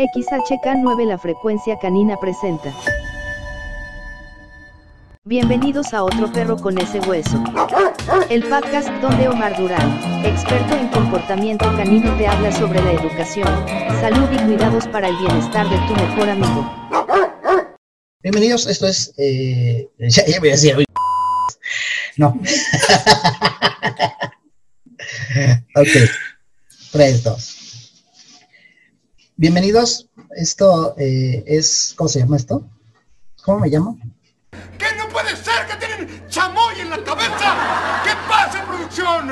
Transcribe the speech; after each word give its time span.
XHK9 0.00 1.06
La 1.06 1.18
Frecuencia 1.18 1.78
Canina 1.78 2.18
presenta. 2.18 2.74
Bienvenidos 5.24 5.92
a 5.92 6.04
otro 6.04 6.32
perro 6.32 6.56
con 6.56 6.78
ese 6.78 7.00
hueso. 7.00 7.44
El 8.30 8.42
podcast 8.44 8.88
donde 9.02 9.28
Omar 9.28 9.58
Durán, 9.58 10.24
experto 10.24 10.74
en 10.74 10.88
comportamiento 10.88 11.66
canino, 11.76 12.16
te 12.16 12.26
habla 12.26 12.50
sobre 12.50 12.82
la 12.82 12.92
educación, 12.92 13.46
salud 14.00 14.26
y 14.32 14.38
cuidados 14.46 14.86
para 14.88 15.08
el 15.08 15.16
bienestar 15.18 15.68
de 15.68 15.76
tu 15.86 15.92
mejor 15.94 16.30
amigo. 16.30 16.64
Bienvenidos, 18.22 18.66
esto 18.68 18.86
es. 18.86 19.12
Eh, 19.18 19.86
ya, 19.98 20.40
voy 20.40 20.50
a. 20.50 20.56
No. 22.16 22.28
ok. 25.76 25.88
3, 26.92 27.22
2. 27.22 27.59
Bienvenidos. 29.40 30.10
Esto 30.36 30.94
eh, 30.98 31.42
es. 31.46 31.94
¿Cómo 31.96 32.08
se 32.08 32.18
llama 32.18 32.36
esto? 32.36 32.68
¿Cómo 33.42 33.60
me 33.60 33.70
llamo? 33.70 33.98
¿Qué 34.76 34.84
no 34.98 35.08
puede 35.08 35.34
ser 35.34 35.66
que 35.66 35.76
tienen 35.78 36.28
chamoy 36.28 36.78
en 36.78 36.90
la 36.90 37.02
cabeza? 37.02 37.56
¿Qué 38.04 38.10
pasa, 38.28 38.66
producción? 38.68 39.30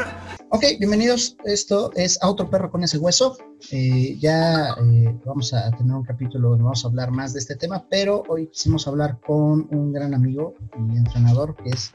Ok, 0.49 0.65
bienvenidos. 0.79 1.37
Esto 1.45 1.93
es 1.95 2.19
A 2.23 2.31
otro 2.31 2.49
perro 2.49 2.71
con 2.71 2.83
ese 2.85 2.97
hueso. 2.97 3.37
Eh, 3.71 4.17
ya 4.19 4.71
eh, 4.83 5.15
vamos 5.27 5.53
a 5.53 5.71
tener 5.73 5.95
un 5.95 6.05
capítulo 6.05 6.49
donde 6.49 6.65
vamos 6.65 6.83
a 6.87 6.89
hablar 6.89 7.11
más 7.11 7.35
de 7.35 7.41
este 7.41 7.57
tema, 7.57 7.85
pero 7.91 8.23
hoy 8.29 8.47
quisimos 8.47 8.89
hablar 8.89 9.21
con 9.21 9.69
un 9.71 9.93
gran 9.93 10.15
amigo 10.15 10.55
y 10.91 10.97
entrenador 10.97 11.55
que 11.55 11.69
es 11.69 11.93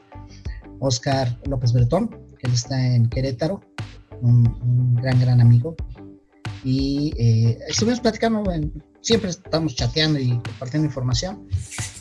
Oscar 0.78 1.36
López 1.48 1.72
Bretón, 1.72 2.10
que 2.38 2.46
él 2.46 2.54
está 2.54 2.80
en 2.80 3.08
Querétaro, 3.08 3.60
un, 4.20 4.46
un 4.62 4.94
gran, 5.02 5.18
gran 5.18 5.40
amigo 5.40 5.74
y 6.64 7.12
eh, 7.18 7.58
estuvimos 7.68 8.00
platicando, 8.00 8.42
siempre 9.02 9.30
estamos 9.30 9.76
chateando 9.76 10.18
y 10.18 10.30
compartiendo 10.30 10.86
información 10.86 11.46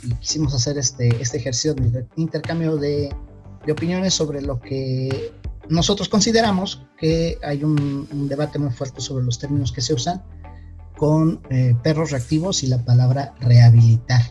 y 0.04 0.14
quisimos 0.16 0.56
hacer 0.56 0.78
este, 0.78 1.10
este 1.22 1.38
ejercicio 1.38 1.74
de 1.74 2.08
intercambio 2.16 2.78
de, 2.78 3.14
opiniones 3.70 4.14
sobre 4.14 4.42
lo 4.42 4.60
que 4.60 5.32
nosotros 5.70 6.10
consideramos 6.10 6.86
que 6.98 7.38
hay 7.44 7.64
un, 7.64 8.28
debate 8.28 8.60
muy 8.60 8.72
fuerte 8.72 9.00
sobre 9.00 9.24
los 9.24 9.40
términos 9.40 9.72
que 9.72 9.80
se 9.80 9.94
usan 9.94 10.22
con 10.98 11.42
eh, 11.50 11.74
perros 11.82 12.12
reactivos 12.12 12.64
y 12.64 12.68
la 12.68 12.84
palabra 12.84 13.34
rehabilitar, 13.40 14.22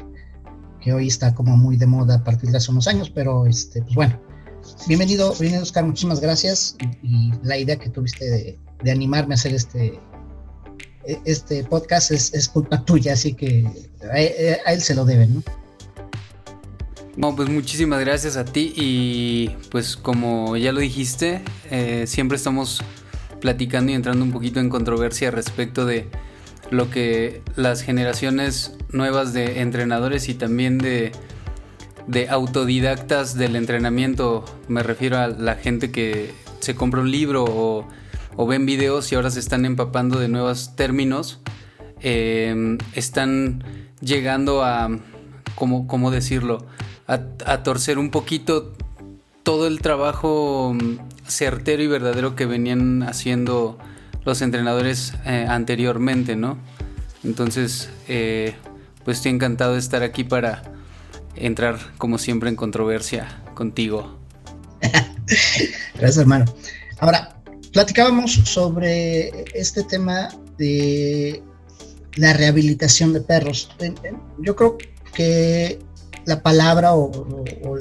que 0.83 0.93
hoy 0.93 1.09
está 1.09 1.35
como 1.35 1.57
muy 1.57 1.79
de 1.79 1.87
moda 1.87 2.17
a 2.17 2.25
partir 2.25 2.51
de 2.51 2.59
hace 2.59 2.71
unos 2.71 2.89
años, 2.89 3.09
pero 3.09 3.47
este, 3.47 3.81
pues 3.81 3.95
bueno, 3.95 4.21
bienvenido, 4.87 5.31
bienvenido 5.31 5.63
Oscar, 5.63 5.85
muchísimas 5.85 6.21
gracias 6.21 6.77
y, 7.03 7.31
y 7.31 7.33
la 7.43 7.57
idea 7.57 7.77
que 7.77 7.89
tuviste 7.89 8.27
de, 8.27 8.59
de 8.83 8.91
animarme 8.91 9.33
a 9.33 9.37
hacer 9.37 9.55
este, 9.55 9.99
este 11.25 11.65
podcast 11.65 12.11
es, 12.11 12.49
culpa 12.49 12.85
tuya, 12.85 13.15
así 13.15 13.35
que 13.35 13.67
a, 14.03 14.69
a, 14.69 14.73
él 14.73 14.81
se 14.81 14.95
lo 14.95 15.05
deben, 15.05 15.35
¿no? 15.35 15.43
No, 17.17 17.37
pues 17.37 17.51
muchísimas 17.51 18.01
gracias 18.01 18.37
a 18.37 18.45
ti 18.45 18.73
y 18.75 19.51
pues 19.71 19.97
como 19.97 20.57
ya 20.57 20.73
lo 20.73 20.81
dijiste, 20.81 21.43
eh, 21.71 22.05
siempre 22.07 22.37
estamos 22.37 22.83
platicando 23.41 23.93
y 23.93 23.95
entrando 23.95 24.25
un 24.25 24.33
poquito 24.33 24.61
en 24.61 24.71
controversia 24.71 25.31
respecto 25.31 25.85
de 25.85 26.09
lo 26.71 26.91
que 26.91 27.43
las 27.55 27.83
generaciones 27.83 28.73
nuevas 28.91 29.35
de 29.35 29.61
entrenadores 29.61 30.31
y 30.31 30.35
también 30.35 30.79
de, 30.79 31.13
de 32.07 32.31
autodidactas 32.31 33.37
del 33.37 33.57
entrenamiento, 33.57 34.45
me 34.69 34.83
refiero 34.83 35.19
a 35.19 35.29
la 35.29 35.57
gente 35.57 35.91
que 35.91 36.33
se 36.61 36.75
compra 36.75 37.03
un 37.03 37.11
libro 37.11 37.45
o 37.45 37.87
o 38.37 38.47
ven 38.47 38.67
videos 38.67 39.11
y 39.13 39.15
ahora 39.15 39.31
se 39.31 39.41
están 39.41 39.65
empapando 39.65 40.19
de 40.19 40.29
nuevos 40.29 40.75
términos, 40.77 41.41
eh, 42.01 42.79
están 42.95 43.65
llegando 44.01 44.65
a, 44.65 44.91
¿cómo, 45.55 45.87
cómo 45.87 46.11
decirlo? 46.11 46.67
A, 47.07 47.63
torcer 47.63 47.99
un 47.99 48.11
poquito 48.11 48.73
todo 49.43 49.67
el 49.67 49.81
trabajo 49.81 50.75
mm, 50.75 50.99
certero 51.27 51.83
y 51.83 51.87
verdadero 51.87 52.35
que 52.35 52.47
venían 52.47 53.03
haciendo 53.03 53.79
los 54.25 54.41
entrenadores 54.41 55.15
eh, 55.27 55.47
anteriormente, 55.49 56.37
¿no? 56.37 56.59
Entonces, 57.25 57.91
eh, 58.09 58.55
pues 59.05 59.19
estoy 59.19 59.33
encantado 59.33 59.75
de 59.75 59.79
estar 59.79 60.03
aquí 60.03 60.25
para 60.25 60.63
entrar, 61.37 61.79
como 61.99 62.19
siempre, 62.19 62.49
en 62.49 62.57
controversia 62.57 63.43
contigo. 63.55 64.19
Gracias, 65.95 66.19
hermano. 66.19 66.47
Ahora, 66.99 67.42
platicábamos 67.73 68.33
sobre 68.45 69.45
este 69.55 69.83
tema 69.83 70.29
de 70.59 71.43
la 72.17 72.33
rehabilitación 72.35 73.13
de 73.13 73.21
perros. 73.21 73.71
Yo 74.39 74.55
creo 74.55 74.77
que 75.15 75.79
la 76.25 76.43
palabra 76.43 76.95
o, 76.95 77.11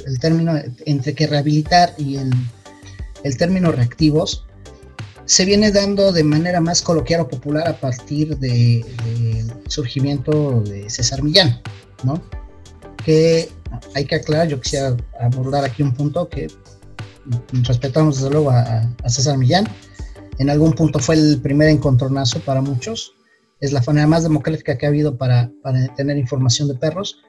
el 0.05 0.19
término 0.19 0.53
entre 0.85 1.13
que 1.13 1.27
rehabilitar 1.27 1.93
y 1.97 2.17
el, 2.17 3.37
término 3.37 3.71
reactivos 3.71 4.45
se 5.25 5.45
viene 5.45 5.71
dando 5.71 6.11
de 6.11 6.23
manera 6.23 6.59
más 6.59 6.81
coloquial 6.81 7.21
o 7.21 7.27
popular 7.27 7.67
a 7.67 7.79
partir 7.79 8.37
del 8.37 8.83
de 8.83 9.45
surgimiento 9.67 10.61
de 10.61 10.89
César 10.89 11.21
Millán, 11.21 11.61
¿no? 12.03 12.21
Que 13.05 13.49
hay 13.93 14.05
que 14.05 14.15
aclarar, 14.15 14.47
yo 14.47 14.59
quisiera 14.59 14.97
abordar 15.19 15.63
aquí 15.63 15.83
un 15.83 15.93
punto 15.93 16.27
que 16.27 16.47
respetamos 17.63 18.17
desde 18.17 18.31
luego 18.31 18.51
a, 18.51 18.61
a, 19.03 19.09
César 19.09 19.37
Millán. 19.37 19.67
En 20.39 20.49
algún 20.49 20.73
punto 20.73 20.99
fue 20.99 21.15
el 21.15 21.39
primer 21.41 21.69
encontronazo 21.69 22.39
para 22.39 22.61
muchos. 22.61 23.13
Es 23.59 23.73
la 23.73 23.83
manera 23.85 24.07
más 24.07 24.23
democrática 24.23 24.77
que 24.77 24.85
ha 24.85 24.89
habido 24.89 25.17
para, 25.17 25.51
para 25.61 25.93
tener 25.95 26.17
información 26.17 26.67
de 26.67 26.75
perros. 26.75 27.21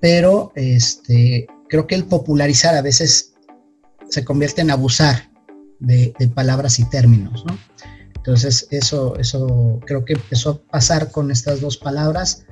Pero 0.00 0.52
este, 0.54 1.46
creo 1.68 1.86
que 1.86 1.94
el 1.94 2.04
popularizar 2.04 2.74
a 2.74 2.82
veces 2.82 3.34
se 4.08 4.24
convierte 4.24 4.60
en 4.60 4.70
abusar 4.70 5.30
de, 5.80 6.12
de 6.18 6.28
palabras 6.28 6.78
y 6.78 6.88
términos. 6.88 7.44
¿no? 7.46 7.58
Entonces, 8.16 8.68
eso, 8.70 9.16
eso 9.16 9.80
creo 9.86 10.04
que 10.04 10.14
empezó 10.14 10.50
a 10.50 10.72
pasar 10.72 11.10
con 11.10 11.30
estas 11.30 11.60
dos 11.60 11.78
palabras 11.78 12.44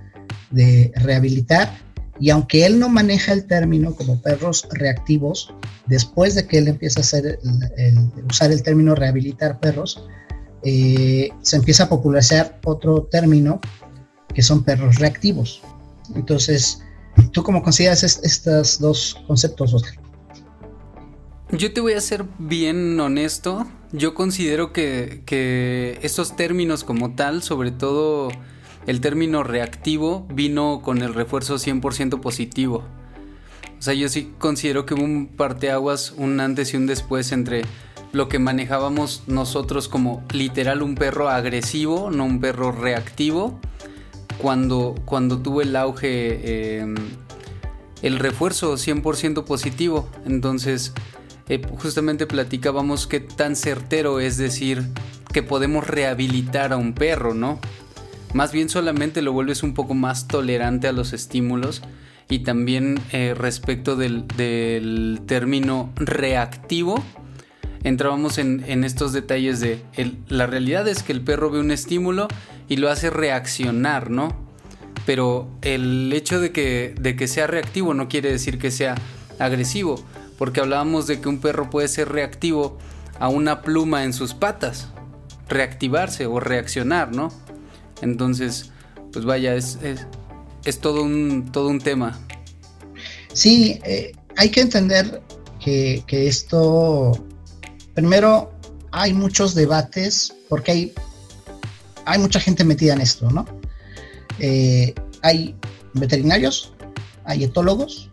de 0.50 0.92
rehabilitar 0.96 1.85
y 2.18 2.30
aunque 2.30 2.64
él 2.64 2.78
no 2.78 2.88
maneja 2.88 3.32
el 3.32 3.46
término 3.46 3.94
como 3.94 4.20
perros 4.20 4.66
reactivos, 4.72 5.54
después 5.86 6.34
de 6.34 6.46
que 6.46 6.58
él 6.58 6.68
empieza 6.68 7.00
a 7.00 7.02
hacer 7.02 7.38
el, 7.76 8.10
usar 8.28 8.50
el 8.52 8.62
término 8.62 8.94
rehabilitar 8.94 9.60
perros, 9.60 10.02
eh, 10.64 11.30
se 11.42 11.56
empieza 11.56 11.84
a 11.84 11.88
popularizar 11.88 12.58
otro 12.64 13.02
término 13.10 13.60
que 14.34 14.42
son 14.42 14.64
perros 14.64 14.96
reactivos. 14.96 15.62
Entonces, 16.14 16.82
¿tú 17.32 17.42
cómo 17.42 17.62
consideras 17.62 18.02
est 18.02 18.24
estos 18.24 18.78
dos 18.78 19.22
conceptos, 19.26 19.74
Oscar? 19.74 19.94
Yo 21.52 21.72
te 21.72 21.80
voy 21.80 21.92
a 21.92 22.00
ser 22.00 22.24
bien 22.38 22.98
honesto. 22.98 23.66
Yo 23.92 24.14
considero 24.14 24.72
que 24.72 25.98
estos 26.02 26.34
términos 26.34 26.82
como 26.82 27.14
tal, 27.14 27.42
sobre 27.42 27.70
todo 27.70 28.30
el 28.86 29.00
término 29.00 29.42
reactivo 29.42 30.26
vino 30.32 30.80
con 30.82 31.02
el 31.02 31.14
refuerzo 31.14 31.56
100% 31.56 32.20
positivo. 32.20 32.84
O 33.78 33.82
sea, 33.82 33.94
yo 33.94 34.08
sí 34.08 34.32
considero 34.38 34.86
que 34.86 34.94
hubo 34.94 35.02
un 35.02 35.26
parteaguas, 35.26 36.12
un 36.16 36.40
antes 36.40 36.72
y 36.72 36.76
un 36.76 36.86
después 36.86 37.32
entre 37.32 37.62
lo 38.12 38.28
que 38.28 38.38
manejábamos 38.38 39.24
nosotros 39.26 39.88
como 39.88 40.24
literal 40.32 40.82
un 40.82 40.94
perro 40.94 41.28
agresivo, 41.28 42.10
no 42.10 42.24
un 42.24 42.40
perro 42.40 42.72
reactivo, 42.72 43.60
cuando, 44.38 44.94
cuando 45.04 45.38
tuvo 45.38 45.60
el 45.60 45.76
auge 45.76 46.08
eh, 46.10 46.94
el 48.02 48.18
refuerzo 48.18 48.74
100% 48.74 49.44
positivo. 49.44 50.08
Entonces, 50.24 50.92
eh, 51.48 51.60
justamente 51.78 52.26
platicábamos 52.26 53.06
qué 53.06 53.20
tan 53.20 53.56
certero 53.56 54.20
es 54.20 54.36
decir 54.36 54.84
que 55.32 55.42
podemos 55.42 55.86
rehabilitar 55.86 56.72
a 56.72 56.76
un 56.76 56.94
perro, 56.94 57.34
¿no? 57.34 57.60
Más 58.34 58.52
bien 58.52 58.68
solamente 58.68 59.22
lo 59.22 59.32
vuelves 59.32 59.62
un 59.62 59.74
poco 59.74 59.94
más 59.94 60.28
tolerante 60.28 60.88
a 60.88 60.92
los 60.92 61.12
estímulos 61.12 61.82
y 62.28 62.40
también 62.40 63.00
eh, 63.12 63.34
respecto 63.36 63.96
del, 63.96 64.26
término 65.26 65.92
reactivo 65.96 67.02
entrábamos 67.84 68.38
en, 68.38 68.84
estos 68.84 69.12
detalles 69.12 69.60
de 69.60 69.80
la 70.28 70.46
realidad 70.46 70.88
es 70.88 71.04
que 71.04 71.12
el 71.12 71.20
perro 71.20 71.50
ve 71.50 71.60
un 71.60 71.70
estímulo 71.70 72.26
y 72.68 72.76
lo 72.76 72.90
hace 72.90 73.10
reaccionar, 73.10 74.10
¿no? 74.10 74.36
Pero 75.06 75.48
el 75.62 76.12
hecho 76.12 76.40
de 76.40 76.50
que, 76.50 76.96
de 76.98 77.14
que 77.14 77.28
sea 77.28 77.46
reactivo 77.46 77.94
no 77.94 78.08
quiere 78.08 78.32
decir 78.32 78.58
que 78.58 78.72
sea 78.72 78.96
agresivo, 79.38 80.04
porque 80.36 80.60
hablábamos 80.60 81.06
de 81.06 81.20
que 81.20 81.28
un 81.28 81.38
perro 81.38 81.70
puede 81.70 81.86
ser 81.86 82.08
reactivo 82.08 82.76
a 83.20 83.28
una 83.28 83.62
pluma 83.62 84.02
en 84.02 84.12
sus 84.12 84.34
patas, 84.34 84.88
reactivarse 85.48 86.26
o 86.26 86.40
reaccionar, 86.40 87.14
¿no? 87.14 87.32
Entonces, 88.02 88.70
pues 89.12 89.24
vaya, 89.24 89.54
es, 89.54 89.78
es, 90.64 90.78
todo, 90.80 91.02
un, 91.02 91.50
todo 91.52 91.68
un 91.68 91.80
tema. 91.80 92.18
Sí, 93.32 93.80
eh, 93.84 94.12
hay 94.36 94.50
que 94.50 94.60
entender 94.60 95.22
que, 95.60 96.02
que, 96.06 96.26
esto, 96.26 97.12
primero, 97.94 98.52
hay 98.92 99.12
muchos 99.12 99.54
debates 99.54 100.34
porque 100.48 100.70
hay, 100.72 100.92
hay 102.04 102.18
mucha 102.18 102.40
gente 102.40 102.64
metida 102.64 102.94
en 102.94 103.00
esto, 103.00 103.30
¿no? 103.30 103.44
eh, 104.38 104.94
hay 105.22 105.54
veterinarios, 105.94 106.72
hay 107.24 107.44
etólogos, 107.44 108.10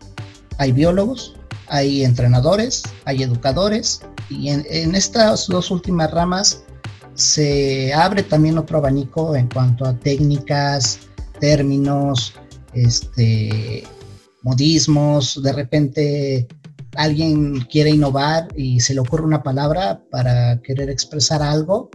hay 0.58 0.72
biólogos, 0.72 1.34
hay 1.68 2.04
entrenadores, 2.04 2.82
hay 3.04 3.22
educadores, 3.22 4.02
y 4.30 4.48
en, 4.48 4.94
estas 4.94 5.46
dos 5.48 5.70
últimas 5.70 6.10
ramas 6.10 6.64
se 7.14 7.92
abre 7.92 8.22
también 8.22 8.58
otro 8.58 8.78
abanico 8.78 9.36
en 9.36 9.48
cuanto 9.48 9.86
a 9.86 9.98
técnicas, 9.98 11.00
términos, 11.38 12.34
este, 12.72 13.84
modismos, 14.42 15.42
de 15.42 15.52
repente 15.52 16.48
alguien 16.96 17.60
quiere 17.70 17.90
innovar 17.90 18.48
y 18.56 18.80
se 18.80 18.94
le 18.94 19.00
ocurre 19.00 19.24
una 19.24 19.42
palabra 19.42 20.02
para 20.10 20.60
querer 20.62 20.90
expresar 20.90 21.42
algo, 21.42 21.90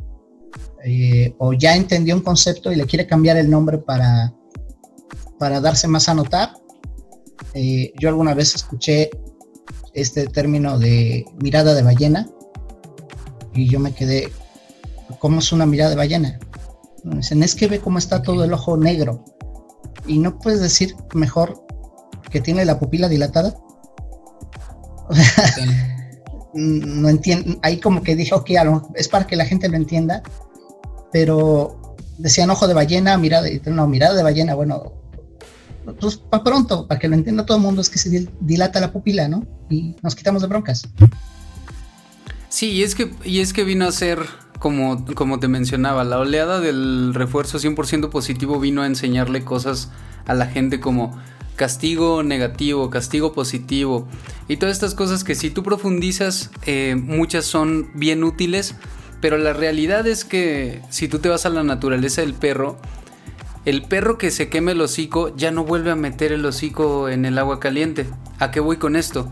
eh, 0.83 1.36
o 1.38 1.54
ya 1.54 1.75
entendió 1.75 2.15
un 2.15 2.22
concepto 2.22 2.72
y 2.72 2.75
le 2.75 2.86
quiere 2.86 3.07
cambiar 3.07 3.38
el 3.38 3.50
nombre 3.50 3.77
para, 3.77 4.33
para 5.38 5.60
darse 5.60 5.88
más 5.88 6.10
a 6.10 6.13
notar. 6.13 6.54
Eh, 7.54 7.94
yo 8.00 8.10
alguna 8.10 8.33
vez 8.33 8.56
escuché 8.56 9.10
este 9.94 10.27
término 10.27 10.77
de 10.77 11.25
mirada 11.42 11.74
de 11.74 11.83
ballena 11.83 12.30
y 13.54 13.69
yo 13.69 13.80
me 13.80 13.94
quedé, 13.94 14.30
¿cómo 15.17 15.39
es 15.39 15.51
una 15.51 15.65
mirada 15.65 15.91
de 15.91 15.95
ballena? 15.95 16.39
Dicen, 17.03 17.44
es 17.44 17.56
que 17.56 17.67
ve 17.67 17.79
cómo 17.79 17.97
está 17.97 18.21
todo 18.21 18.44
el 18.44 18.53
ojo 18.53 18.77
negro 18.77 19.23
y 20.06 20.19
no 20.19 20.38
puedes 20.39 20.59
decir 20.59 20.95
mejor 21.13 21.65
que 22.29 22.41
tiene 22.41 22.65
la 22.65 22.79
pupila 22.79 23.07
dilatada. 23.07 23.56
no 26.53 27.09
entiendo, 27.09 27.59
ahí 27.63 27.79
como 27.79 28.03
que 28.03 28.15
dije, 28.15 28.35
ok, 28.35 28.51
es 28.95 29.07
para 29.07 29.25
que 29.25 29.35
la 29.35 29.45
gente 29.45 29.69
lo 29.69 29.77
entienda, 29.77 30.21
pero 31.12 31.95
decían 32.17 32.50
ojo 32.50 32.67
de 32.67 32.73
ballena, 32.73 33.17
mirada, 33.17 33.47
no, 33.65 33.88
mirada 33.88 34.15
de 34.15 34.23
ballena, 34.23 34.53
bueno, 34.53 34.94
pues 36.00 36.17
para 36.17 36.44
pronto, 36.44 36.88
para 36.88 37.00
que 37.00 37.07
lo 37.07 37.15
entienda 37.15 37.45
todo 37.45 37.57
el 37.57 37.63
mundo, 37.63 37.81
es 37.81 37.89
que 37.89 37.97
se 37.97 38.27
dilata 38.41 38.79
la 38.79 38.91
pupila, 38.91 39.27
¿no? 39.27 39.47
Y 39.69 39.95
nos 40.01 40.15
quitamos 40.15 40.41
de 40.41 40.47
broncas. 40.47 40.83
Sí, 42.50 42.71
y 42.71 42.83
es 42.83 42.95
que, 42.95 43.13
y 43.23 43.39
es 43.39 43.53
que 43.53 43.63
vino 43.63 43.88
a 43.88 43.91
ser, 43.91 44.19
como, 44.59 45.06
como 45.15 45.39
te 45.39 45.47
mencionaba, 45.47 46.03
la 46.03 46.19
oleada 46.19 46.59
del 46.59 47.13
refuerzo 47.13 47.57
100% 47.57 48.09
positivo 48.09 48.59
vino 48.59 48.81
a 48.81 48.85
enseñarle 48.85 49.44
cosas 49.44 49.89
a 50.25 50.33
la 50.33 50.45
gente 50.45 50.79
como 50.79 51.17
castigo 51.56 52.23
negativo, 52.23 52.89
castigo 52.89 53.33
positivo 53.33 54.07
y 54.47 54.57
todas 54.57 54.75
estas 54.75 54.95
cosas 54.95 55.23
que 55.23 55.35
si 55.35 55.50
tú 55.50 55.63
profundizas, 55.63 56.51
eh, 56.65 56.95
muchas 56.95 57.45
son 57.45 57.89
bien 57.94 58.23
útiles, 58.23 58.75
pero 59.21 59.38
la 59.38 59.51
realidad 59.51 60.07
es 60.07 60.23
que 60.23 60.81
si 60.89 61.07
tú 61.07 61.19
te 61.19 61.27
vas 61.27 61.45
a 61.45 61.50
la 61.50 61.63
naturaleza 61.63 62.21
del 62.21 62.33
perro, 62.33 62.77
el 63.65 63.83
perro 63.83 64.17
que 64.17 64.31
se 64.31 64.50
queme 64.50 64.71
el 64.71 64.81
hocico 64.81 65.35
ya 65.35 65.51
no 65.51 65.65
vuelve 65.65 65.91
a 65.91 65.95
meter 65.95 66.31
el 66.31 66.45
hocico 66.45 67.09
en 67.09 67.25
el 67.25 67.38
agua 67.38 67.59
caliente. 67.59 68.07
¿A 68.39 68.51
qué 68.51 68.62
voy 68.62 68.77
con 68.77 68.95
esto? 68.95 69.29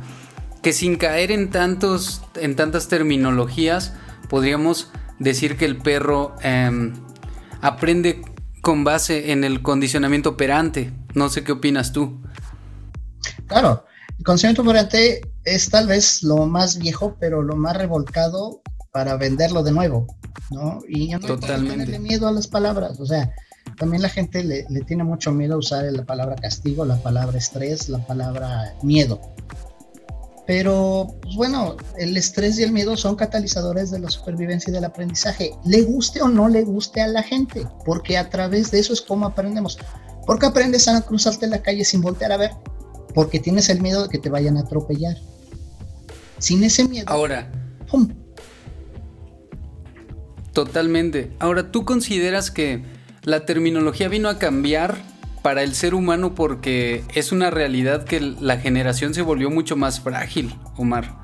Que 0.62 0.74
sin 0.74 0.98
caer 0.98 1.32
en 1.32 1.50
tantos, 1.50 2.22
en 2.36 2.58
tantas 2.58 2.90
terminologías, 2.90 3.94
podríamos 4.30 4.92
decir 5.20 5.58
que 5.58 5.66
el 5.66 5.78
perro 5.78 6.36
em, 6.42 6.94
aprende 7.62 8.22
con 8.62 8.84
base 8.84 9.32
en 9.32 9.44
el 9.44 9.62
condicionamiento 9.62 10.32
operante. 10.32 10.92
No 11.14 11.30
sé 11.30 11.44
qué 11.44 11.54
opinas 11.54 11.94
tú. 11.94 12.22
Claro, 13.48 13.86
el 14.18 14.24
condicionamiento 14.24 14.62
operante 14.64 15.22
es 15.44 15.70
tal 15.70 15.88
vez 15.88 16.24
lo 16.24 16.46
más 16.46 16.78
viejo, 16.78 17.16
pero 17.20 17.42
lo 17.42 17.56
más 17.56 17.78
revolcado 17.78 18.62
para 18.92 19.16
venderlo 19.16 19.64
de 19.64 19.72
nuevo, 19.72 20.08
¿no? 20.52 20.80
Y 20.88 21.10
no 21.10 21.20
Totalmente. 21.20 22.00
miedo 22.00 22.28
a 22.28 22.32
las 22.32 22.48
palabras, 22.48 23.00
o 23.00 23.06
sea, 23.06 23.32
también 23.78 24.02
la 24.02 24.10
gente 24.10 24.44
le, 24.44 24.66
tiene 24.86 25.04
mucho 25.04 25.32
miedo 25.32 25.56
a 25.56 25.58
usar 25.58 25.86
la 25.92 26.04
palabra 26.04 26.36
castigo, 26.36 26.86
la 26.86 27.02
palabra 27.02 27.38
estrés, 27.38 27.90
la 27.90 28.00
palabra 28.00 28.74
miedo. 28.82 29.22
Pero, 30.48 31.08
pues 31.22 31.36
bueno, 31.36 31.76
el 31.98 32.16
estrés 32.16 32.58
y 32.58 32.64
el 32.64 32.72
miedo 32.72 32.96
son 32.96 33.18
catalizadores 33.18 33.92
de 33.92 34.00
la 34.00 34.10
supervivencia 34.10 34.72
y 34.72 34.74
del 34.74 34.86
aprendizaje. 34.86 35.52
Le 35.66 35.82
guste 35.82 36.22
o 36.22 36.30
no 36.30 36.48
le 36.48 36.64
guste 36.64 37.02
a 37.02 37.08
la 37.08 37.22
gente, 37.22 37.68
porque 37.86 38.18
a 38.18 38.30
través 38.30 38.72
de 38.72 38.80
eso 38.80 38.94
es 38.94 39.02
como 39.02 39.26
aprendemos. 39.26 39.78
Porque 40.26 40.46
aprendes 40.46 40.88
a 40.88 41.02
cruzarte 41.02 41.48
la 41.48 41.62
calle 41.62 41.84
sin 41.84 42.02
voltear 42.02 42.32
a 42.32 42.38
ver, 42.38 42.52
porque 43.14 43.42
tienes 43.42 43.68
el 43.68 43.82
miedo 43.82 44.04
de 44.04 44.10
que 44.10 44.20
te 44.20 44.30
vayan 44.30 44.56
a 44.56 44.62
atropellar. 44.62 45.18
Sin 46.40 46.64
ese 46.64 46.86
miedo. 46.86 47.08
Ahora. 47.10 47.52
¡pum! 47.92 48.08
Totalmente. 50.54 51.32
Ahora, 51.40 51.72
¿tú 51.72 51.84
consideras 51.84 52.52
que 52.52 52.84
la 53.24 53.46
terminología 53.46 54.08
vino 54.08 54.30
a 54.30 54.40
cambiar 54.40 54.98
para 55.48 55.64
el 55.64 55.76
ser 55.76 55.96
humano 55.96 56.36
porque 56.36 57.06
es 57.16 57.32
una 57.32 57.50
realidad 57.50 58.04
que 58.04 58.20
la 58.20 58.58
generación 58.58 59.14
se 59.14 59.22
volvió 59.22 59.50
mucho 59.50 59.78
más 59.78 60.02
frágil, 60.02 60.54
Omar. 60.76 61.22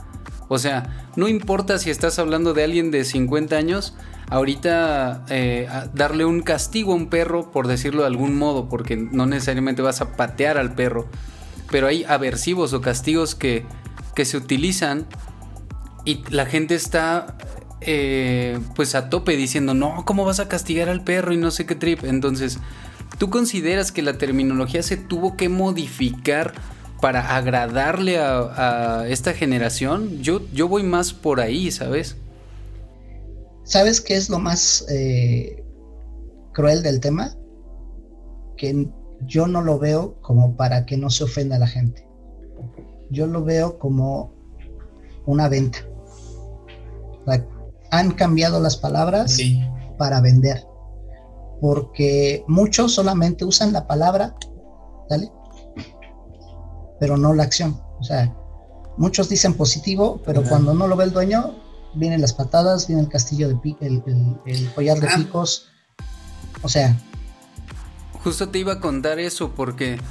O 0.47 0.57
sea, 0.59 1.09
no 1.17 1.27
importa 1.27 1.77
si 1.77 1.89
estás 1.89 2.19
hablando 2.19 2.53
de 2.53 2.63
alguien 2.63 2.89
de 2.89 3.03
50 3.03 3.57
años, 3.57 3.97
ahorita 4.29 5.25
eh, 5.27 5.67
darle 5.93 6.23
un 6.23 6.41
castigo 6.41 6.93
a 6.93 6.95
un 6.95 7.07
perro, 7.07 7.51
por 7.51 7.67
decirlo 7.67 8.03
de 8.03 8.07
algún 8.07 8.37
modo, 8.37 8.69
porque 8.69 8.95
no 8.95 9.25
necesariamente 9.25 9.81
vas 9.81 9.99
a 9.99 10.15
patear 10.15 10.57
al 10.57 10.73
perro, 10.73 11.09
pero 11.69 11.87
hay 11.87 12.05
aversivos 12.05 12.71
o 12.71 12.79
castigos 12.79 13.35
que, 13.35 13.65
que 14.15 14.23
se 14.23 14.37
utilizan 14.37 15.05
y 16.05 16.23
la 16.29 16.45
gente 16.45 16.75
está 16.75 17.35
eh, 17.81 18.57
pues 18.73 18.95
a 18.95 19.09
tope 19.09 19.35
diciendo, 19.35 19.73
no, 19.73 20.05
¿cómo 20.05 20.23
vas 20.23 20.39
a 20.39 20.47
castigar 20.47 20.87
al 20.87 21.03
perro 21.03 21.33
y 21.33 21.37
no 21.37 21.51
sé 21.51 21.65
qué 21.65 21.75
trip? 21.75 22.05
Entonces, 22.05 22.59
¿tú 23.23 23.29
consideras 23.29 23.93
que 23.93 24.01
la 24.01 24.17
terminología 24.17 24.83
se 24.83 24.97
tuvo 24.97 25.37
que 25.37 25.47
modificar 25.47 26.53
para 26.99 27.37
agradarle 27.37 28.19
a, 28.19 29.05
esta 29.07 29.31
generación? 29.31 30.21
Yo, 30.21 30.41
yo 30.51 30.67
voy 30.67 30.83
más 30.83 31.13
por 31.13 31.39
ahí, 31.39 31.71
¿sabes? 31.71 32.17
¿Sabes 33.63 34.01
qué 34.01 34.17
es 34.17 34.29
lo 34.29 34.39
más 34.39 34.85
eh, 34.89 35.63
cruel 36.51 36.83
del 36.83 36.99
tema? 36.99 37.33
Que 38.57 38.89
yo 39.21 39.47
no 39.47 39.61
lo 39.61 39.79
veo 39.79 40.19
como 40.19 40.57
para 40.57 40.85
que 40.85 40.97
no 40.97 41.09
se 41.09 41.23
ofenda 41.23 41.55
a 41.55 41.59
la 41.59 41.67
gente. 41.67 42.05
Yo 43.09 43.25
lo 43.25 43.45
veo 43.45 43.79
como 43.79 44.33
una 45.25 45.47
venta 45.47 45.79
han 47.91 48.11
cambiado 48.11 48.59
las 48.59 48.75
palabras 48.75 49.37
para 49.97 50.19
vender. 50.19 50.65
Porque 51.63 52.43
muchos 52.49 52.91
solamente 52.91 53.45
usan 53.45 53.71
la 53.71 53.87
palabra, 53.87 54.35
¿vale? 55.09 55.31
Pero 56.99 57.15
no 57.15 57.33
la 57.33 57.43
acción. 57.43 57.79
O 58.01 58.03
sea, 58.03 58.35
muchos 58.97 59.29
dicen 59.29 59.53
positivo, 59.53 60.21
pero 60.25 60.43
cuando 60.43 60.73
no 60.73 60.87
lo 60.87 60.97
ve 60.97 61.05
el 61.05 61.13
dueño, 61.13 61.55
vienen 61.95 62.19
las 62.19 62.33
patadas, 62.33 62.87
viene 62.87 63.03
el 63.03 63.07
castillo 63.07 63.47
de 63.47 63.55
el, 63.79 64.03
el, 64.45 64.73
collar 64.73 64.99
de 64.99 65.07
ah. 65.07 65.15
picos. 65.15 65.69
O 66.63 66.67
sea. 66.67 66.99
Justo 68.25 68.49
te 68.49 68.59
iba 68.59 68.73
a 68.73 68.79
contar 68.81 69.19
eso 69.19 69.51
porque 69.55 70.01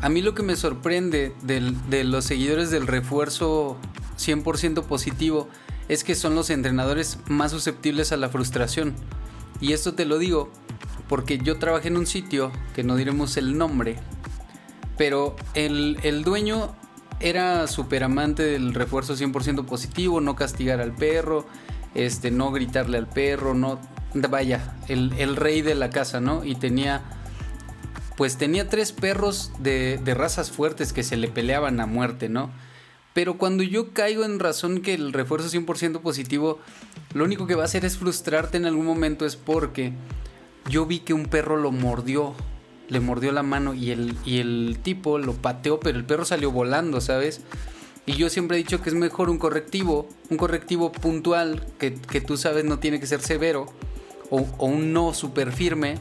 a 0.00 0.08
mí 0.08 0.22
lo 0.22 0.34
que 0.34 0.42
me 0.42 0.56
sorprende 0.56 1.34
de 1.42 2.04
los 2.04 2.24
seguidores 2.24 2.70
del 2.70 2.86
refuerzo 2.86 3.76
100% 4.16 4.82
positivo 4.84 5.48
es 5.90 6.02
que 6.02 6.14
son 6.14 6.34
los 6.34 6.48
entrenadores 6.48 7.18
más 7.26 7.50
susceptibles 7.50 8.10
a 8.10 8.16
la 8.16 8.30
frustración. 8.30 8.94
Y 9.60 9.74
esto 9.74 9.92
te 9.92 10.06
lo 10.06 10.16
digo 10.16 10.50
porque 11.14 11.38
yo 11.38 11.60
trabajé 11.60 11.86
en 11.86 11.96
un 11.96 12.08
sitio, 12.08 12.50
que 12.74 12.82
no 12.82 12.96
diremos 12.96 13.36
el 13.36 13.56
nombre, 13.56 13.94
pero 14.98 15.36
el, 15.54 16.24
dueño 16.24 16.74
era 17.20 17.68
súper 17.68 18.02
amante 18.02 18.42
del 18.42 18.74
refuerzo 18.74 19.14
100% 19.14 19.64
positivo, 19.64 20.20
no 20.20 20.34
castigar 20.34 20.80
al 20.80 20.92
perro, 20.92 21.46
este, 21.94 22.32
no 22.32 22.50
gritarle 22.50 22.98
al 22.98 23.08
perro, 23.08 23.54
no, 23.54 23.78
vaya, 24.28 24.74
el, 24.88 25.12
el, 25.16 25.36
rey 25.36 25.62
de 25.62 25.76
la 25.76 25.88
casa, 25.88 26.18
¿no? 26.18 26.44
Y 26.44 26.56
tenía, 26.56 27.02
pues 28.16 28.36
tenía 28.36 28.68
tres 28.68 28.90
perros 28.90 29.52
de, 29.60 30.00
de 30.02 30.14
razas 30.14 30.50
fuertes 30.50 30.92
que 30.92 31.04
se 31.04 31.16
le 31.16 31.28
peleaban 31.28 31.78
a 31.78 31.86
muerte, 31.86 32.28
¿no? 32.28 32.50
Pero 33.12 33.38
cuando 33.38 33.62
yo 33.62 33.92
caigo 33.92 34.24
en 34.24 34.40
razón 34.40 34.80
que 34.80 34.94
el 34.94 35.12
refuerzo 35.12 35.48
100% 35.48 36.00
positivo, 36.00 36.58
lo 37.12 37.22
único 37.22 37.46
que 37.46 37.54
va 37.54 37.62
a 37.62 37.66
hacer 37.66 37.84
es 37.84 37.98
frustrarte 37.98 38.56
en 38.56 38.66
algún 38.66 38.84
momento 38.84 39.24
es 39.24 39.36
porque 39.36 39.92
yo 40.68 40.86
vi 40.86 41.00
que 41.00 41.14
un 41.14 41.26
perro 41.26 41.56
lo 41.56 41.70
mordió, 41.70 42.34
le 42.88 43.00
mordió 43.00 43.32
la 43.32 43.42
mano 43.42 43.74
y 43.74 43.90
el, 43.90 44.16
y 44.24 44.38
el 44.38 44.78
tipo 44.82 45.18
lo 45.18 45.34
pateó, 45.34 45.80
pero 45.80 45.98
el 45.98 46.04
perro 46.04 46.24
salió 46.24 46.50
volando, 46.50 47.00
¿sabes? 47.00 47.42
Y 48.06 48.14
yo 48.14 48.28
siempre 48.28 48.56
he 48.56 48.62
dicho 48.62 48.82
que 48.82 48.90
es 48.90 48.94
mejor 48.94 49.30
un 49.30 49.38
correctivo, 49.38 50.08
un 50.28 50.36
correctivo 50.36 50.92
puntual, 50.92 51.66
que, 51.78 51.90
tú 52.20 52.36
sabes 52.36 52.64
no 52.64 52.78
tiene 52.78 53.00
que 53.00 53.06
ser 53.06 53.20
severo, 53.20 53.66
o, 54.30 54.46
o 54.58 54.66
un 54.66 54.92
no 54.92 55.14
súper 55.14 55.52
firme, 55.52 55.98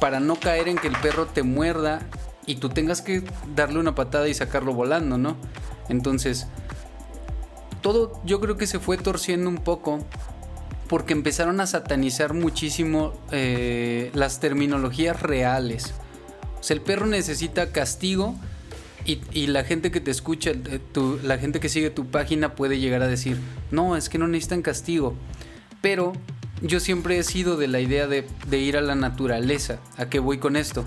para 0.00 0.18
no 0.18 0.34
caer 0.36 0.68
en 0.68 0.76
que 0.76 0.88
el 0.88 0.96
perro 0.96 1.26
te 1.26 1.44
muerda 1.44 2.08
y 2.46 2.56
tú 2.56 2.68
tengas 2.68 3.02
que 3.02 3.22
darle 3.54 3.78
una 3.78 3.94
patada 3.94 4.28
y 4.28 4.34
sacarlo 4.34 4.74
volando, 4.74 5.16
¿no? 5.16 5.36
Entonces, 5.88 6.48
todo 7.82 8.20
yo 8.24 8.40
creo 8.40 8.56
que 8.56 8.66
se 8.66 8.80
fue 8.80 8.96
torciendo 8.96 9.48
un 9.48 9.58
poco 9.58 10.00
porque 10.92 11.14
empezaron 11.14 11.58
a 11.62 11.66
satanizar 11.66 12.34
muchísimo 12.34 13.14
eh, 13.30 14.10
las 14.12 14.40
terminologías 14.40 15.22
reales. 15.22 15.94
O 16.60 16.62
sea, 16.62 16.74
el 16.74 16.82
perro 16.82 17.06
necesita 17.06 17.72
castigo 17.72 18.34
y, 19.06 19.46
la 19.46 19.64
gente 19.64 19.90
que 19.90 20.02
te 20.02 20.10
escucha, 20.10 20.50
eh, 20.50 20.80
la 21.22 21.38
gente 21.38 21.60
que 21.60 21.70
sigue 21.70 21.88
tu 21.88 22.08
página 22.08 22.54
puede 22.54 22.78
llegar 22.78 23.00
a 23.00 23.06
decir, 23.06 23.38
no, 23.70 23.96
es 23.96 24.10
que 24.10 24.18
no 24.18 24.28
necesitan 24.28 24.60
castigo. 24.60 25.14
Pero 25.80 26.12
yo 26.60 26.78
siempre 26.78 27.16
he 27.16 27.22
sido 27.22 27.56
de 27.56 27.68
la 27.68 27.80
idea 27.80 28.06
de, 28.06 28.26
ir 28.58 28.76
a 28.76 28.82
la 28.82 28.94
naturaleza. 28.94 29.78
¿A 29.96 30.10
qué 30.10 30.18
voy 30.18 30.36
con 30.36 30.56
esto? 30.56 30.84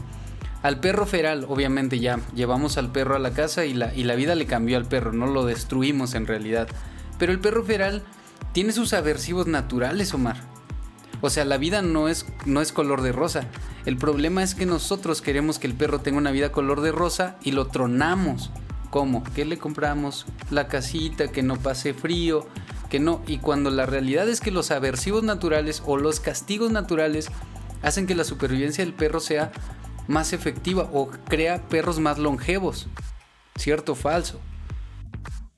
Al 0.61 0.81
perro 0.81 1.07
feral, 1.07 1.47
obviamente 1.49 1.99
ya 1.99 2.19
llevamos 2.35 2.77
al 2.77 2.91
perro 2.91 3.15
a 3.15 3.19
la 3.19 3.31
casa 3.31 3.65
y 3.65 3.73
la, 3.73 3.91
y 3.95 4.03
la 4.03 4.13
vida 4.13 4.35
le 4.35 4.45
cambió 4.45 4.77
al 4.77 4.85
perro, 4.85 5.13
no 5.13 5.25
lo 5.25 5.47
destruimos 5.47 6.13
en 6.13 6.27
realidad. 6.27 6.67
Pero 7.17 7.31
el 7.31 7.39
perro 7.39 7.63
feral 7.63 8.03
tiene 8.55 8.71
sus 8.71 8.93
aversivos 8.93 9.47
naturales, 9.47 10.13
Omar. 10.13 10.37
O 11.19 11.29
sea, 11.29 11.43
la 11.43 11.57
vida 11.57 11.81
no 11.81 12.07
es, 12.07 12.25
no 12.45 12.61
es 12.61 12.71
color 12.71 13.01
de 13.01 13.11
rosa. 13.11 13.49
El 13.85 13.97
problema 13.97 14.43
es 14.43 14.55
que 14.55 14.65
nosotros 14.65 15.21
queremos 15.21 15.59
que 15.59 15.67
el 15.67 15.73
perro 15.73 15.99
tenga 15.99 16.19
una 16.19 16.31
vida 16.31 16.53
color 16.53 16.79
de 16.79 16.93
rosa 16.93 17.35
y 17.43 17.51
lo 17.51 17.67
tronamos. 17.67 18.51
¿Cómo? 18.91 19.25
¿Qué 19.35 19.43
le 19.43 19.57
compramos? 19.57 20.25
La 20.51 20.69
casita, 20.69 21.33
que 21.33 21.43
no 21.43 21.57
pase 21.57 21.93
frío, 21.93 22.47
que 22.89 23.01
no. 23.01 23.21
Y 23.27 23.39
cuando 23.39 23.71
la 23.71 23.85
realidad 23.85 24.29
es 24.29 24.39
que 24.39 24.51
los 24.51 24.71
aversivos 24.71 25.23
naturales 25.23 25.83
o 25.85 25.97
los 25.97 26.21
castigos 26.21 26.71
naturales 26.71 27.27
hacen 27.81 28.07
que 28.07 28.15
la 28.15 28.23
supervivencia 28.23 28.85
del 28.85 28.93
perro 28.93 29.19
sea 29.19 29.51
más 30.07 30.31
efectiva 30.31 30.89
o 30.93 31.09
crea 31.27 31.67
perros 31.67 31.99
más 31.99 32.19
longevos. 32.19 32.87
¿Cierto 33.57 33.91
o 33.91 33.95
falso? 33.95 34.39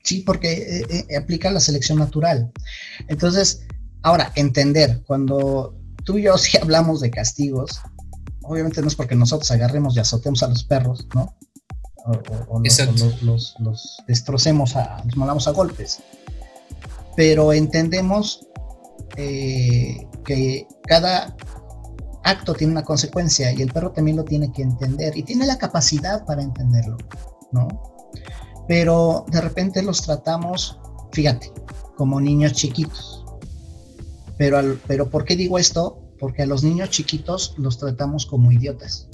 Sí, 0.08 0.22
porque 0.22 0.52
eh, 0.52 1.06
eh, 1.10 1.16
aplica 1.18 1.50
la 1.50 1.60
selección 1.60 1.98
natural. 1.98 2.50
Entonces, 3.08 3.66
ahora, 4.00 4.32
entender, 4.36 5.02
cuando 5.06 5.76
tú 6.02 6.16
y 6.16 6.22
yo 6.22 6.38
sí 6.38 6.56
hablamos 6.56 7.00
de 7.00 7.10
castigos, 7.10 7.78
obviamente 8.42 8.80
no 8.80 8.88
es 8.88 8.94
porque 8.94 9.14
nosotros 9.14 9.50
agarremos 9.50 9.94
y 9.94 10.00
azotemos 10.00 10.42
a 10.42 10.48
los 10.48 10.64
perros, 10.64 11.06
¿no? 11.14 11.36
O, 12.48 12.62
los, 13.20 14.02
destrocemos, 14.06 14.76
a, 14.76 15.02
los 15.04 15.14
mandamos 15.14 15.46
a 15.46 15.50
golpes. 15.50 15.98
Pero 17.14 17.52
entendemos 17.52 18.46
eh, 19.18 20.06
que 20.24 20.66
cada 20.86 21.36
acto 22.24 22.54
tiene 22.54 22.72
una 22.72 22.82
consecuencia 22.82 23.52
y 23.52 23.60
el 23.60 23.70
perro 23.74 23.92
también 23.92 24.16
lo 24.16 24.24
tiene 24.24 24.50
que 24.52 24.62
entender 24.62 25.18
y 25.18 25.22
tiene 25.22 25.44
la 25.44 25.58
capacidad 25.58 26.24
para 26.24 26.40
entenderlo, 26.40 26.96
¿no? 27.52 27.68
Pero 28.68 29.24
de 29.30 29.40
repente 29.40 29.82
los 29.82 30.02
tratamos, 30.02 30.78
fíjate, 31.12 31.50
como 31.96 32.20
niños 32.20 32.52
chiquitos. 32.52 33.24
Pero, 34.36 34.76
pero 34.86 35.08
¿por 35.10 35.24
qué 35.24 35.34
digo 35.34 35.58
esto? 35.58 36.04
porque 36.18 36.42
a 36.42 36.46
los 36.46 36.62
niños 36.62 36.90
chiquitos 36.90 37.54
los 37.56 37.78
tratamos 37.78 38.26
como 38.26 38.52
idiotas. 38.52 39.08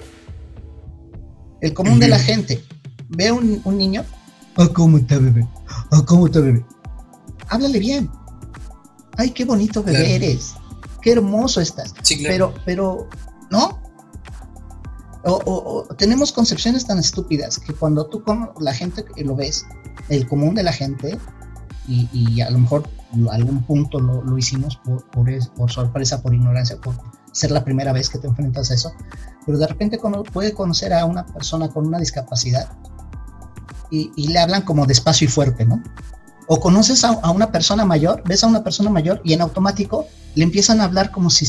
El 1.61 1.75
común 1.75 1.99
de 1.99 2.09
la 2.09 2.19
gente 2.19 2.63
ve 3.09 3.33
un, 3.33 3.61
un 3.65 3.79
niño, 3.79 4.05
oh, 4.57 4.69
¿cómo 4.73 4.99
está 4.99 5.19
bebé? 5.19 5.47
Oh, 5.93 6.05
¿cómo 6.05 6.27
está 6.27 6.41
bebé? 6.41 6.65
Háblale 7.49 7.79
bien. 7.79 8.11
Ay, 9.17 9.31
qué 9.31 9.45
bonito 9.45 9.83
bebé 9.83 10.17
eres. 10.17 10.55
Qué 11.01 11.13
hermoso 11.13 11.61
estás. 11.61 11.95
Pero, 12.23 12.55
pero, 12.65 13.09
¿no? 13.51 13.81
O, 15.26 15.87
tenemos 15.97 16.33
concepciones 16.33 16.87
tan 16.87 16.99
estúpidas 16.99 17.59
que 17.59 17.73
cuando 17.73 18.07
tú 18.07 18.23
como 18.23 18.52
la 18.61 18.75
gente 18.75 19.04
lo 19.16 19.35
ves, 19.35 19.64
el 20.09 20.28
común 20.28 20.54
de 20.54 20.62
la 20.62 20.73
gente, 20.73 21.19
y, 21.88 22.09
y 22.12 22.40
a 22.40 22.50
lo 22.50 22.59
mejor 22.59 22.88
algún 23.31 23.62
punto 23.62 24.00
lo, 24.00 24.23
lo 24.23 24.38
hicimos 24.38 24.76
por, 24.76 25.04
por, 25.11 25.28
por, 25.54 25.71
sorpresa, 25.71 26.23
por 26.23 26.35
ignorancia, 26.35 26.76
por 26.81 26.95
ser 27.33 27.50
la 27.50 27.64
primera 27.64 27.93
vez 27.93 28.09
que 28.09 28.19
te 28.19 28.26
enfrentas 28.26 28.71
a 28.71 28.75
eso, 28.75 28.93
pero 29.47 29.59
de 29.59 29.66
repente 29.66 30.00
puede 30.33 30.52
conocer 30.52 30.93
a 30.93 31.04
una 31.04 31.26
persona 31.26 31.69
con 31.69 31.87
una 31.87 31.99
discapacidad 31.99 32.76
y, 33.90 34.11
y 34.16 34.28
le 34.28 34.38
hablan 34.38 34.62
como 34.62 34.87
despacio 34.87 35.26
y 35.26 35.28
fuerte, 35.28 35.64
¿no? 35.64 35.83
O 36.47 36.61
conoces 36.61 37.04
a, 37.04 37.11
a, 37.11 37.31
una 37.31 37.50
persona 37.52 37.85
mayor, 37.85 38.23
ves 38.26 38.45
a 38.45 38.47
una 38.47 38.62
persona 38.62 38.90
mayor 38.90 39.21
y 39.25 39.33
en 39.33 39.40
automático 39.40 40.07
le 40.35 40.45
empiezan 40.45 40.81
a 40.81 40.85
hablar 40.85 41.11
como 41.11 41.31
si, 41.31 41.47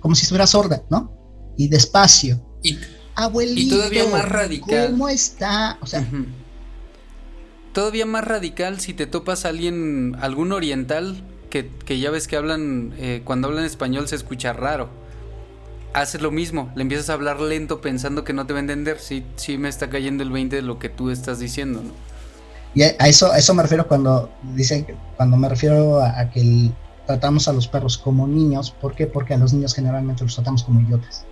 como 0.00 0.14
si 0.14 0.22
estuviera 0.22 0.46
sorda, 0.46 0.82
¿no? 0.90 1.12
Y 1.56 1.68
despacio. 1.68 2.45
Y, 2.62 2.78
Abuelito, 3.14 3.60
y 3.60 3.68
todavía 3.78 4.06
más 4.08 4.28
radical. 4.28 4.90
¿Cómo 4.90 5.08
está? 5.08 5.78
O 5.80 5.86
sea, 5.86 6.06
todavía 7.72 8.06
más 8.06 8.24
radical 8.24 8.80
si 8.80 8.94
te 8.94 9.06
topas 9.06 9.44
a 9.44 9.48
alguien, 9.48 10.16
algún 10.20 10.52
oriental, 10.52 11.22
que, 11.50 11.98
ya 11.98 12.10
ves 12.10 12.28
que 12.28 12.36
hablan, 12.36 12.92
eh, 12.98 13.22
cuando 13.24 13.48
hablan 13.48 13.64
español 13.64 14.08
se 14.08 14.16
escucha 14.16 14.52
raro. 14.52 14.88
Haces 15.94 16.20
lo 16.20 16.30
mismo, 16.30 16.70
le 16.76 16.82
empiezas 16.82 17.08
a 17.08 17.14
hablar 17.14 17.40
lento 17.40 17.80
pensando 17.80 18.24
que 18.24 18.34
no 18.34 18.46
te 18.46 18.52
va 18.52 18.58
a 18.58 18.60
entender. 18.60 18.98
Sí, 18.98 19.24
sí 19.36 19.56
me 19.56 19.68
está 19.68 19.88
cayendo 19.88 20.22
el 20.22 20.30
20 20.30 20.56
de 20.56 20.62
lo 20.62 20.78
que 20.78 20.90
tú 20.90 21.10
estás 21.10 21.38
diciendo, 21.38 21.82
¿no? 21.82 21.92
Y 22.74 22.82
a 22.82 23.08
eso, 23.08 23.32
a 23.32 23.38
eso 23.38 23.54
me 23.54 23.62
refiero 23.62 23.88
cuando 23.88 24.30
dicen, 24.54 24.86
cuando 25.16 25.38
me 25.38 25.48
refiero 25.48 26.02
a, 26.02 26.28
que 26.30 26.70
tratamos 27.06 27.48
a 27.48 27.54
los 27.54 27.66
perros 27.66 27.96
como 27.96 28.26
niños. 28.26 28.70
¿Por 28.70 28.94
qué? 28.94 29.06
Porque 29.06 29.32
a 29.32 29.38
los 29.38 29.54
niños 29.54 29.74
generalmente 29.74 30.24
los 30.24 30.34
tratamos 30.34 30.62
como 30.62 30.82
idiotas. 30.82 31.24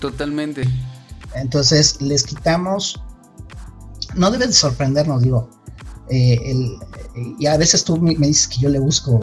Totalmente. 0.00 0.62
Entonces 1.34 2.00
les 2.00 2.24
quitamos, 2.24 3.00
no 4.14 4.30
debe 4.30 4.46
de 4.46 4.52
sorprendernos, 4.52 5.22
digo, 5.22 5.48
eh, 6.08 6.78
y 7.38 7.46
a 7.46 7.56
veces 7.56 7.84
tú 7.84 7.98
me, 7.98 8.14
dices 8.14 8.48
que 8.48 8.58
yo 8.58 8.68
le 8.68 8.80
busco 8.80 9.20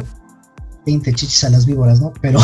20 0.86 1.14
chichis 1.14 1.44
a 1.44 1.50
las 1.50 1.66
víboras, 1.66 2.00
¿no? 2.00 2.14
Pero, 2.22 2.40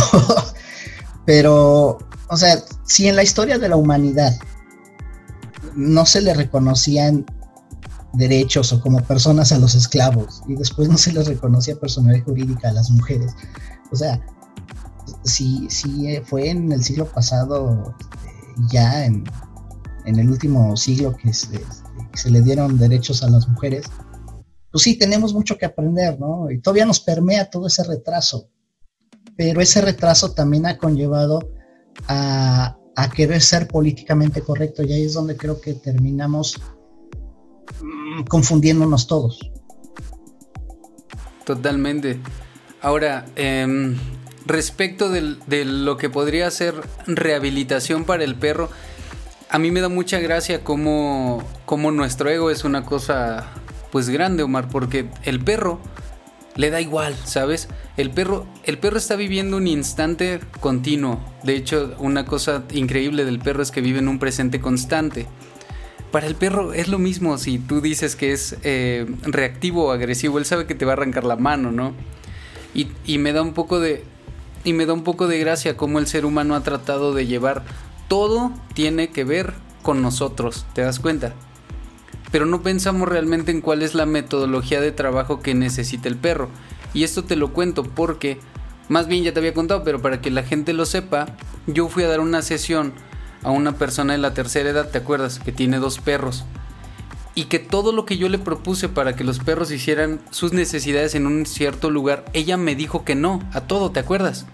pero, 1.25 1.97
o 2.27 2.37
sea, 2.37 2.61
si 2.85 3.07
en 3.07 3.15
la 3.15 3.23
historia 3.23 3.57
de 3.57 3.69
la 3.69 3.77
humanidad 3.77 4.35
no 5.75 6.05
se 6.05 6.21
le 6.21 6.33
reconocían 6.33 7.25
derechos 8.13 8.73
o 8.73 8.81
como 8.81 9.01
personas 9.03 9.51
a 9.51 9.59
los 9.59 9.75
esclavos 9.75 10.43
y 10.47 10.55
después 10.55 10.89
no 10.89 10.97
se 10.97 11.13
les 11.13 11.27
reconocía 11.27 11.79
personalidad 11.79 12.25
jurídica 12.25 12.69
a 12.69 12.73
las 12.73 12.89
mujeres, 12.89 13.31
o 13.91 13.95
sea, 13.95 14.19
si, 15.23 15.67
fue 16.25 16.49
en 16.49 16.71
el 16.71 16.83
siglo 16.83 17.05
pasado 17.05 17.95
ya 18.69 19.05
en 19.05 19.23
en 20.05 20.19
el 20.19 20.29
último 20.29 20.75
siglo 20.75 21.15
que 21.15 21.33
se, 21.33 22.29
le 22.29 22.41
dieron 22.41 22.77
derechos 22.77 23.23
a 23.23 23.29
las 23.29 23.47
mujeres, 23.47 23.85
pues 24.71 24.83
sí, 24.83 24.97
tenemos 24.97 25.33
mucho 25.33 25.57
que 25.57 25.65
aprender, 25.65 26.19
¿no? 26.19 26.49
Y 26.49 26.59
todavía 26.59 26.85
nos 26.85 26.99
permea 26.99 27.49
todo 27.49 27.67
ese 27.67 27.83
retraso, 27.83 28.49
pero 29.37 29.61
ese 29.61 29.81
retraso 29.81 30.33
también 30.33 30.65
ha 30.65 30.77
conllevado 30.77 31.51
a, 32.07 32.77
querer 33.15 33.41
ser 33.41 33.67
políticamente 33.67 34.41
correcto 34.41 34.83
y 34.83 34.93
ahí 34.93 35.03
es 35.03 35.13
donde 35.13 35.35
creo 35.35 35.59
que 35.59 35.73
terminamos 35.73 36.59
mm, 37.81 38.23
confundiéndonos 38.23 39.07
todos. 39.07 39.39
Totalmente. 41.45 42.19
Ahora, 42.81 43.25
em, 43.35 43.97
respecto 44.45 45.09
de 45.09 45.65
lo 45.65 45.97
que 45.97 46.09
podría 46.09 46.49
ser 46.51 46.75
rehabilitación 47.07 48.05
para 48.05 48.23
el 48.23 48.35
perro, 48.35 48.69
a 49.53 49.59
mí 49.59 49.69
me 49.69 49.81
da 49.81 49.87
mucha 49.87 50.19
gracia 50.19 50.63
cómo, 50.63 51.43
nuestro 51.91 52.27
ego 52.31 52.49
es 52.49 52.63
una 52.63 52.85
cosa 52.85 53.51
pues 53.91 54.09
grande, 54.09 54.41
Omar, 54.41 54.67
porque 54.67 55.09
el 55.21 55.39
perro 55.39 55.79
le 56.55 56.71
da 56.71 56.81
igual, 56.81 57.15
¿sabes? 57.23 57.67
El 57.95 58.09
perro, 58.09 58.47
el 58.63 58.79
perro 58.79 58.97
está 58.97 59.15
viviendo 59.15 59.57
un 59.57 59.67
instante 59.67 60.39
continuo. 60.59 61.23
De 61.43 61.55
hecho, 61.55 61.95
una 61.99 62.25
cosa 62.25 62.63
increíble 62.71 63.25
del 63.25 63.37
perro 63.37 63.61
es 63.61 63.69
que 63.69 63.81
vive 63.81 63.99
en 63.99 64.07
un 64.07 64.17
presente 64.17 64.59
constante. 64.59 65.27
Para 66.11 66.25
el 66.25 66.33
perro 66.33 66.73
es 66.73 66.87
lo 66.87 66.97
mismo 66.97 67.37
si 67.37 67.59
tú 67.59 67.79
dices 67.79 68.15
que 68.15 68.31
es 68.31 68.57
eh, 68.63 69.05
reactivo 69.21 69.85
o 69.85 69.91
agresivo, 69.91 70.39
él 70.39 70.45
sabe 70.45 70.65
que 70.65 70.73
te 70.73 70.85
va 70.85 70.93
a 70.93 70.95
arrancar 70.95 71.25
la 71.25 71.35
mano, 71.35 71.71
¿no? 71.71 71.93
Y, 72.73 72.87
y 73.05 73.19
me 73.19 73.33
da 73.33 73.43
un 73.43 73.53
poco 73.53 73.79
de. 73.79 74.03
Y 74.63 74.73
me 74.73 74.85
da 74.85 74.93
un 74.93 75.03
poco 75.03 75.27
de 75.27 75.39
gracia 75.39 75.75
cómo 75.77 75.99
el 75.99 76.07
ser 76.07 76.25
humano 76.25 76.55
ha 76.55 76.63
tratado 76.63 77.13
de 77.13 77.27
llevar 77.27 77.63
todo 78.07 78.51
tiene 78.75 79.09
que 79.09 79.23
ver 79.23 79.53
con 79.81 80.01
nosotros, 80.01 80.65
¿te 80.73 80.81
das 80.81 80.99
cuenta? 80.99 81.33
Pero 82.31 82.45
no 82.45 82.61
pensamos 82.61 83.07
realmente 83.07 83.51
en 83.51 83.61
cuál 83.61 83.81
es 83.81 83.95
la 83.95 84.05
metodología 84.05 84.81
de 84.81 84.91
trabajo 84.91 85.39
que 85.39 85.55
necesita 85.55 86.09
el 86.09 86.17
perro. 86.17 86.49
Y 86.93 87.03
esto 87.03 87.23
te 87.23 87.35
lo 87.35 87.53
cuento 87.53 87.83
porque, 87.83 88.39
más 88.87 89.07
bien 89.07 89.23
ya 89.23 89.33
te 89.33 89.39
había 89.39 89.53
contado, 89.53 89.83
pero 89.83 90.01
para 90.01 90.21
que 90.21 90.31
la 90.31 90.43
gente 90.43 90.73
lo 90.73 90.85
sepa, 90.85 91.35
yo 91.67 91.89
fui 91.89 92.03
a 92.03 92.07
dar 92.07 92.19
una 92.19 92.41
sesión 92.41 92.93
a 93.41 93.51
una 93.51 93.77
persona 93.77 94.13
de 94.13 94.19
la 94.19 94.33
tercera 94.33 94.69
edad, 94.69 94.89
¿te 94.89 94.99
acuerdas? 94.99 95.39
Que 95.39 95.51
tiene 95.51 95.77
dos 95.77 95.99
perros. 95.99 96.45
Y 97.35 97.45
que 97.45 97.59
todo 97.59 97.91
lo 97.91 98.05
que 98.05 98.17
yo 98.17 98.29
le 98.29 98.37
propuse 98.37 98.89
para 98.89 99.15
que 99.15 99.23
los 99.23 99.39
perros 99.39 99.71
hicieran 99.71 100.21
sus 100.29 100.53
necesidades 100.53 101.15
en 101.15 101.25
un 101.25 101.45
cierto 101.45 101.89
lugar, 101.89 102.25
ella 102.33 102.57
me 102.57 102.75
dijo 102.75 103.03
que 103.03 103.15
no, 103.15 103.41
a 103.53 103.61
todo, 103.61 103.91
¿te 103.91 103.99
acuerdas? 103.99 104.45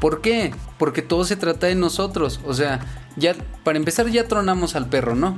¿Por 0.00 0.22
qué? 0.22 0.54
Porque 0.78 1.02
todo 1.02 1.24
se 1.24 1.36
trata 1.36 1.66
de 1.66 1.74
nosotros. 1.74 2.40
O 2.46 2.54
sea, 2.54 2.80
ya 3.16 3.36
para 3.62 3.78
empezar 3.78 4.08
ya 4.08 4.26
tronamos 4.26 4.74
al 4.74 4.88
perro, 4.88 5.14
¿no? 5.14 5.36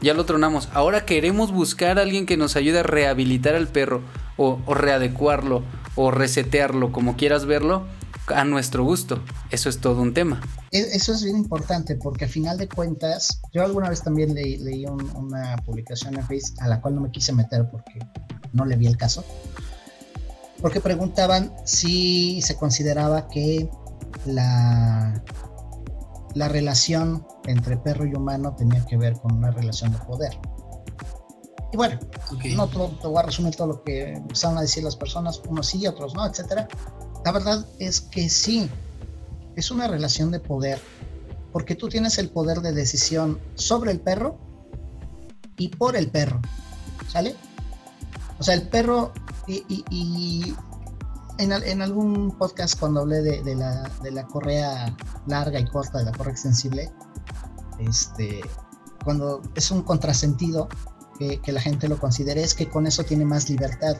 Ya 0.00 0.14
lo 0.14 0.24
tronamos. 0.24 0.68
Ahora 0.72 1.04
queremos 1.04 1.52
buscar 1.52 1.98
a 1.98 2.02
alguien 2.02 2.24
que 2.24 2.36
nos 2.36 2.56
ayude 2.56 2.78
a 2.78 2.84
rehabilitar 2.84 3.54
al 3.54 3.68
perro 3.68 4.00
o, 4.36 4.58
readecuarlo 4.72 5.62
o 5.96 6.10
resetearlo, 6.10 6.92
como 6.92 7.16
quieras 7.16 7.44
verlo. 7.44 7.84
A 8.28 8.44
nuestro 8.44 8.84
gusto. 8.84 9.22
Eso 9.50 9.68
es 9.68 9.80
todo 9.80 10.02
un 10.02 10.14
tema. 10.14 10.40
E, 10.70 10.78
eso 10.78 11.12
es 11.12 11.24
bien 11.24 11.36
importante 11.36 11.96
porque 11.96 12.24
al 12.24 12.30
final 12.30 12.58
de 12.58 12.68
cuentas, 12.68 13.40
yo 13.52 13.64
alguna 13.64 13.88
vez 13.88 14.02
también 14.02 14.34
leí 14.34 14.86
una 14.86 15.56
publicación 15.64 16.16
en 16.16 16.26
Facebook 16.26 16.60
a 16.60 16.68
la 16.68 16.80
cual 16.80 16.94
no 16.94 17.00
me 17.00 17.10
quise 17.10 17.32
meter 17.32 17.68
porque 17.70 17.98
no 18.52 18.64
le 18.64 18.76
vi 18.76 18.86
el 18.86 18.96
caso, 18.96 19.24
porque 20.60 20.80
preguntaban 20.80 21.52
si 21.64 22.42
se 22.42 22.56
consideraba 22.56 23.28
que 23.28 23.70
la, 24.26 25.22
la 26.34 26.48
relación 26.48 27.26
entre 27.46 27.76
perro 27.76 28.06
y 28.06 28.14
humano 28.14 28.54
tenía 28.56 28.84
que 28.84 28.96
ver 28.96 29.14
con 29.14 29.32
una 29.32 29.50
relación 29.50 29.92
de 29.92 29.98
poder. 29.98 30.38
Y 31.72 31.76
bueno, 31.76 31.98
no 32.56 32.66
te, 32.68 33.06
voy 33.06 33.18
a 33.18 33.22
resumir 33.22 33.54
todo 33.54 33.68
lo 33.68 33.84
que 33.84 34.14
empezaron 34.14 34.58
a 34.58 34.62
decir 34.62 34.82
las 34.82 34.96
personas, 34.96 35.40
unos 35.48 35.66
sí, 35.66 35.86
otros 35.86 36.14
no, 36.14 36.26
etcétera. 36.26 36.66
La 37.24 37.32
verdad 37.32 37.66
es 37.78 38.00
que 38.00 38.28
sí, 38.30 38.68
es 39.56 39.70
una 39.70 39.86
relación 39.88 40.30
de 40.30 40.40
poder, 40.40 40.80
porque 41.52 41.74
tú 41.74 41.88
tienes 41.88 42.18
el 42.18 42.30
poder 42.30 42.60
de 42.60 42.72
decisión 42.72 43.38
sobre 43.54 43.92
el 43.92 44.00
perro 44.00 44.38
y 45.56 45.68
por 45.68 45.96
el 45.96 46.10
perro, 46.10 46.40
¿sale? 47.08 47.36
O 48.38 48.42
sea, 48.42 48.54
el 48.54 48.68
perro, 48.68 49.12
y, 49.46 50.54
en, 51.38 51.82
algún 51.82 52.36
podcast 52.38 52.78
cuando 52.78 53.00
hablé 53.00 53.22
de, 53.22 53.54
la, 53.54 53.90
de, 54.02 54.10
la, 54.10 54.26
correa 54.26 54.96
larga 55.26 55.58
y 55.58 55.66
corta, 55.66 55.98
de 55.98 56.04
la 56.04 56.12
correa 56.12 56.32
extensible, 56.32 56.90
este, 57.78 58.40
cuando 59.04 59.42
es 59.54 59.70
un 59.70 59.82
contrasentido 59.82 60.68
que, 61.18 61.52
la 61.52 61.60
gente 61.60 61.88
lo 61.88 61.98
considere, 61.98 62.42
es 62.42 62.54
que 62.54 62.68
con 62.68 62.86
eso 62.86 63.04
tiene 63.04 63.26
más 63.26 63.50
libertad. 63.50 63.96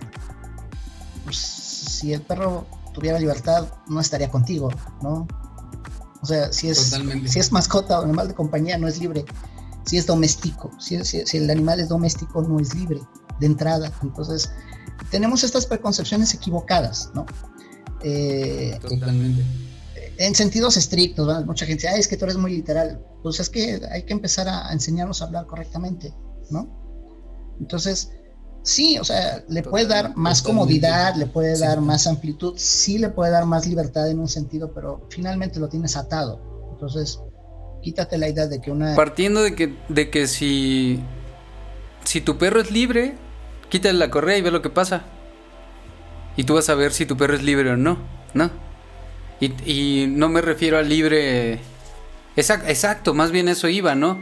Pues, 1.25 1.37
si 1.37 2.15
el 2.15 2.23
perro 2.23 2.67
tuviera 2.93 3.19
libertad, 3.19 3.67
no 3.89 4.01
estaría 4.01 4.29
contigo, 4.29 4.71
¿no? 5.03 5.27
O 6.23 6.27
sea, 6.27 6.53
si 6.53 6.69
es, 6.69 6.95
si 7.27 7.39
es 7.39 7.53
mascota 7.53 8.01
o 8.01 8.05
animal 8.05 8.29
de 8.29 8.35
compañía, 8.35 8.77
no 8.77 8.89
es 8.89 8.99
libre. 8.99 9.25
Si 9.87 9.97
es 9.97 10.07
doméstico, 10.07 10.71
si, 10.79 11.03
si 11.05 11.37
el 11.37 11.51
animal 11.51 11.81
es 11.81 11.89
doméstico, 11.89 12.43
no 12.43 12.61
es 12.61 12.75
libre 12.75 13.01
de 13.41 13.47
entrada. 13.47 13.91
Entonces, 14.03 14.51
tenemos 15.11 15.43
estas 15.43 15.67
preconcepciones 15.67 16.35
equivocadas, 16.35 17.11
¿no? 17.15 17.27
Eh, 18.03 18.79
Totalmente. 18.81 19.45
En 20.19 20.35
sentidos 20.35 20.77
estrictos, 20.77 21.47
mucha 21.47 21.65
gente 21.65 21.87
dice, 21.87 21.99
es 21.99 22.07
que 22.07 22.17
tú 22.17 22.27
eres 22.27 22.37
muy 22.37 22.53
literal. 22.55 23.03
Pues 23.23 23.41
es 23.41 23.49
que 23.49 23.81
hay 23.91 24.05
que 24.05 24.13
empezar 24.13 24.49
a, 24.49 24.71
enseñarnos 24.73 25.23
a 25.23 25.27
hablar 25.27 25.47
correctamente, 25.47 26.15
¿no? 26.51 26.69
Entonces, 27.59 28.13
sí, 28.63 28.99
o 28.99 29.05
sea, 29.05 29.43
le 29.49 29.63
puede 29.63 29.87
dar 29.87 30.17
más 30.17 30.43
comodidad, 30.43 31.15
le 31.17 31.27
puede 31.27 31.59
dar 31.59 31.81
más 31.81 32.07
amplitud, 32.07 32.55
sí 32.57 32.99
le 32.99 33.09
puede 33.09 33.31
dar 33.31 33.47
más 33.47 33.67
libertad 33.67 34.11
en 34.11 34.19
un 34.19 34.29
sentido, 34.29 34.73
pero 34.73 35.07
finalmente 35.09 35.61
lo 35.61 35.69
tienes 35.69 35.97
atado. 35.97 36.41
Entonces, 36.73 37.21
quítate 37.83 38.19
la 38.19 38.29
idea 38.29 38.47
de 38.47 38.61
que 38.61 38.71
una... 38.71 38.95
Partiendo 38.95 39.43
de 39.43 39.55
que, 39.55 39.75
de 39.89 40.11
que 40.11 40.27
si, 40.27 41.01
si 42.05 42.21
tu 42.21 42.39
perro 42.39 42.61
es 42.61 42.71
libre, 42.71 43.17
quítale 43.69 43.99
la 43.99 44.11
correa 44.11 44.39
y 44.39 44.43
ve 44.43 44.51
lo 44.51 44.63
que 44.63 44.71
pasa. 44.71 45.05
Y 46.37 46.45
tú 46.45 46.55
vas 46.55 46.69
a 46.69 46.75
ver 46.75 46.93
si 46.93 47.07
tu 47.07 47.17
perro 47.17 47.35
es 47.35 47.43
libre 47.43 47.71
o 47.71 47.77
no, 47.77 47.99
¿no? 48.35 48.51
Y, 49.41 50.07
no 50.09 50.29
me 50.29 50.43
refiero 50.43 50.79
a 50.79 50.83
libre... 50.83 51.61
Exacto, 52.37 53.13
más 53.15 53.31
bien 53.31 53.49
eso 53.49 53.69
iba, 53.69 53.95
¿no? 53.95 54.19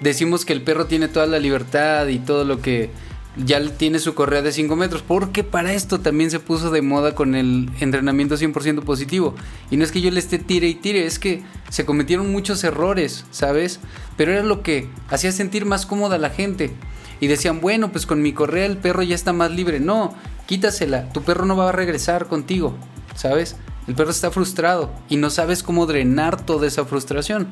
Decimos 0.00 0.44
que 0.44 0.52
el 0.52 0.62
perro 0.62 0.86
tiene 0.86 1.08
toda 1.08 1.26
la 1.26 1.38
libertad 1.38 2.08
y 2.08 2.18
todo 2.18 2.44
lo 2.44 2.60
que 2.60 2.90
ya 3.36 3.60
tiene 3.76 3.98
su 3.98 4.14
correa 4.14 4.42
de 4.42 4.52
5 4.52 4.76
metros, 4.76 5.02
porque 5.02 5.42
para 5.42 5.72
esto 5.72 6.00
también 6.00 6.30
se 6.30 6.40
puso 6.40 6.70
de 6.70 6.82
moda 6.82 7.14
con 7.14 7.34
el 7.34 7.70
entrenamiento 7.80 8.36
100% 8.36 8.84
positivo. 8.84 9.34
Y 9.70 9.76
no 9.76 9.84
es 9.84 9.92
que 9.92 10.00
yo 10.00 10.10
le 10.10 10.20
esté 10.20 10.38
tire 10.38 10.68
y 10.68 10.74
tire, 10.74 11.06
es 11.06 11.18
que 11.18 11.42
se 11.68 11.84
cometieron 11.84 12.30
muchos 12.30 12.62
errores, 12.64 13.24
¿sabes? 13.30 13.80
Pero 14.16 14.32
era 14.32 14.42
lo 14.42 14.62
que 14.62 14.88
hacía 15.08 15.32
sentir 15.32 15.66
más 15.66 15.86
cómoda 15.86 16.16
a 16.16 16.18
la 16.18 16.30
gente 16.30 16.72
y 17.20 17.26
decían, 17.26 17.60
bueno, 17.60 17.90
pues 17.90 18.06
con 18.06 18.22
mi 18.22 18.32
correa 18.32 18.66
el 18.66 18.76
perro 18.76 19.02
ya 19.02 19.14
está 19.14 19.32
más 19.32 19.50
libre. 19.50 19.80
No, 19.80 20.14
quítasela, 20.46 21.12
tu 21.12 21.22
perro 21.22 21.46
no 21.46 21.56
va 21.56 21.70
a 21.70 21.72
regresar 21.72 22.26
contigo, 22.26 22.76
¿sabes? 23.16 23.56
El 23.86 23.94
perro 23.94 24.10
está 24.10 24.30
frustrado 24.30 24.92
y 25.08 25.16
no 25.16 25.30
sabes 25.30 25.62
cómo 25.62 25.86
drenar 25.86 26.44
toda 26.44 26.66
esa 26.66 26.84
frustración. 26.84 27.48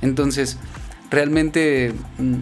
Entonces, 0.00 0.58
realmente 1.10 1.94
mm, 2.18 2.36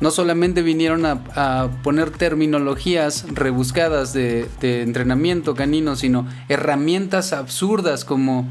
no 0.00 0.10
solamente 0.10 0.62
vinieron 0.62 1.06
a, 1.06 1.70
poner 1.82 2.10
terminologías 2.10 3.26
rebuscadas 3.28 4.12
de, 4.12 4.48
entrenamiento 4.60 5.54
canino, 5.54 5.96
sino 5.96 6.26
herramientas 6.48 7.32
absurdas 7.32 8.04
como... 8.04 8.48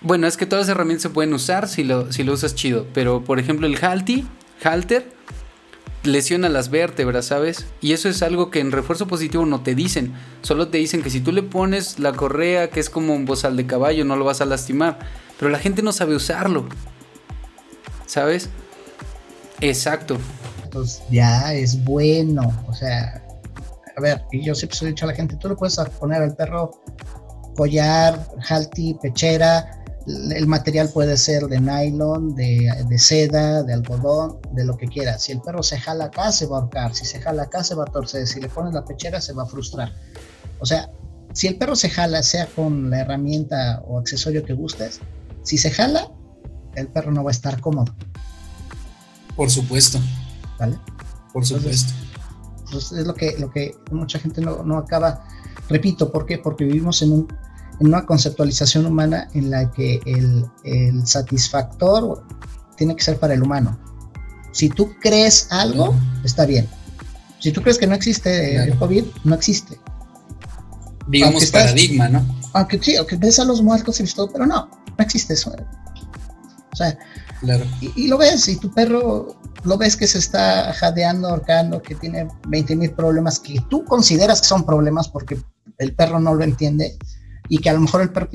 Bueno, 0.00 0.26
es 0.26 0.36
que 0.36 0.44
todas 0.44 0.66
las 0.66 0.74
herramientas 0.74 1.02
se 1.02 1.10
pueden 1.10 1.32
usar 1.32 1.66
si 1.66 1.82
lo, 1.82 2.12
si 2.12 2.24
lo 2.24 2.34
usas 2.34 2.54
chido, 2.54 2.86
pero 2.92 3.24
por 3.24 3.38
ejemplo 3.38 3.66
el 3.66 3.82
halti, 3.82 4.26
halter, 4.62 5.14
lesiona 6.04 6.48
las 6.48 6.70
vértebras, 6.70 7.26
¿sabes? 7.26 7.66
Y 7.80 7.92
eso 7.92 8.08
es 8.08 8.22
algo 8.22 8.50
que 8.50 8.60
en 8.60 8.72
refuerzo 8.72 9.06
positivo 9.06 9.46
no 9.46 9.62
te 9.62 9.74
dicen. 9.74 10.12
Solo 10.42 10.68
te 10.68 10.78
dicen 10.78 11.02
que 11.02 11.10
si 11.10 11.20
tú 11.20 11.32
le 11.32 11.42
pones 11.42 11.98
la 11.98 12.12
correa, 12.12 12.68
que 12.68 12.80
es 12.80 12.90
como 12.90 13.14
un 13.14 13.24
bozal 13.24 13.56
de 13.56 13.66
caballo, 13.66 14.04
no 14.04 14.16
lo 14.16 14.24
vas 14.24 14.40
a 14.40 14.44
lastimar. 14.44 14.98
Pero 15.38 15.50
la 15.50 15.58
gente 15.58 15.82
no 15.82 15.92
sabe 15.92 16.14
usarlo. 16.14 16.66
¿Sabes? 18.06 18.50
Exacto. 19.68 20.18
Pues 20.70 21.02
ya 21.10 21.54
es 21.54 21.82
bueno. 21.84 22.52
O 22.68 22.74
sea, 22.74 23.22
a 23.96 24.00
ver, 24.00 24.22
y 24.30 24.44
yo 24.44 24.54
siempre 24.54 24.78
he 24.82 24.86
dicho 24.86 25.06
a 25.06 25.08
la 25.08 25.14
gente, 25.14 25.36
tú 25.36 25.48
le 25.48 25.54
puedes 25.54 25.76
poner 25.98 26.22
al 26.22 26.36
perro 26.36 26.70
collar, 27.56 28.28
halti, 28.48 28.94
pechera, 29.00 29.84
el 30.06 30.46
material 30.46 30.90
puede 30.92 31.16
ser 31.16 31.44
de 31.44 31.60
nylon, 31.60 32.34
de, 32.34 32.98
seda, 32.98 33.62
de 33.62 33.72
algodón, 33.72 34.38
de 34.52 34.64
lo 34.64 34.76
que 34.76 34.86
quiera. 34.86 35.18
Si 35.18 35.32
el 35.32 35.40
perro 35.40 35.62
se 35.62 35.78
jala 35.78 36.06
acá, 36.06 36.30
se 36.30 36.46
va 36.46 36.58
a 36.58 36.60
ahorcar. 36.60 36.94
Si 36.94 37.06
se 37.06 37.20
jala 37.20 37.44
acá, 37.44 37.64
se 37.64 37.74
va 37.74 37.84
a 37.84 37.86
torcer. 37.86 38.26
Si 38.26 38.40
le 38.40 38.48
pones 38.48 38.74
la 38.74 38.84
pechera, 38.84 39.20
se 39.22 39.32
va 39.32 39.44
a 39.44 39.46
frustrar. 39.46 39.92
O 40.60 40.66
sea, 40.66 40.90
si 41.32 41.46
el 41.46 41.56
perro 41.56 41.74
se 41.74 41.88
jala, 41.88 42.22
sea 42.22 42.46
con 42.46 42.90
la 42.90 43.00
herramienta 43.00 43.82
o 43.86 43.98
accesorio 43.98 44.44
que 44.44 44.52
gustes, 44.52 45.00
si 45.42 45.56
se 45.56 45.70
jala, 45.70 46.10
el 46.74 46.88
perro 46.88 47.10
no 47.10 47.24
va 47.24 47.30
a 47.30 47.32
estar 47.32 47.60
cómodo. 47.60 47.94
Por 49.36 49.50
supuesto. 49.50 50.00
¿Vale? 50.58 50.78
Por 51.32 51.44
supuesto. 51.44 51.92
Entonces, 52.64 52.98
es 52.98 53.06
lo 53.06 53.14
que, 53.14 53.36
lo 53.38 53.50
que 53.50 53.76
mucha 53.90 54.18
gente 54.18 54.40
no, 54.40 54.62
no 54.62 54.78
acaba. 54.78 55.24
Repito, 55.68 56.10
¿por 56.10 56.26
qué? 56.26 56.38
Porque 56.38 56.64
vivimos 56.64 57.02
en 57.02 57.12
un 57.12 57.28
en 57.80 57.88
una 57.88 58.06
conceptualización 58.06 58.86
humana 58.86 59.28
en 59.34 59.50
la 59.50 59.70
que 59.70 60.00
el, 60.04 61.06
satisfactor 61.06 62.24
tiene 62.76 62.96
que 62.96 63.02
ser 63.02 63.18
para 63.18 63.34
el 63.34 63.42
humano. 63.42 63.78
Si 64.52 64.68
tú 64.68 64.94
crees 65.00 65.48
algo, 65.50 65.94
está 66.24 66.46
bien. 66.46 66.68
Si 67.40 67.52
tú 67.52 67.60
crees 67.62 67.78
que 67.78 67.86
no 67.86 67.94
existe 67.94 68.56
el 68.56 68.78
COVID, 68.78 69.04
no 69.24 69.34
existe. 69.34 69.78
Digamos 71.08 71.46
paradigma, 71.50 72.08
¿no? 72.08 72.24
Aunque 72.52 72.78
sí, 72.80 72.96
aunque 72.96 73.16
ves 73.16 73.38
a 73.38 73.44
los 73.44 73.60
muertos 73.60 74.00
y 74.00 74.04
todo, 74.04 74.30
pero 74.30 74.46
no, 74.46 74.70
no 74.96 75.04
existe 75.04 75.34
eso. 75.34 75.54
O 76.72 76.76
sea, 76.76 76.96
y, 77.80 78.08
lo 78.08 78.18
ves, 78.18 78.48
y 78.48 78.56
tu 78.56 78.72
perro 78.72 79.36
lo 79.64 79.78
ves 79.78 79.96
que 79.96 80.06
se 80.06 80.18
está 80.18 80.72
jadeando, 80.74 81.28
ahorcando, 81.28 81.80
que 81.82 81.94
tiene 81.94 82.28
20 82.48 82.76
mil 82.76 82.90
problemas 82.90 83.38
que 83.38 83.60
tú 83.68 83.84
consideras 83.84 84.40
que 84.40 84.48
son 84.48 84.64
problemas 84.64 85.08
porque 85.08 85.38
el 85.78 85.94
perro 85.94 86.20
no 86.20 86.34
lo 86.34 86.44
entiende 86.44 86.96
y 87.48 87.58
que 87.58 87.70
a 87.70 87.72
lo 87.72 87.80
mejor 87.80 88.02
el 88.02 88.10
perro 88.10 88.28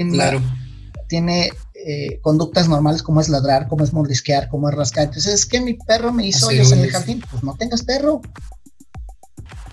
tiene, 1.07 1.51
eh, 1.73 2.19
conductas 2.21 2.67
normales 2.67 3.01
como 3.01 3.21
es 3.21 3.29
ladrar, 3.29 3.67
como 3.67 3.83
es 3.83 3.93
mordisquear, 3.93 4.49
como 4.49 4.69
es 4.69 4.75
rascar. 4.75 5.05
Entonces 5.05 5.33
es 5.33 5.45
que 5.45 5.61
mi 5.61 5.73
perro 5.73 6.13
me 6.13 6.27
hizo 6.27 6.47
hoyos 6.47 6.71
en 6.71 6.79
el 6.79 6.91
jardín, 6.91 7.23
pues 7.29 7.43
no 7.43 7.55
tengas 7.55 7.83
perro. 7.83 8.21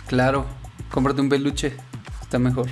Claro, 0.06 0.46
cómprate 0.90 1.20
un 1.20 1.28
peluche, 1.28 1.72
está 2.22 2.38
mejor. 2.38 2.68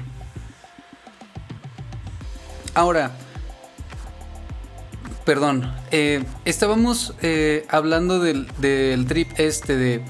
Ahora, 2.74 3.12
perdón, 5.24 5.72
eh, 5.90 6.24
estábamos 6.44 7.14
eh, 7.22 7.64
hablando 7.68 8.18
del, 8.20 8.46
del 8.58 9.06
trip 9.06 9.28
este 9.38 9.76
de 9.76 10.02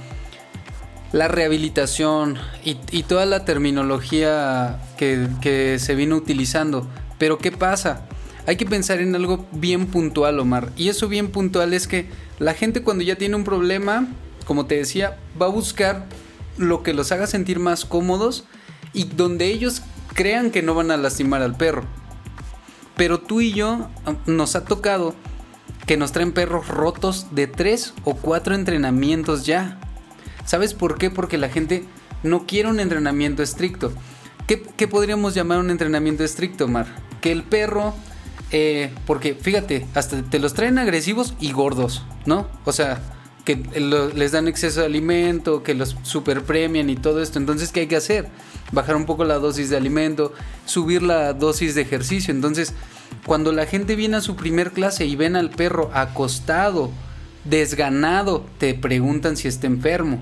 la 1.15 1.29
rehabilitación 1.29 2.39
y, 2.65 3.05
toda 3.05 3.25
la 3.25 3.45
terminología 3.45 4.81
que, 4.97 5.77
se 5.79 5.95
vino 5.95 6.17
utilizando. 6.17 6.89
Pero 7.19 7.39
¿qué 7.39 7.53
pasa? 7.53 8.09
Hay 8.47 8.57
que 8.57 8.67
pensar 8.67 8.99
en 8.99 9.15
algo 9.15 9.47
bien 9.53 9.87
puntual, 9.87 10.41
Omar. 10.41 10.73
Y 10.77 10.89
eso 10.89 11.07
bien 11.07 11.31
puntual 11.31 11.73
es 11.73 11.87
que 11.87 12.09
la 12.41 12.53
gente 12.53 12.83
cuando 12.83 13.05
ya 13.05 13.15
tiene 13.15 13.37
un 13.37 13.45
problema, 13.45 14.09
como 14.45 14.67
te 14.67 14.75
decía, 14.75 15.17
va 15.41 15.47
a 15.47 15.51
buscar 15.51 16.07
lo 16.59 16.83
que 16.83 16.95
los 16.95 17.13
haga 17.13 17.29
sentir 17.29 17.61
más 17.61 17.85
cómodos 17.85 18.45
y 18.93 19.05
donde 19.05 19.47
ellos 19.47 19.83
crean 20.15 20.51
que 20.51 20.63
no 20.63 20.75
van 20.75 20.91
a 20.91 20.97
lastimar 20.97 21.43
al 21.43 21.57
perro. 21.57 21.85
Pero 22.97 23.19
tú 23.21 23.41
y 23.41 23.53
yo 23.53 23.91
nos 24.27 24.57
ha 24.57 24.65
tocado 24.65 25.15
que 25.87 25.97
nos 25.97 26.13
traen 26.13 26.33
perros 26.33 26.69
rotos 26.69 27.27
de 27.33 27.47
tres 27.47 27.95
o 28.05 28.15
cuatro 28.15 28.55
entrenamientos 28.55 29.45
ya. 29.45 29.79
¿Sabes 30.45 30.75
por 30.75 30.99
qué? 30.99 31.11
Porque 31.11 31.39
la 31.39 31.49
gente 31.49 31.85
no 32.23 32.47
quiere 32.47 32.69
un 32.69 32.81
entrenamiento 32.81 33.43
estricto. 33.43 33.93
¿Qué, 34.47 34.89
podríamos 34.89 35.35
llamar 35.35 35.59
un 35.59 35.71
entrenamiento 35.71 36.23
estricto, 36.23 36.69
Mar? 36.69 36.87
que 37.25 37.33
el 37.33 37.43
perro, 37.43 37.95
eh, 38.51 38.93
porque 39.07 39.35
fíjate, 39.35 39.87
hasta 39.95 40.23
te 40.23 40.39
los 40.39 40.53
traen 40.53 40.77
agresivos 40.77 41.35
y 41.41 41.53
gordos, 41.53 42.05
¿no? 42.27 42.49
O 42.67 42.73
sea, 42.73 43.01
que 43.45 43.57
les 44.15 44.33
dan 44.33 44.49
exceso 44.49 44.81
de 44.81 44.87
alimento, 44.87 45.63
que 45.63 45.75
los 45.75 45.97
super 46.03 46.43
premian 46.43 46.89
y 46.89 46.97
todo 46.97 47.23
esto. 47.23 47.39
Entonces, 47.39 47.73
¿qué 47.73 47.81
hay 47.81 47.87
que 47.87 47.97
hacer? 47.97 48.29
Bajar 48.73 48.97
un 48.97 49.05
poco 49.05 49.25
la 49.25 49.39
dosis 49.39 49.69
de 49.69 49.77
alimento, 49.77 50.33
subir 50.65 51.03
la 51.03 51.35
dosis 51.35 51.75
de 51.75 51.83
ejercicio. 51.83 52.33
Entonces, 52.33 52.73
cuando 53.27 53.53
la 53.53 53.67
gente 53.67 53.97
viene 53.97 54.17
a 54.17 54.23
su 54.23 54.35
primer 54.35 54.73
clase 54.73 55.05
y 55.05 55.15
ven 55.15 55.37
al 55.37 55.51
perro 55.51 55.91
acostado, 55.93 56.91
desganado, 57.45 58.47
te 58.59 58.75
preguntan 58.75 59.37
si 59.37 59.49
está 59.49 59.67
enfermo. 59.67 60.21